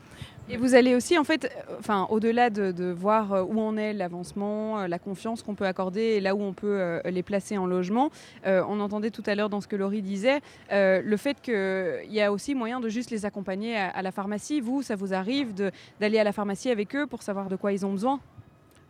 [0.50, 3.94] Et vous allez aussi, en fait, euh, enfin, au-delà de, voir euh, où en est
[3.94, 8.10] l'avancement, la confiance qu'on peut accorder et là où on peut les placer en logement,
[8.46, 12.32] on entendait tout à l'heure dans ce que Laurie disait, le fait qu'il y a
[12.32, 14.60] aussi moyen de juste les accompagner à, à la pharmacie.
[14.62, 15.54] Vous, ça vous arrive
[16.00, 18.20] d'aller à la pharmacie avec eux pour savoir de quoi ils ont besoin?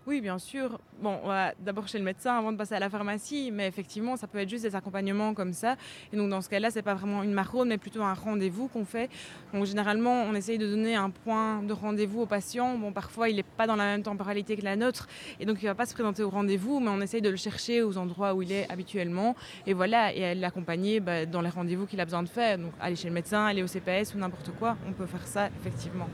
[0.07, 0.80] Oui, bien sûr.
[0.99, 1.19] Bon,
[1.60, 4.49] d'abord chez le médecin avant de passer à la pharmacie, mais effectivement, ça peut être
[4.49, 5.76] juste des accompagnements comme ça.
[6.11, 8.84] Et donc, dans ce cas-là, c'est pas vraiment une maraude, mais plutôt un rendez-vous qu'on
[8.84, 9.11] fait.
[9.53, 12.80] Donc, généralement, on essaye de donner un point de rendez-vous au patient.
[12.80, 15.07] Bon, parfois, il n'est pas dans la même temporalité que la nôtre,
[15.40, 17.84] et donc il va pas se présenter au rendez-vous, mais on essaye de le chercher
[17.84, 19.36] aux endroits où il est habituellement.
[19.68, 22.57] Et voilà, et l'accompagner bah, dans les rendez-vous qu'il a besoin de faire.
[22.57, 25.49] Donc, aller chez le médecin, aller au CPS ou n'importe quoi, on peut faire ça,
[25.60, 26.10] effectivement.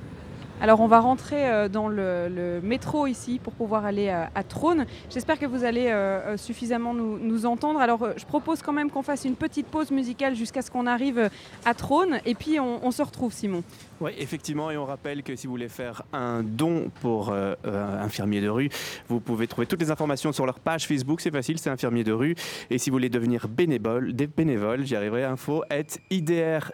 [0.61, 4.85] Alors on va rentrer euh, dans le, métro ici pour pouvoir aller à, à Trône.
[5.09, 7.79] J'espère que vous allez euh, euh, suffisamment nous, entendre.
[7.79, 10.87] Alors euh, je propose quand même qu'on fasse une petite pause musicale jusqu'à ce qu'on
[10.87, 11.29] arrive euh,
[11.65, 13.63] à Trône et puis on, on se retrouve Simon.
[13.99, 18.03] Oui, effectivement, et on rappelle que si vous voulez faire un don pour euh, euh,
[18.03, 18.69] Infirmier de rue,
[19.07, 22.11] vous pouvez trouver toutes les informations sur leur page Facebook, c'est facile, c'est Infirmier de
[22.11, 22.35] rue.
[22.69, 26.67] Et si vous voulez devenir bénévole, des bénévoles, j'y arriverai, info at idr-sv.org.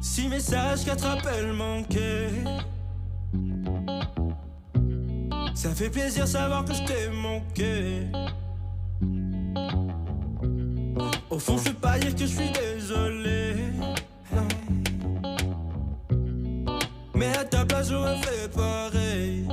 [0.00, 2.28] Six messages, quatre appels manqués.
[5.54, 8.06] Ça fait plaisir savoir que je t'ai manqué.
[11.30, 13.54] Au fond, je vais pas dire que je suis désolé.
[14.34, 14.48] non.
[17.14, 19.46] Mais à ta place, j'aurais fait pareil.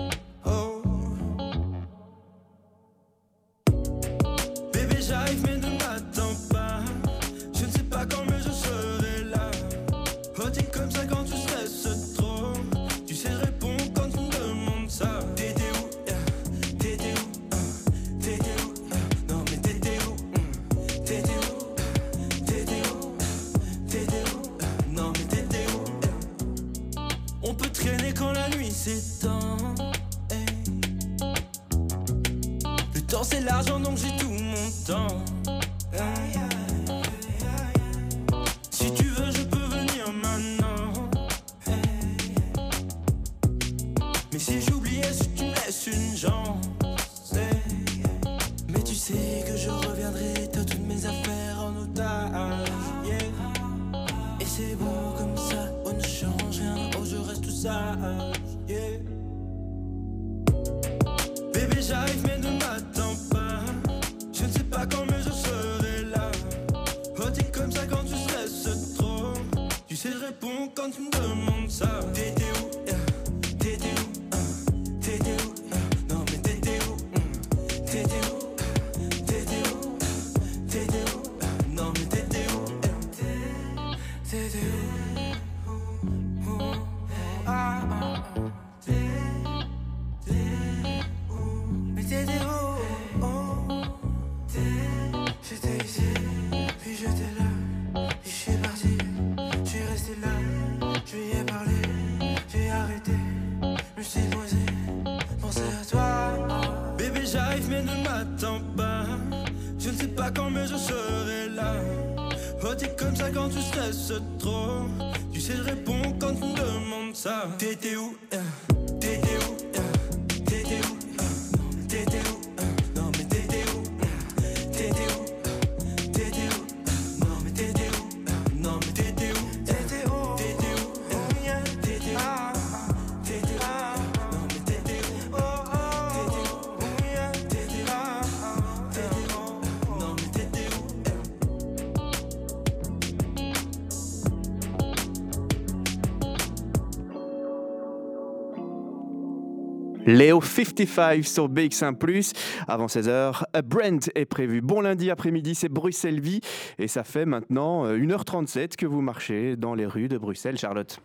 [150.12, 152.34] Léo 55 sur BX1
[152.68, 154.60] Avant 16h, Brent est prévu.
[154.60, 156.42] Bon lundi après-midi, c'est Bruxelles Vie.
[156.80, 161.00] Et ça fait maintenant euh, 1h37 que vous marchez dans les rues de Bruxelles, Charlotte.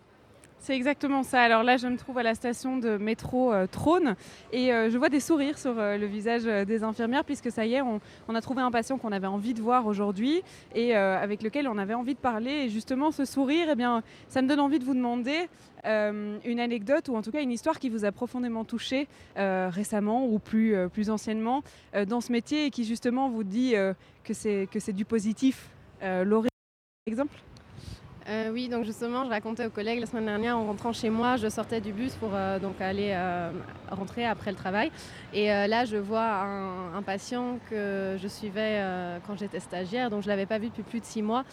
[0.58, 1.42] C'est exactement ça.
[1.42, 4.16] Alors là, je me trouve à la station de métro euh, Trône
[4.52, 7.74] et euh, je vois des sourires sur euh, le visage des infirmières puisque ça y
[7.74, 8.00] est, on,
[8.34, 10.42] a trouvé un patient qu'on avait envie de voir aujourd'hui
[10.74, 12.50] et avec lequel on avait envie de parler.
[12.50, 15.48] Et justement, ce sourire, eh bien, ça me donne envie de vous demander
[15.84, 20.38] une anecdote ou en tout cas une histoire qui vous a profondément touché récemment ou
[20.38, 21.62] plus, plus anciennement
[22.06, 23.74] dans ce métier et qui justement vous dit
[24.24, 25.70] que c'est du positif.
[26.02, 26.48] Laurie,
[27.06, 27.36] exemple?
[28.28, 31.36] Euh, oui, donc justement, je racontais aux collègues la semaine dernière, en rentrant chez moi,
[31.36, 33.52] je sortais du bus pour euh, donc aller euh,
[33.88, 34.90] rentrer après le travail.
[35.32, 38.82] Et là, je vois un, patient que je suivais
[39.26, 41.44] quand j'étais stagiaire, donc je ne l'avais pas vu depuis plus de six mois.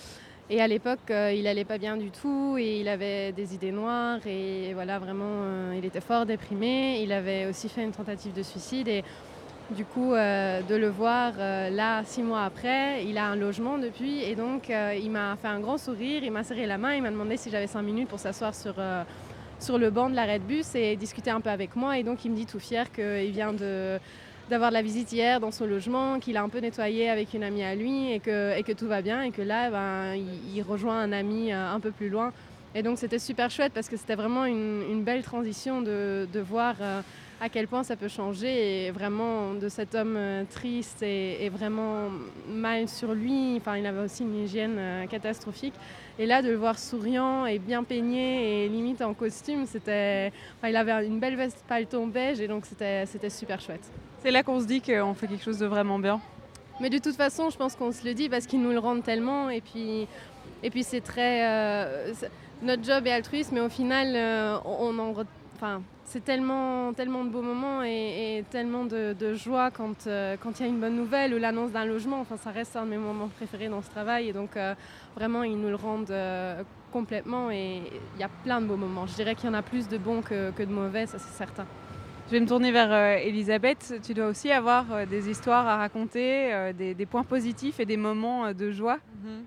[0.49, 4.19] Et à l'époque, il allait pas bien du tout et il avait des idées noires
[4.25, 7.01] et voilà, vraiment, il était fort déprimé.
[7.01, 9.03] Il avait aussi fait une tentative de suicide et
[9.72, 13.77] du coup, euh, de le voir euh, là, six mois après, il a un logement
[13.77, 16.94] depuis et donc euh, il m'a fait un grand sourire, il m'a serré la main,
[16.94, 18.76] il m'a demandé si j'avais cinq minutes pour s'asseoir sur,
[19.60, 21.98] sur le banc de l'arrêt de bus et discuter un peu avec moi.
[21.98, 23.99] Et donc il me dit tout fier qu'il vient de
[24.49, 27.44] d'avoir de la visite hier dans son logement, qu'il a un peu nettoyé avec une
[27.44, 30.22] amie à lui et que, et que tout va bien et que là, ben,
[30.53, 32.34] il, rejoint un ami un peu plus loin.
[32.76, 36.76] Et donc c'était super chouette parce que c'était vraiment une, belle transition de, de voir
[37.44, 41.49] à quel point ça peut changer et vraiment de cet homme euh, triste et, et
[41.49, 42.07] vraiment
[42.48, 43.57] mal sur lui.
[43.57, 45.74] Enfin, il avait aussi une hygiène euh, catastrophique.
[46.18, 50.32] Et là, de le voir souriant et bien peigné et limite en costume, c'était.
[50.57, 53.84] enfin, il avait une belle veste paleton beige et donc c'était super chouette.
[54.22, 56.22] C'est là qu'on se dit qu'on fait quelque chose de vraiment bien.
[56.80, 59.03] Mais de toute façon, je pense qu'on se le dit parce qu'ils nous le rendent
[59.03, 59.49] tellement.
[59.49, 60.07] Et puis,
[60.64, 61.45] et puis c'est très.
[61.45, 62.14] euh,
[62.61, 65.11] notre job est altruiste, mais au final, euh, on en.
[65.11, 70.07] re- Enfin, c'est tellement, tellement de beaux moments et, et tellement de, de joie quand
[70.07, 72.19] euh, quand il y a une bonne nouvelle ou l'annonce d'un logement.
[72.19, 74.30] Enfin, ça reste un de mes moments préférés dans ce travail.
[74.30, 74.73] Et donc, euh,
[75.15, 77.49] vraiment, ils nous le rendent euh, complètement.
[77.51, 77.81] Et
[78.15, 79.07] il y a plein de beaux moments.
[79.07, 81.35] Je dirais qu'il y en a plus de bons que, que de mauvais, ça c'est
[81.38, 81.65] certain.
[82.27, 83.95] Je vais me tourner vers euh, Elisabeth.
[84.03, 87.85] Tu dois aussi avoir euh, des histoires à raconter, euh, des, des points positifs et
[87.85, 88.97] des moments euh, de joie.
[89.23, 89.43] Mhm.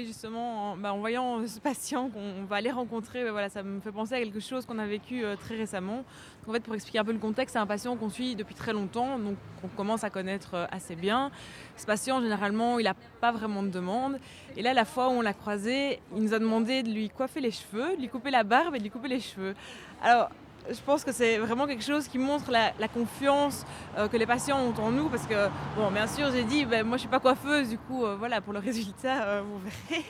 [0.00, 4.14] Justement, en, bah, voyant ce patient qu'on va aller rencontrer, voilà, ça me fait penser
[4.14, 6.04] à quelque chose qu'on a vécu euh, très récemment.
[6.46, 8.72] En fait, pour expliquer un peu le contexte, c'est un patient qu'on suit depuis très
[8.72, 11.30] longtemps, donc qu'on commence à connaître euh, assez bien.
[11.76, 14.18] Ce patient, généralement, il n'a pas vraiment de demande.
[14.56, 17.40] Et là, la fois où on l'a croisé, il nous a demandé de lui coiffer
[17.40, 19.54] les cheveux, de lui couper la barbe et de lui couper les cheveux.
[20.02, 20.30] Alors,
[20.70, 23.64] je pense que c'est vraiment quelque chose qui montre la, confiance
[23.96, 26.86] euh, que les patients ont en nous parce que, bon, bien sûr, j'ai dit, ben,
[26.86, 30.04] moi je suis pas coiffeuse, du coup, euh, voilà, pour le résultat, euh, vous verrez.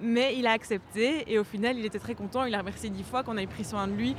[0.00, 2.44] Mais il a accepté et au final, il était très content.
[2.44, 4.14] Il a remercié dix fois qu'on ait pris soin de lui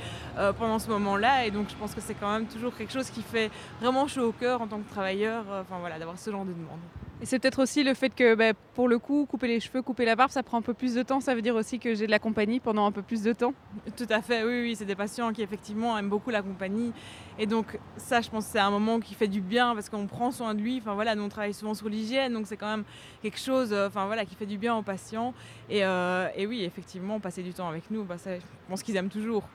[0.58, 1.46] pendant ce moment-là.
[1.46, 3.50] Et donc, je pense que c'est quand même toujours quelque chose qui fait
[3.80, 5.44] vraiment chaud au cœur en tant que travailleur,
[5.80, 6.80] voilà, d'avoir ce genre de demande.
[7.22, 10.06] Et c'est peut-être aussi le fait que, bah, pour le coup, couper les cheveux, couper
[10.06, 11.20] la barbe, ça prend un peu plus de temps.
[11.20, 13.52] Ça veut dire aussi que j'ai de la compagnie pendant un peu plus de temps.
[13.94, 16.92] Tout à fait, oui, oui, c'est des patients qui effectivement aiment beaucoup la compagnie.
[17.38, 20.06] Et donc ça, je pense que c'est un moment qui fait du bien parce qu'on
[20.06, 20.78] prend soin de lui.
[20.80, 22.84] Enfin voilà, nous on travaille souvent sur l'hygiène, donc c'est quand même
[23.22, 25.34] quelque chose euh, enfin, voilà, qui fait du bien aux patients.
[25.68, 28.96] Et, euh, et oui, effectivement, passer du temps avec nous, bah, ça, je pense qu'ils
[28.96, 29.46] aiment toujours.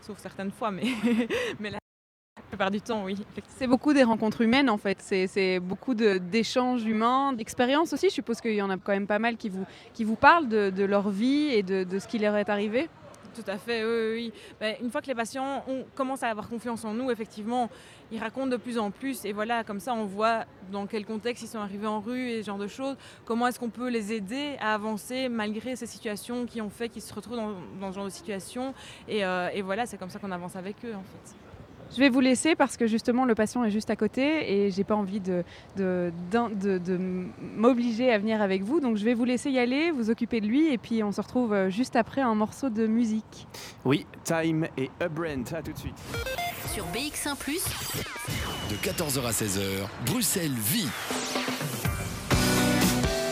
[0.00, 0.86] Sauf certaines fois, mais,
[1.60, 1.70] mais
[2.36, 3.16] la plupart du temps, oui.
[3.48, 4.98] C'est beaucoup des rencontres humaines en fait.
[5.00, 8.08] C'est- beaucoup de- d'échanges humains, d'expériences aussi.
[8.08, 9.64] Je suppose qu'il y en a quand même pas mal qui vous,
[9.94, 12.88] qui vous parlent de, de leur vie et de, de ce qui leur est arrivé.
[13.34, 14.32] Tout à fait, oui.
[14.60, 17.68] Ben, une fois que les patients ont, commencent à avoir confiance en nous, effectivement,
[18.10, 19.26] ils racontent de plus en plus.
[19.26, 22.42] Et voilà, comme ça, on voit dans quel contexte ils sont arrivés en rue et
[22.42, 22.96] ce genre de choses.
[23.26, 27.02] Comment est-ce qu'on peut les aider à avancer malgré ces situations qui ont fait qu'ils
[27.02, 28.72] se retrouvent dans, dans ce genre de situation.
[29.06, 31.36] Et, euh, et voilà, c'est comme ça qu'on avance avec eux, en fait.
[31.94, 34.84] Je vais vous laisser parce que justement le patient est juste à côté et j'ai
[34.84, 35.44] pas envie de,
[35.76, 36.98] de, d'in- de- de
[37.56, 38.80] m'obliger à venir avec vous.
[38.80, 41.20] Donc je vais vous laisser y aller, vous occuper de lui et puis on se
[41.20, 43.46] retrouve euh, juste après un morceau de musique.
[43.84, 45.96] Oui, Time et Ubrent, à tout de suite.
[46.74, 47.34] Sur BX1⁇
[48.70, 50.88] De 14h à 16h, Bruxelles vit.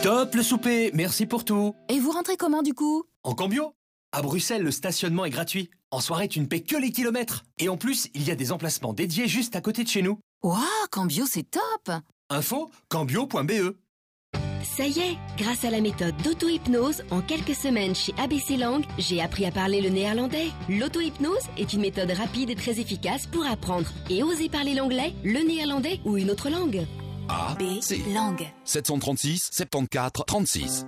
[0.01, 1.75] Top le souper, merci pour tout.
[1.89, 3.03] Et vous rentrez comment du coup?
[3.23, 3.73] En cambio?
[4.15, 5.69] À Bruxelles, le stationnement est gratuit.
[5.91, 7.43] En soirée, tu ne paies que les kilomètres.
[7.57, 10.19] Et en plus, il y a des emplacements dédiés juste à côté de chez nous.
[10.41, 11.91] Waouh, Cambio, c'est top
[12.29, 13.75] Info cambio.be
[14.63, 19.19] Ça y est, grâce à la méthode d'auto-hypnose, en quelques semaines chez ABC Lang, j'ai
[19.19, 20.47] appris à parler le néerlandais.
[20.69, 25.45] L'auto-hypnose est une méthode rapide et très efficace pour apprendre et oser parler l'anglais, le
[25.45, 26.87] néerlandais ou une autre langue.
[27.27, 28.01] A, C.
[28.13, 28.47] Langue.
[28.63, 30.85] 736 74 36.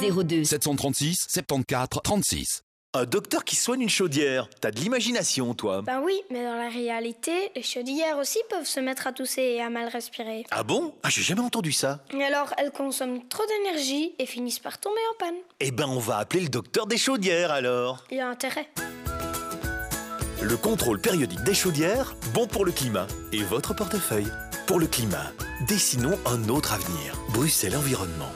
[0.00, 2.62] 02 736 74 36.
[2.92, 4.48] Un docteur qui soigne une chaudière.
[4.60, 5.82] T'as de l'imagination, toi.
[5.82, 9.62] Ben oui, mais dans la réalité, les chaudières aussi peuvent se mettre à tousser et
[9.62, 10.44] à mal respirer.
[10.50, 10.94] Ah bon?
[11.04, 12.02] Ah, j'ai jamais entendu ça.
[12.12, 15.38] Et alors, elles consomment trop d'énergie et finissent par tomber en panne.
[15.60, 18.04] Eh ben, on va appeler le docteur des chaudières alors.
[18.10, 18.68] Il y a intérêt.
[20.42, 24.32] Le contrôle périodique des chaudières, bon pour le climat et votre portefeuille.
[24.66, 25.30] Pour le climat,
[25.68, 27.14] dessinons un autre avenir.
[27.34, 28.32] Bruxelles Environnement.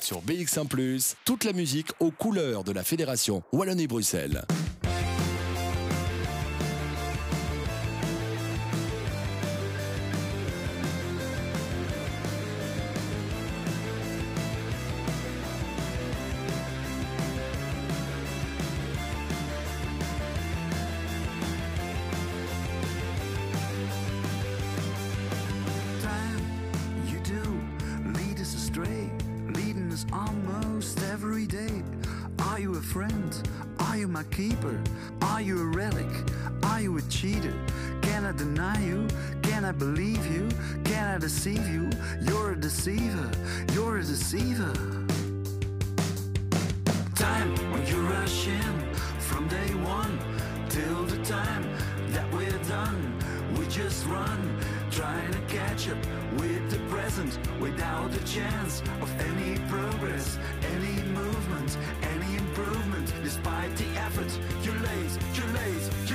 [0.00, 4.42] Sur BX1 toute la musique aux couleurs de la Fédération Wallonie-Bruxelles.
[37.20, 37.52] Cheater?
[38.00, 39.04] Can I deny you?
[39.42, 40.48] Can I believe you?
[40.84, 41.90] Can I deceive you?
[42.22, 43.28] You're a deceiver.
[43.72, 44.72] You're a deceiver.
[47.16, 50.16] Time when you rush in from day one
[50.68, 51.64] till the time
[52.10, 53.18] that we're done.
[53.58, 54.56] We just run,
[54.92, 55.98] trying to catch up
[56.38, 60.38] with the present without the chance of any progress,
[60.76, 63.12] any movement, any improvement.
[63.24, 64.30] Despite the effort,
[64.62, 66.07] you're late, you're late,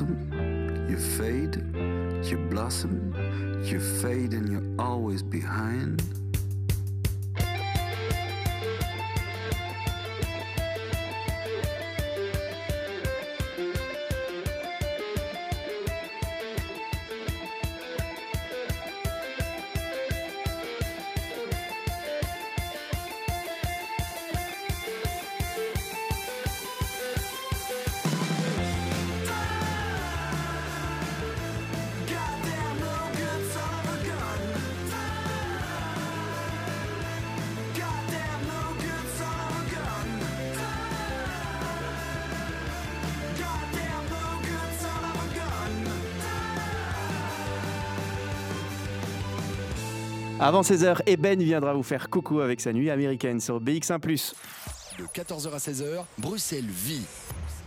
[0.00, 1.56] blossom, you fade,
[2.24, 3.14] you blossom,
[3.64, 6.19] you fade, and you're always behind.
[50.50, 54.00] Avant 16h, Eben viendra vous faire coucou avec sa nuit américaine sur BX1+.
[54.98, 57.06] De 14h à 16h, Bruxelles vit.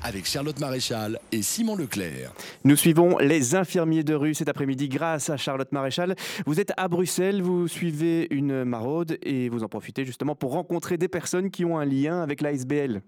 [0.02, 2.34] Avec Charlotte Maréchal et Simon Leclerc.
[2.66, 6.18] Nous suivons les infirmiers de rue cet après-midi grâce à Charlotte Maréchal.
[6.46, 10.98] Vous êtes à Bruxelles, vous suivez une maraude et vous en profitez justement pour rencontrer
[10.98, 13.02] des personnes qui ont un lien avec l'ASBL.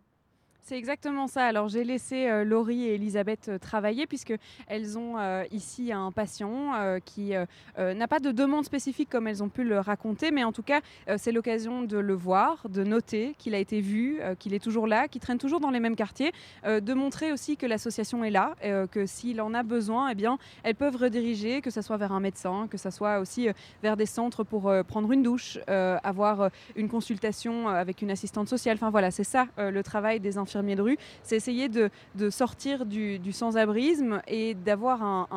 [0.68, 1.46] C'est exactement ça.
[1.46, 4.34] Alors j'ai laissé euh, Laurie et Elisabeth euh, travailler puisque
[4.66, 7.34] elles ont euh, ici un patient euh, qui
[7.78, 10.82] n'a pas de demande spécifique comme elles ont pu le raconter, mais en tout cas
[11.18, 15.08] c'est l'occasion de le voir, de noter qu'il a été vu, qu'il est toujours là,
[15.08, 16.32] qu'il traîne toujours dans les mêmes quartiers,
[16.66, 18.56] de montrer aussi que l'association est là,
[18.92, 22.20] que s'il en a besoin, eh bien elles peuvent rediriger, que ce soit vers un
[22.20, 23.50] médecin, que ce soit aussi
[23.84, 28.78] vers des centres pour prendre une douche, avoir une consultation avec une assistante sociale.
[28.78, 31.90] Enfin voilà, c'est ça le travail des infirmiers de rue, c'est essayer de,
[32.30, 35.27] sortir du, sans-abrisme et d'avoir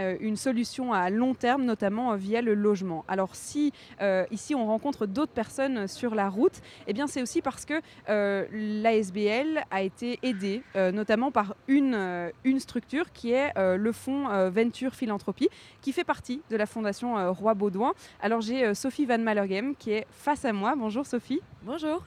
[0.00, 3.04] euh, une solution à long terme, notamment euh, via le logement.
[3.08, 7.42] Alors si euh, ici on rencontre d'autres personnes sur la route, eh bien c'est aussi
[7.42, 14.94] parce que l'ASBL a été aidée, notamment par une, structure qui est le fonds Venture
[14.94, 15.48] Philanthropie,
[15.80, 17.92] qui fait partie de la fondation Roi Baudouin.
[18.20, 20.74] Alors j'ai Sophie Van Mallergem qui est face à moi.
[20.76, 21.40] Bonjour Sophie.
[21.62, 22.02] Bonjour.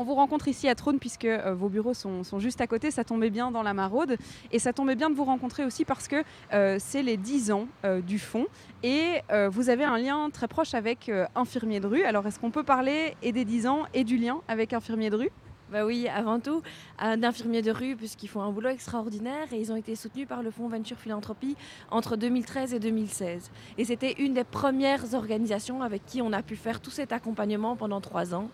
[0.00, 3.04] On vous rencontre ici à Trône puisque euh, vos bureaux sont, juste à côté, ça
[3.04, 4.16] tombait bien dans la maraude.
[4.50, 6.24] Et ça tombait bien de vous rencontrer aussi parce que
[6.54, 8.46] euh, c'est les 10 ans euh, du fonds
[8.82, 9.20] et
[9.50, 12.02] vous avez un lien très proche avec Infirmier de rue.
[12.04, 15.30] Alors est-ce qu'on peut parler des 10 ans et du lien avec Infirmier de rue?
[15.70, 16.62] Bah oui, avant tout,
[17.00, 20.50] d'infirmiers de rue, puisqu'ils font un boulot extraordinaire et ils ont été soutenus par le
[20.50, 21.56] Fonds Venture Philanthropie
[21.92, 23.52] entre 2013 et 2016.
[23.78, 27.76] Et c'était une des premières organisations avec qui on a pu faire tout cet accompagnement
[27.76, 28.50] pendant trois ans.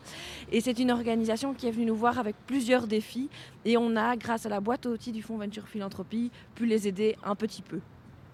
[0.53, 3.31] Et c'est une organisation qui est venue nous voir avec plusieurs défis
[3.65, 6.87] et on a, grâce à la boîte à outils du Fonds Venture Philanthropie, pu les
[6.87, 7.81] aider un petit peu.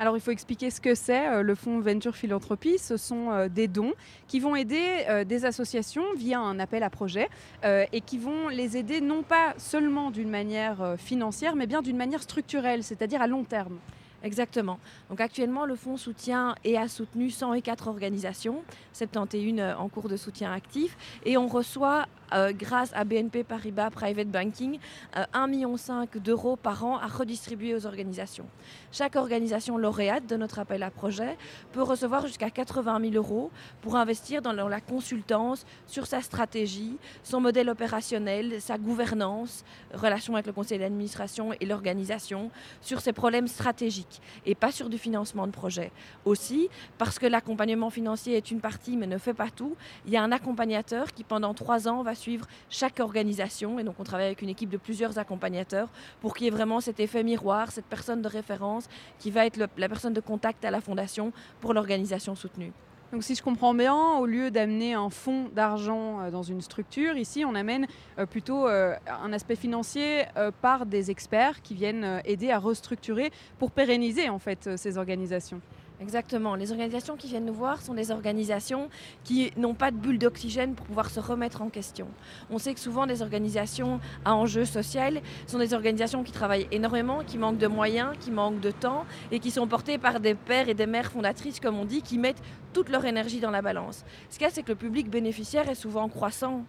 [0.03, 2.77] Alors il faut expliquer ce que c'est euh, le fonds Venture Philanthropie.
[2.77, 3.93] Ce sont euh, des dons
[4.27, 7.29] qui vont aider euh, des associations via un appel à projet
[7.63, 12.21] et qui vont les aider non pas seulement d'une manière financière mais bien d'une manière
[12.21, 13.79] structurelle, c'est-à-dire à long terme.
[14.25, 14.79] Exactement.
[15.11, 18.63] Donc actuellement, le fonds soutient et a soutenu 104 organisations,
[18.93, 23.91] 71 euh, en cours de soutien actif, et on reçoit, euh, grâce à BNP Paribas
[23.91, 24.79] Private Banking,
[25.17, 25.77] euh, 1,5 million
[26.17, 28.47] d'euros par an à redistribuer aux organisations.
[28.91, 31.37] Chaque organisation lauréate de notre appel à projet
[31.73, 33.51] peut recevoir jusqu'à 80 000 euros
[33.81, 39.65] pour investir dans la consultance sur sa stratégie, son modèle opérationnel, sa gouvernance,
[39.95, 42.51] relation avec le conseil d'administration et l'organisation,
[42.81, 45.91] sur ses problèmes stratégiques et pas sur du financement de projet.
[46.25, 46.69] Aussi,
[46.99, 49.77] parce que l'accompagnement financier est une partie mais ne fait pas tout,
[50.07, 53.97] il y a un accompagnateur qui pendant trois ans va suivre chaque organisation et donc
[53.99, 55.89] on travaille avec une équipe de plusieurs accompagnateurs
[56.21, 58.89] pour qu'il y ait vraiment cet effet miroir, cette personne de référence
[59.19, 62.73] qui va être la personne de contact à la fondation pour l'organisation soutenue.
[63.13, 67.19] Donc si je comprends bien, au lieu d'amener un fonds d'argent euh, dans une structure,
[67.19, 67.87] ici on amène
[68.19, 70.25] euh, plutôt euh, un aspect financier
[70.63, 75.61] par des experts qui viennent aider à restructurer pour pérenniser en fait ces organisations.
[76.03, 76.57] Exactement.
[76.57, 78.89] Les organisations qui viennent nous voir sont des organisations
[79.23, 82.09] qui n'ont pas de bulle d'oxygène pour pouvoir se remettre en question.
[82.51, 87.23] On sait que souvent des organisations à enjeu social sont des organisations qui travaillent énormément,
[87.25, 90.69] qui manquent de moyens, qui manquent de temps et qui sont portées par des pères
[90.69, 92.43] et des mères fondatrices, comme on dit, qui mettent
[92.73, 94.03] toute leur énergie dans la balance.
[94.31, 96.65] Ce qu'il y a, c'est que le public bénéficiaire est souvent croissant.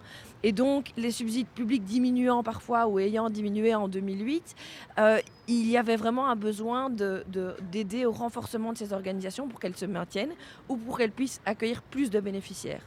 [0.46, 4.54] Et donc, les subsides publics diminuant parfois ou ayant diminué en 2008,
[5.00, 9.23] euh, il y avait vraiment un besoin de- de- d'aider au renforcement de ces organisations
[9.48, 10.34] pour qu'elles se maintiennent
[10.70, 12.82] ou pour qu'elles puissent accueillir plus de bénéficiaires.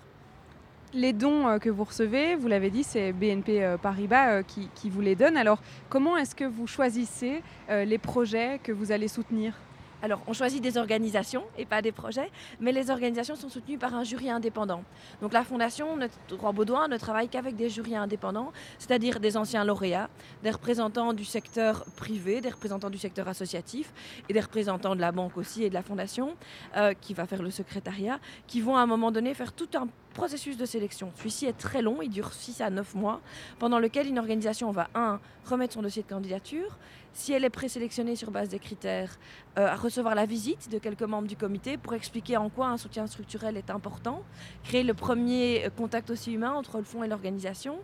[0.95, 4.91] Les dons euh, que vous recevez, vous l'avez dit, c'est BNP euh, Paribas euh, qui,
[4.91, 5.37] vous les donne.
[5.37, 9.53] Alors, comment est-ce que vous choisissez les projets que vous allez soutenir?
[10.03, 13.95] Alors, on choisit des organisations et pas des projets, mais les organisations sont soutenues par
[13.95, 14.83] un jury indépendant.
[15.23, 19.65] Donc, la Fondation Notre Droit Baudouin ne travaille qu'avec des jurys indépendants, c'est-à-dire des anciens
[19.65, 20.11] lauréats,
[20.43, 23.93] des représentants du secteur privé, des représentants du secteur associatif
[24.29, 26.37] et des représentants de la banque aussi et de la Fondation,
[26.77, 29.89] euh, qui va faire le secrétariat, qui vont à un moment donné faire tout un
[30.13, 31.13] processus de sélection.
[31.17, 33.21] Celui-ci est très long, il dure 6 à 9 mois,
[33.59, 36.79] pendant lequel une organisation va, un, remettre son dossier de candidature,
[37.17, 39.19] si elle est présélectionnée sur base des critères,
[39.59, 42.77] euh, à recevoir la visite de quelques membres du comité pour expliquer en quoi un
[42.77, 44.23] soutien structurel est important,
[44.65, 47.79] créer le premier euh, contact aussi humain entre le fonds et l'organisation,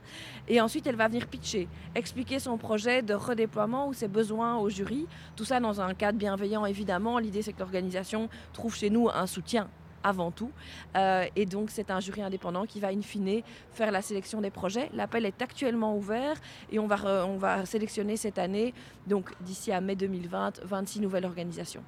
[0.48, 4.68] et ensuite elle va venir pitcher, expliquer son projet de redéploiement ou ses besoins au
[4.68, 7.18] jury, tout ça dans un cadre bienveillant évidemment.
[7.18, 9.68] L'idée c'est que l'organisation trouve chez nous un soutien
[10.02, 10.50] avant tout.
[10.96, 13.42] Euh, et donc, c'est un jury indépendant qui va, in fine,
[13.72, 14.90] faire la sélection des projets.
[14.94, 16.36] L'appel est actuellement ouvert
[16.70, 18.74] et on va, on va sélectionner cette année,
[19.06, 21.82] donc d'ici à mai 2020, 26 nouvelles organisations.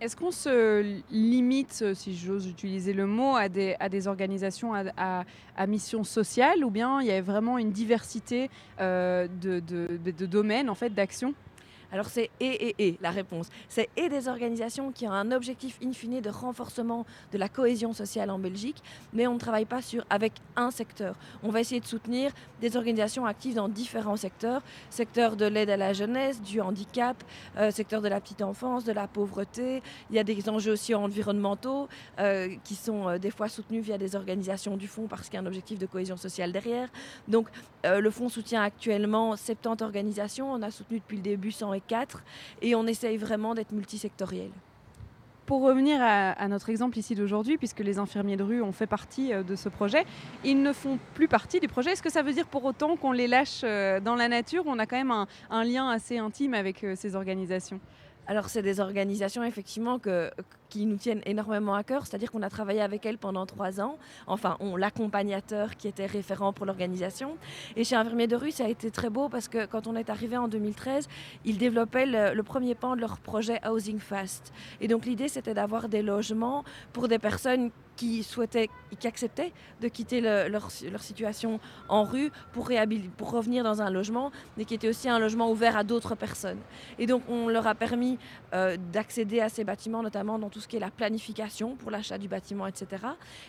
[0.00, 5.22] Est-ce qu'on se limite, si j'ose utiliser le mot, à des, à des organisations à,
[5.56, 10.68] à- mission sociale ou bien il y a vraiment une diversité euh, de- de domaines,
[10.68, 11.34] en fait, d'actions
[11.92, 13.48] Alors c'est et et et la réponse.
[13.68, 17.92] C'est et des organisations qui ont un objectif in fine de renforcement de la cohésion
[17.92, 18.82] sociale en Belgique,
[19.12, 21.14] mais on ne travaille pas sur avec un secteur.
[21.42, 25.76] On va essayer de soutenir des organisations actives dans différents secteurs, secteur de l'aide à
[25.76, 27.22] la jeunesse, du handicap,
[27.58, 29.82] euh, secteur de la petite enfance, de la pauvreté.
[30.10, 31.88] Il y a des enjeux aussi environnementaux
[32.18, 35.36] euh, qui sont euh, des fois soutenus via des organisations du fonds parce qu'il y
[35.36, 36.88] a un objectif de cohésion sociale derrière.
[37.28, 37.48] Donc
[37.84, 40.52] le fonds soutient actuellement 70 organisations.
[40.52, 41.50] On a soutenu depuis le début
[41.88, 42.22] 104
[42.62, 44.50] et on essaye vraiment d'être multisectoriel.
[45.46, 48.86] Pour revenir à, à notre exemple ici d'aujourd'hui, puisque les infirmiers de rue ont fait
[48.86, 50.04] partie euh, de ce projet,
[50.44, 51.92] ils ne font plus partie du projet.
[51.92, 54.78] Est-ce que ça veut dire pour autant qu'on les lâche euh, dans la nature On
[54.78, 57.80] a quand même un, un lien assez intime avec euh, ces organisations?
[58.28, 60.30] Alors, c'est des organisations effectivement que,
[60.72, 63.98] qui nous tiennent énormément à cœur, c'est-à-dire qu'on a travaillé avec elles pendant trois ans.
[64.26, 67.36] Enfin, on l'accompagnateur qui était référent pour l'organisation.
[67.76, 70.08] Et chez Infirmiers de rue, ça a été très beau parce que quand on est
[70.08, 71.08] arrivé en 2013,
[71.44, 74.54] ils développaient le, premier pan de leur projet Housing Fast.
[74.80, 79.88] Et donc, l'idée, c'était d'avoir des logements pour des personnes qui souhaitaient, qui acceptaient de
[79.88, 82.70] quitter le- leur, situation en rue pour,
[83.18, 86.58] pour revenir dans un logement, mais qui était aussi un logement ouvert à d'autres personnes.
[86.98, 88.18] Et donc, on leur a permis
[88.54, 92.18] euh, d'accéder à ces bâtiments, notamment dans tout ce qui est la planification pour l'achat
[92.18, 92.86] du bâtiment, etc.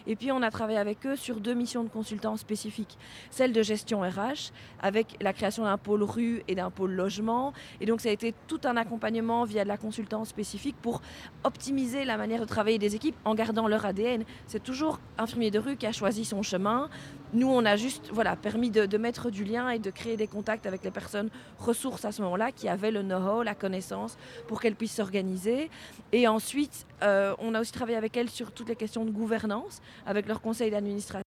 [0.08, 2.98] Et puis, on a travaillé avec eux sur deux missions de consultants spécifiques.
[3.32, 7.54] Celle de gestion RH, avec la création d'un pôle rue et d'un pôle logement.
[7.80, 11.02] Et donc, ça a été tout un accompagnement via de la consultance spécifique pour
[11.44, 14.26] optimiser la manière de travailler des équipes en gardant leur ADN.
[14.48, 16.90] C'est toujours infirmier de rue qui a choisi son chemin.
[17.34, 20.28] Nous, on a juste voilà, permis de, de mettre du lien et de créer des
[20.28, 21.30] contacts avec les personnes
[21.60, 24.18] ressources à ce moment-là qui avaient le know-how, la connaissance
[24.48, 25.70] pour qu'elles puissent s'organiser.
[26.12, 29.82] Et ensuite, euh, on a aussi travaillé avec elles sur toutes les questions de gouvernance,
[30.06, 31.24] avec leur conseil d'administration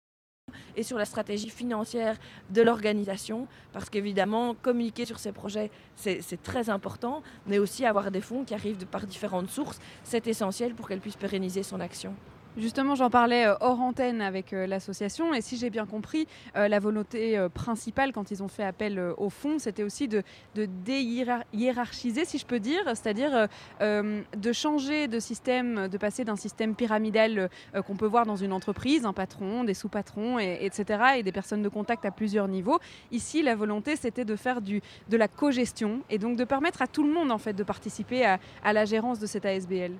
[0.75, 2.17] et sur la stratégie financière
[2.49, 8.21] de l'organisation, parce qu'évidemment, communiquer sur ces projets, c'est très important, mais aussi avoir des
[8.21, 12.15] fonds qui arrivent de par différentes sources, c'est essentiel pour qu'elle puisse pérenniser son action.
[12.57, 16.67] Justement, j'en parlais euh, hors antenne avec euh, l'association et si j'ai bien compris, euh,
[16.67, 20.21] la volonté principale quand ils ont fait appel au fonds, c'était aussi de,
[20.55, 23.47] déhiérarchiser, si je peux dire, c'est-à-dire
[23.79, 27.49] de changer de système, de passer d'un système pyramidal
[27.87, 31.61] qu'on peut voir dans une entreprise, un patron, des sous-patrons, et- etc., et des personnes
[31.61, 32.79] de contact à plusieurs niveaux.
[33.11, 37.03] Ici, la volonté, c'était de faire de la co-gestion et donc de permettre à tout
[37.03, 39.93] le monde en fait de participer à, à la gérance de cette ASBL.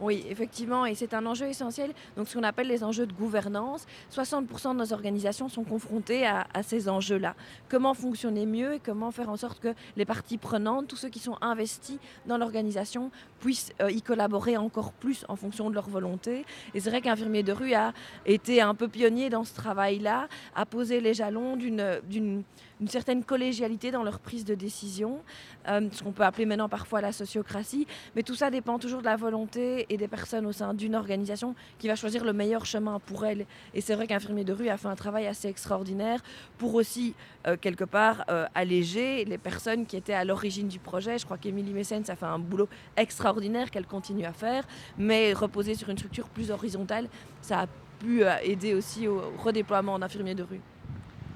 [0.00, 1.92] Oui, effectivement, et c'est un enjeu essentiel.
[2.16, 6.46] Donc, ce qu'on appelle les enjeux de gouvernance, 60% de nos organisations sont confrontées à,
[6.62, 7.34] ces enjeux-là.
[7.68, 11.18] Comment fonctionner mieux et comment faire en sorte que les parties prenantes, tous ceux qui
[11.18, 13.10] sont investis dans l'organisation,
[13.40, 16.46] puissent euh, y collaborer encore plus en fonction de leur volonté?
[16.72, 17.92] Et c'est vrai qu'Infirmier de rue a
[18.24, 22.42] été un peu pionnier dans ce travail-là, a posé les jalons d'une
[22.80, 25.20] une certaine collégialité dans leur prise de décision,
[25.68, 27.86] euh, ce qu'on peut appeler maintenant parfois la sociocratie.
[28.16, 31.54] Mais tout ça dépend toujours de la volonté et des personnes au sein d'une organisation
[31.78, 33.46] qui va choisir le meilleur chemin pour elles.
[33.74, 36.20] Et c'est vrai qu'Infirmier de rue a fait un travail assez extraordinaire
[36.58, 37.14] pour aussi,
[37.46, 41.18] euh, quelque part, euh, alléger les personnes qui étaient à l'origine du projet.
[41.18, 44.64] Je crois qu'Émilie Messens a fait un boulot extraordinaire qu'elle continue à faire,
[44.96, 47.08] mais reposer sur une structure plus horizontale,
[47.42, 47.66] ça a
[47.98, 50.60] pu aider aussi au redéploiement d'infirmiers de rue.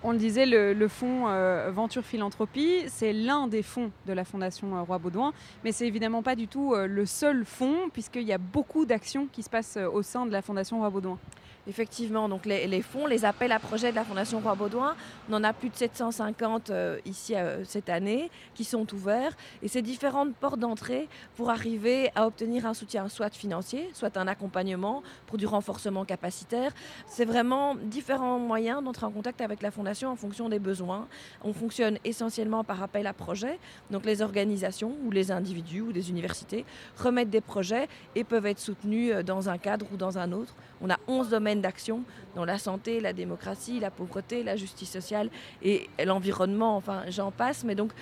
[0.07, 4.27] On le disait, le, le fonds euh, Venture Philanthropie, c'est l'un des fonds de la
[4.27, 5.33] Fondation euh, Roi Baudouin,
[5.65, 9.27] mais c'est évidemment pas du tout euh, le seul fonds, puisqu'il y a beaucoup d'actions
[9.33, 11.19] qui se passent euh, au sein de la Fondation Roi Baudouin.
[11.67, 14.95] Effectivement, donc les, fonds, les appels à projets de la Fondation Roi Baudouin,
[15.31, 19.35] on en a plus de 750 euh, ici euh, cette année qui sont ouverts.
[19.63, 24.27] Et c'est différentes portes d'entrée pour arriver à obtenir un soutien soit financier, soit un
[24.27, 26.73] accompagnement pour du renforcement capacitaire.
[27.07, 31.09] C'est vraiment différents moyens d'entrer en contact avec la Fondation en fonction des besoins.
[31.43, 33.59] On fonctionne essentiellement par appel à projets.
[33.91, 36.67] Donc les organisations ou les individus ou des universités
[36.99, 40.55] remettent des projets et peuvent être soutenus euh, dans un cadre ou dans un autre.
[40.85, 42.03] On a 11 domaines d'action
[42.37, 45.31] dans la santé, la démocratie, la pauvreté, la justice sociale
[45.63, 47.65] et l'environnement, enfin j'en passe.
[47.65, 47.93] Mais donc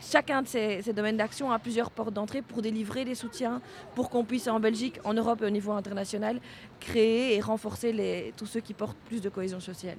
[0.00, 3.60] chacun de ces, domaines d'action a plusieurs portes d'entrée pour délivrer des soutiens,
[3.94, 6.40] pour qu'on puisse en Belgique, en Europe et au niveau international
[6.80, 9.98] créer et renforcer tous ceux qui portent plus de cohésion sociale.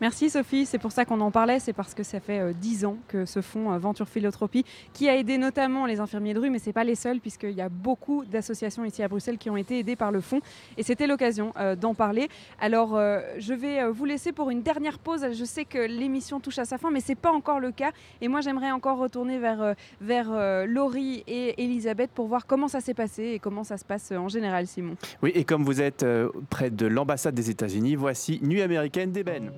[0.00, 2.84] Merci Sophie, c'est pour ça qu'on en parlait, c'est parce que ça fait euh, 10
[2.84, 6.50] ans que ce fonds euh, Venture Philotropie, qui a aidé notamment les infirmiers de rue,
[6.50, 9.50] mais ce n'est pas les seuls, puisqu'il y a beaucoup d'associations ici à Bruxelles qui
[9.50, 10.40] ont été aidées par le fonds,
[10.76, 12.28] et c'était l'occasion euh, d'en parler.
[12.60, 16.64] Alors je vais vous laisser pour une dernière pause, je sais que l'émission touche à
[16.64, 19.74] sa fin, mais ce n'est pas encore le cas, et moi j'aimerais encore retourner vers,
[20.00, 24.12] vers Laurie et Elisabeth pour voir comment ça s'est passé et comment ça se passe
[24.12, 24.94] en général, Simon.
[25.22, 26.06] Oui, et comme vous êtes
[26.50, 29.50] près de l'ambassade des États-Unis, voici Nuit américaine d'Eben.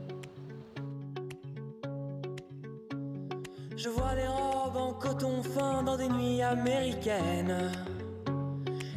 [3.82, 7.72] Je vois des robes en coton fin dans des nuits américaines.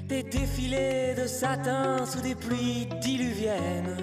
[0.09, 3.95] Des défilés de satin sous des pluies diluviennes.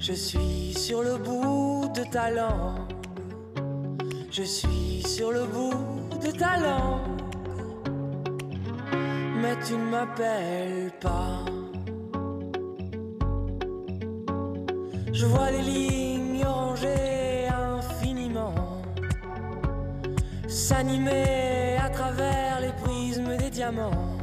[0.00, 2.92] Je suis sur le bout de ta langue.
[4.32, 7.22] Je suis sur le bout de ta langue.
[9.40, 11.44] Mais tu ne m'appelles pas.
[15.12, 16.05] Je vois les lignes
[20.68, 24.18] s'animer à travers les prismes des diamants.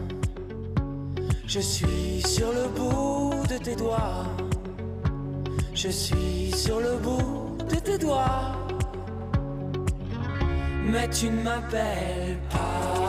[1.47, 4.25] Je suis sur le bout de tes doigts.
[5.73, 8.57] Je suis sur le bout de tes doigts.
[10.91, 13.07] Mais tu ne m'appelles pas.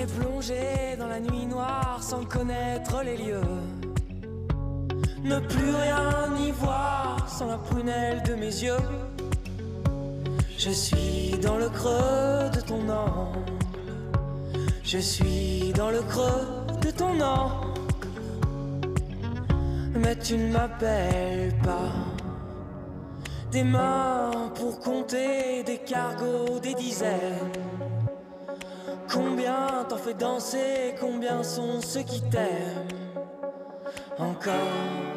[0.00, 3.81] Et plongé dans la nuit noire sans connaître les lieux.
[5.24, 8.84] Ne plus rien y voir sans la prunelle de mes yeux.
[10.58, 13.38] Je suis dans le creux de ton angle.
[14.82, 17.80] Je suis dans le creux de ton angle.
[19.94, 21.92] Mais tu ne m'appelles pas.
[23.52, 27.52] Des mains pour compter des cargos, des dizaines.
[29.12, 32.88] Combien t'en fais danser, combien sont ceux qui t'aiment
[34.18, 35.11] encore, encore.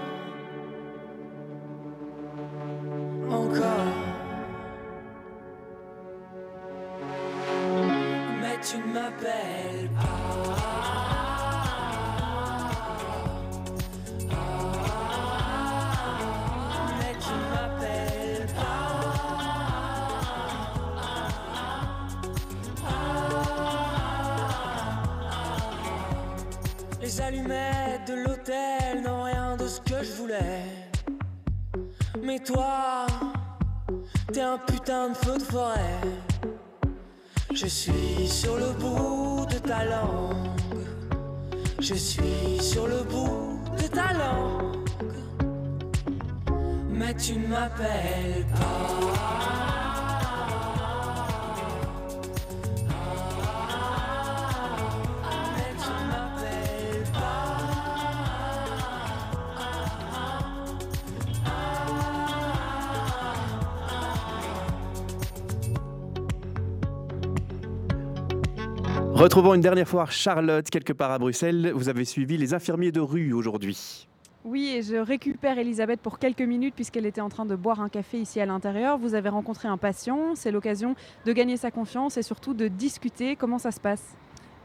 [41.87, 44.89] Je suis sur le bout de ta langue.
[46.89, 48.64] Mais tu ne m'appelles pas.
[69.25, 71.71] Retrouvons une dernière fois Charlotte, quelque part à Bruxelles.
[71.73, 74.07] Vous avez suivi les infirmiers de rue aujourd'hui.
[74.43, 77.89] Oui, et je récupère Elisabeth pour quelques minutes puisqu'elle était en train de boire un
[77.89, 78.99] café ici à l'intérieur.
[78.99, 80.93] Vous avez rencontré un patient, c'est l'occasion
[81.25, 83.35] de gagner sa confiance et surtout de discuter.
[83.35, 84.15] Comment ça se passe?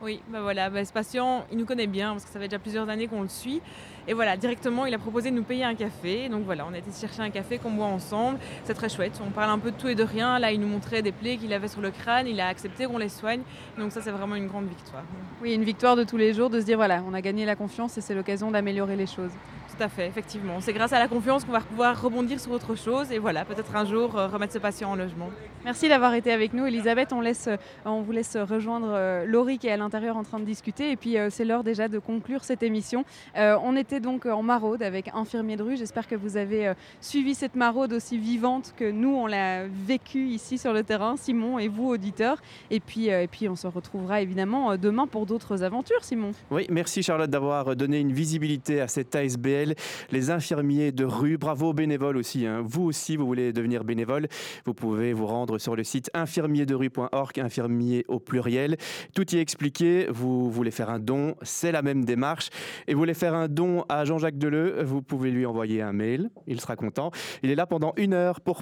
[0.02, 2.58] Oui, bah voilà, bah ce patient, il nous connaît bien parce que ça fait déjà
[2.58, 3.60] plusieurs années qu'on le suit.
[4.08, 6.30] Et voilà, directement, il a proposé de nous payer un café.
[6.30, 8.38] Donc voilà, on a été chercher un café qu'on boit ensemble.
[8.64, 9.20] C'est très chouette.
[9.26, 10.38] On parle un peu de tout et de rien.
[10.38, 12.26] Là, il nous montrait des plaies qu'il avait sur le crâne.
[12.26, 13.42] Il a accepté qu'on les soigne.
[13.78, 15.02] Donc ça, c'est vraiment une grande victoire.
[15.42, 17.54] Oui, une victoire de tous les jours, de se dire voilà, on a gagné la
[17.54, 19.32] confiance et c'est l'occasion d'améliorer les choses.
[19.80, 20.60] Tout à fait, effectivement.
[20.60, 23.74] C'est grâce à la confiance qu'on va pouvoir rebondir sur autre chose et voilà, peut-être
[23.74, 25.30] un jour euh, remettre ce patient en logement.
[25.64, 27.14] Merci d'avoir été avec nous, Elisabeth.
[27.14, 30.38] On, laisse, euh, on vous laisse rejoindre euh, Laurie qui est à l'intérieur en train
[30.38, 30.90] de discuter.
[30.90, 33.06] Et puis, euh, c'est l'heure déjà de conclure cette émission.
[33.36, 35.76] Euh, on était donc en maraude avec Infirmier de rue.
[35.76, 40.26] J'espère que vous avez euh, suivi cette maraude aussi vivante que nous, on l'a vécue
[40.26, 42.40] ici sur le terrain, Simon et vous, auditeurs.
[42.70, 46.32] Et puis, euh, et puis on se retrouvera évidemment euh, demain pour d'autres aventures, Simon.
[46.50, 49.69] Oui, merci Charlotte d'avoir donné une visibilité à cette ASBL,
[50.10, 51.38] les infirmiers de rue.
[51.38, 52.46] Bravo aux bénévoles aussi.
[52.46, 52.62] hein.
[52.64, 54.28] Vous aussi, vous voulez devenir bénévole,
[54.66, 58.76] vous pouvez vous rendre sur le site infirmierderue.org, infirmier au pluriel.
[59.14, 60.06] Tout y est expliqué.
[60.10, 62.50] Vous voulez faire un don, c'est la même démarche.
[62.86, 66.30] Et vous voulez faire un don à Jean-Jacques Deleu, vous pouvez lui envoyer un mail,
[66.46, 67.10] il sera content.
[67.42, 68.58] Il est là pendant une heure pour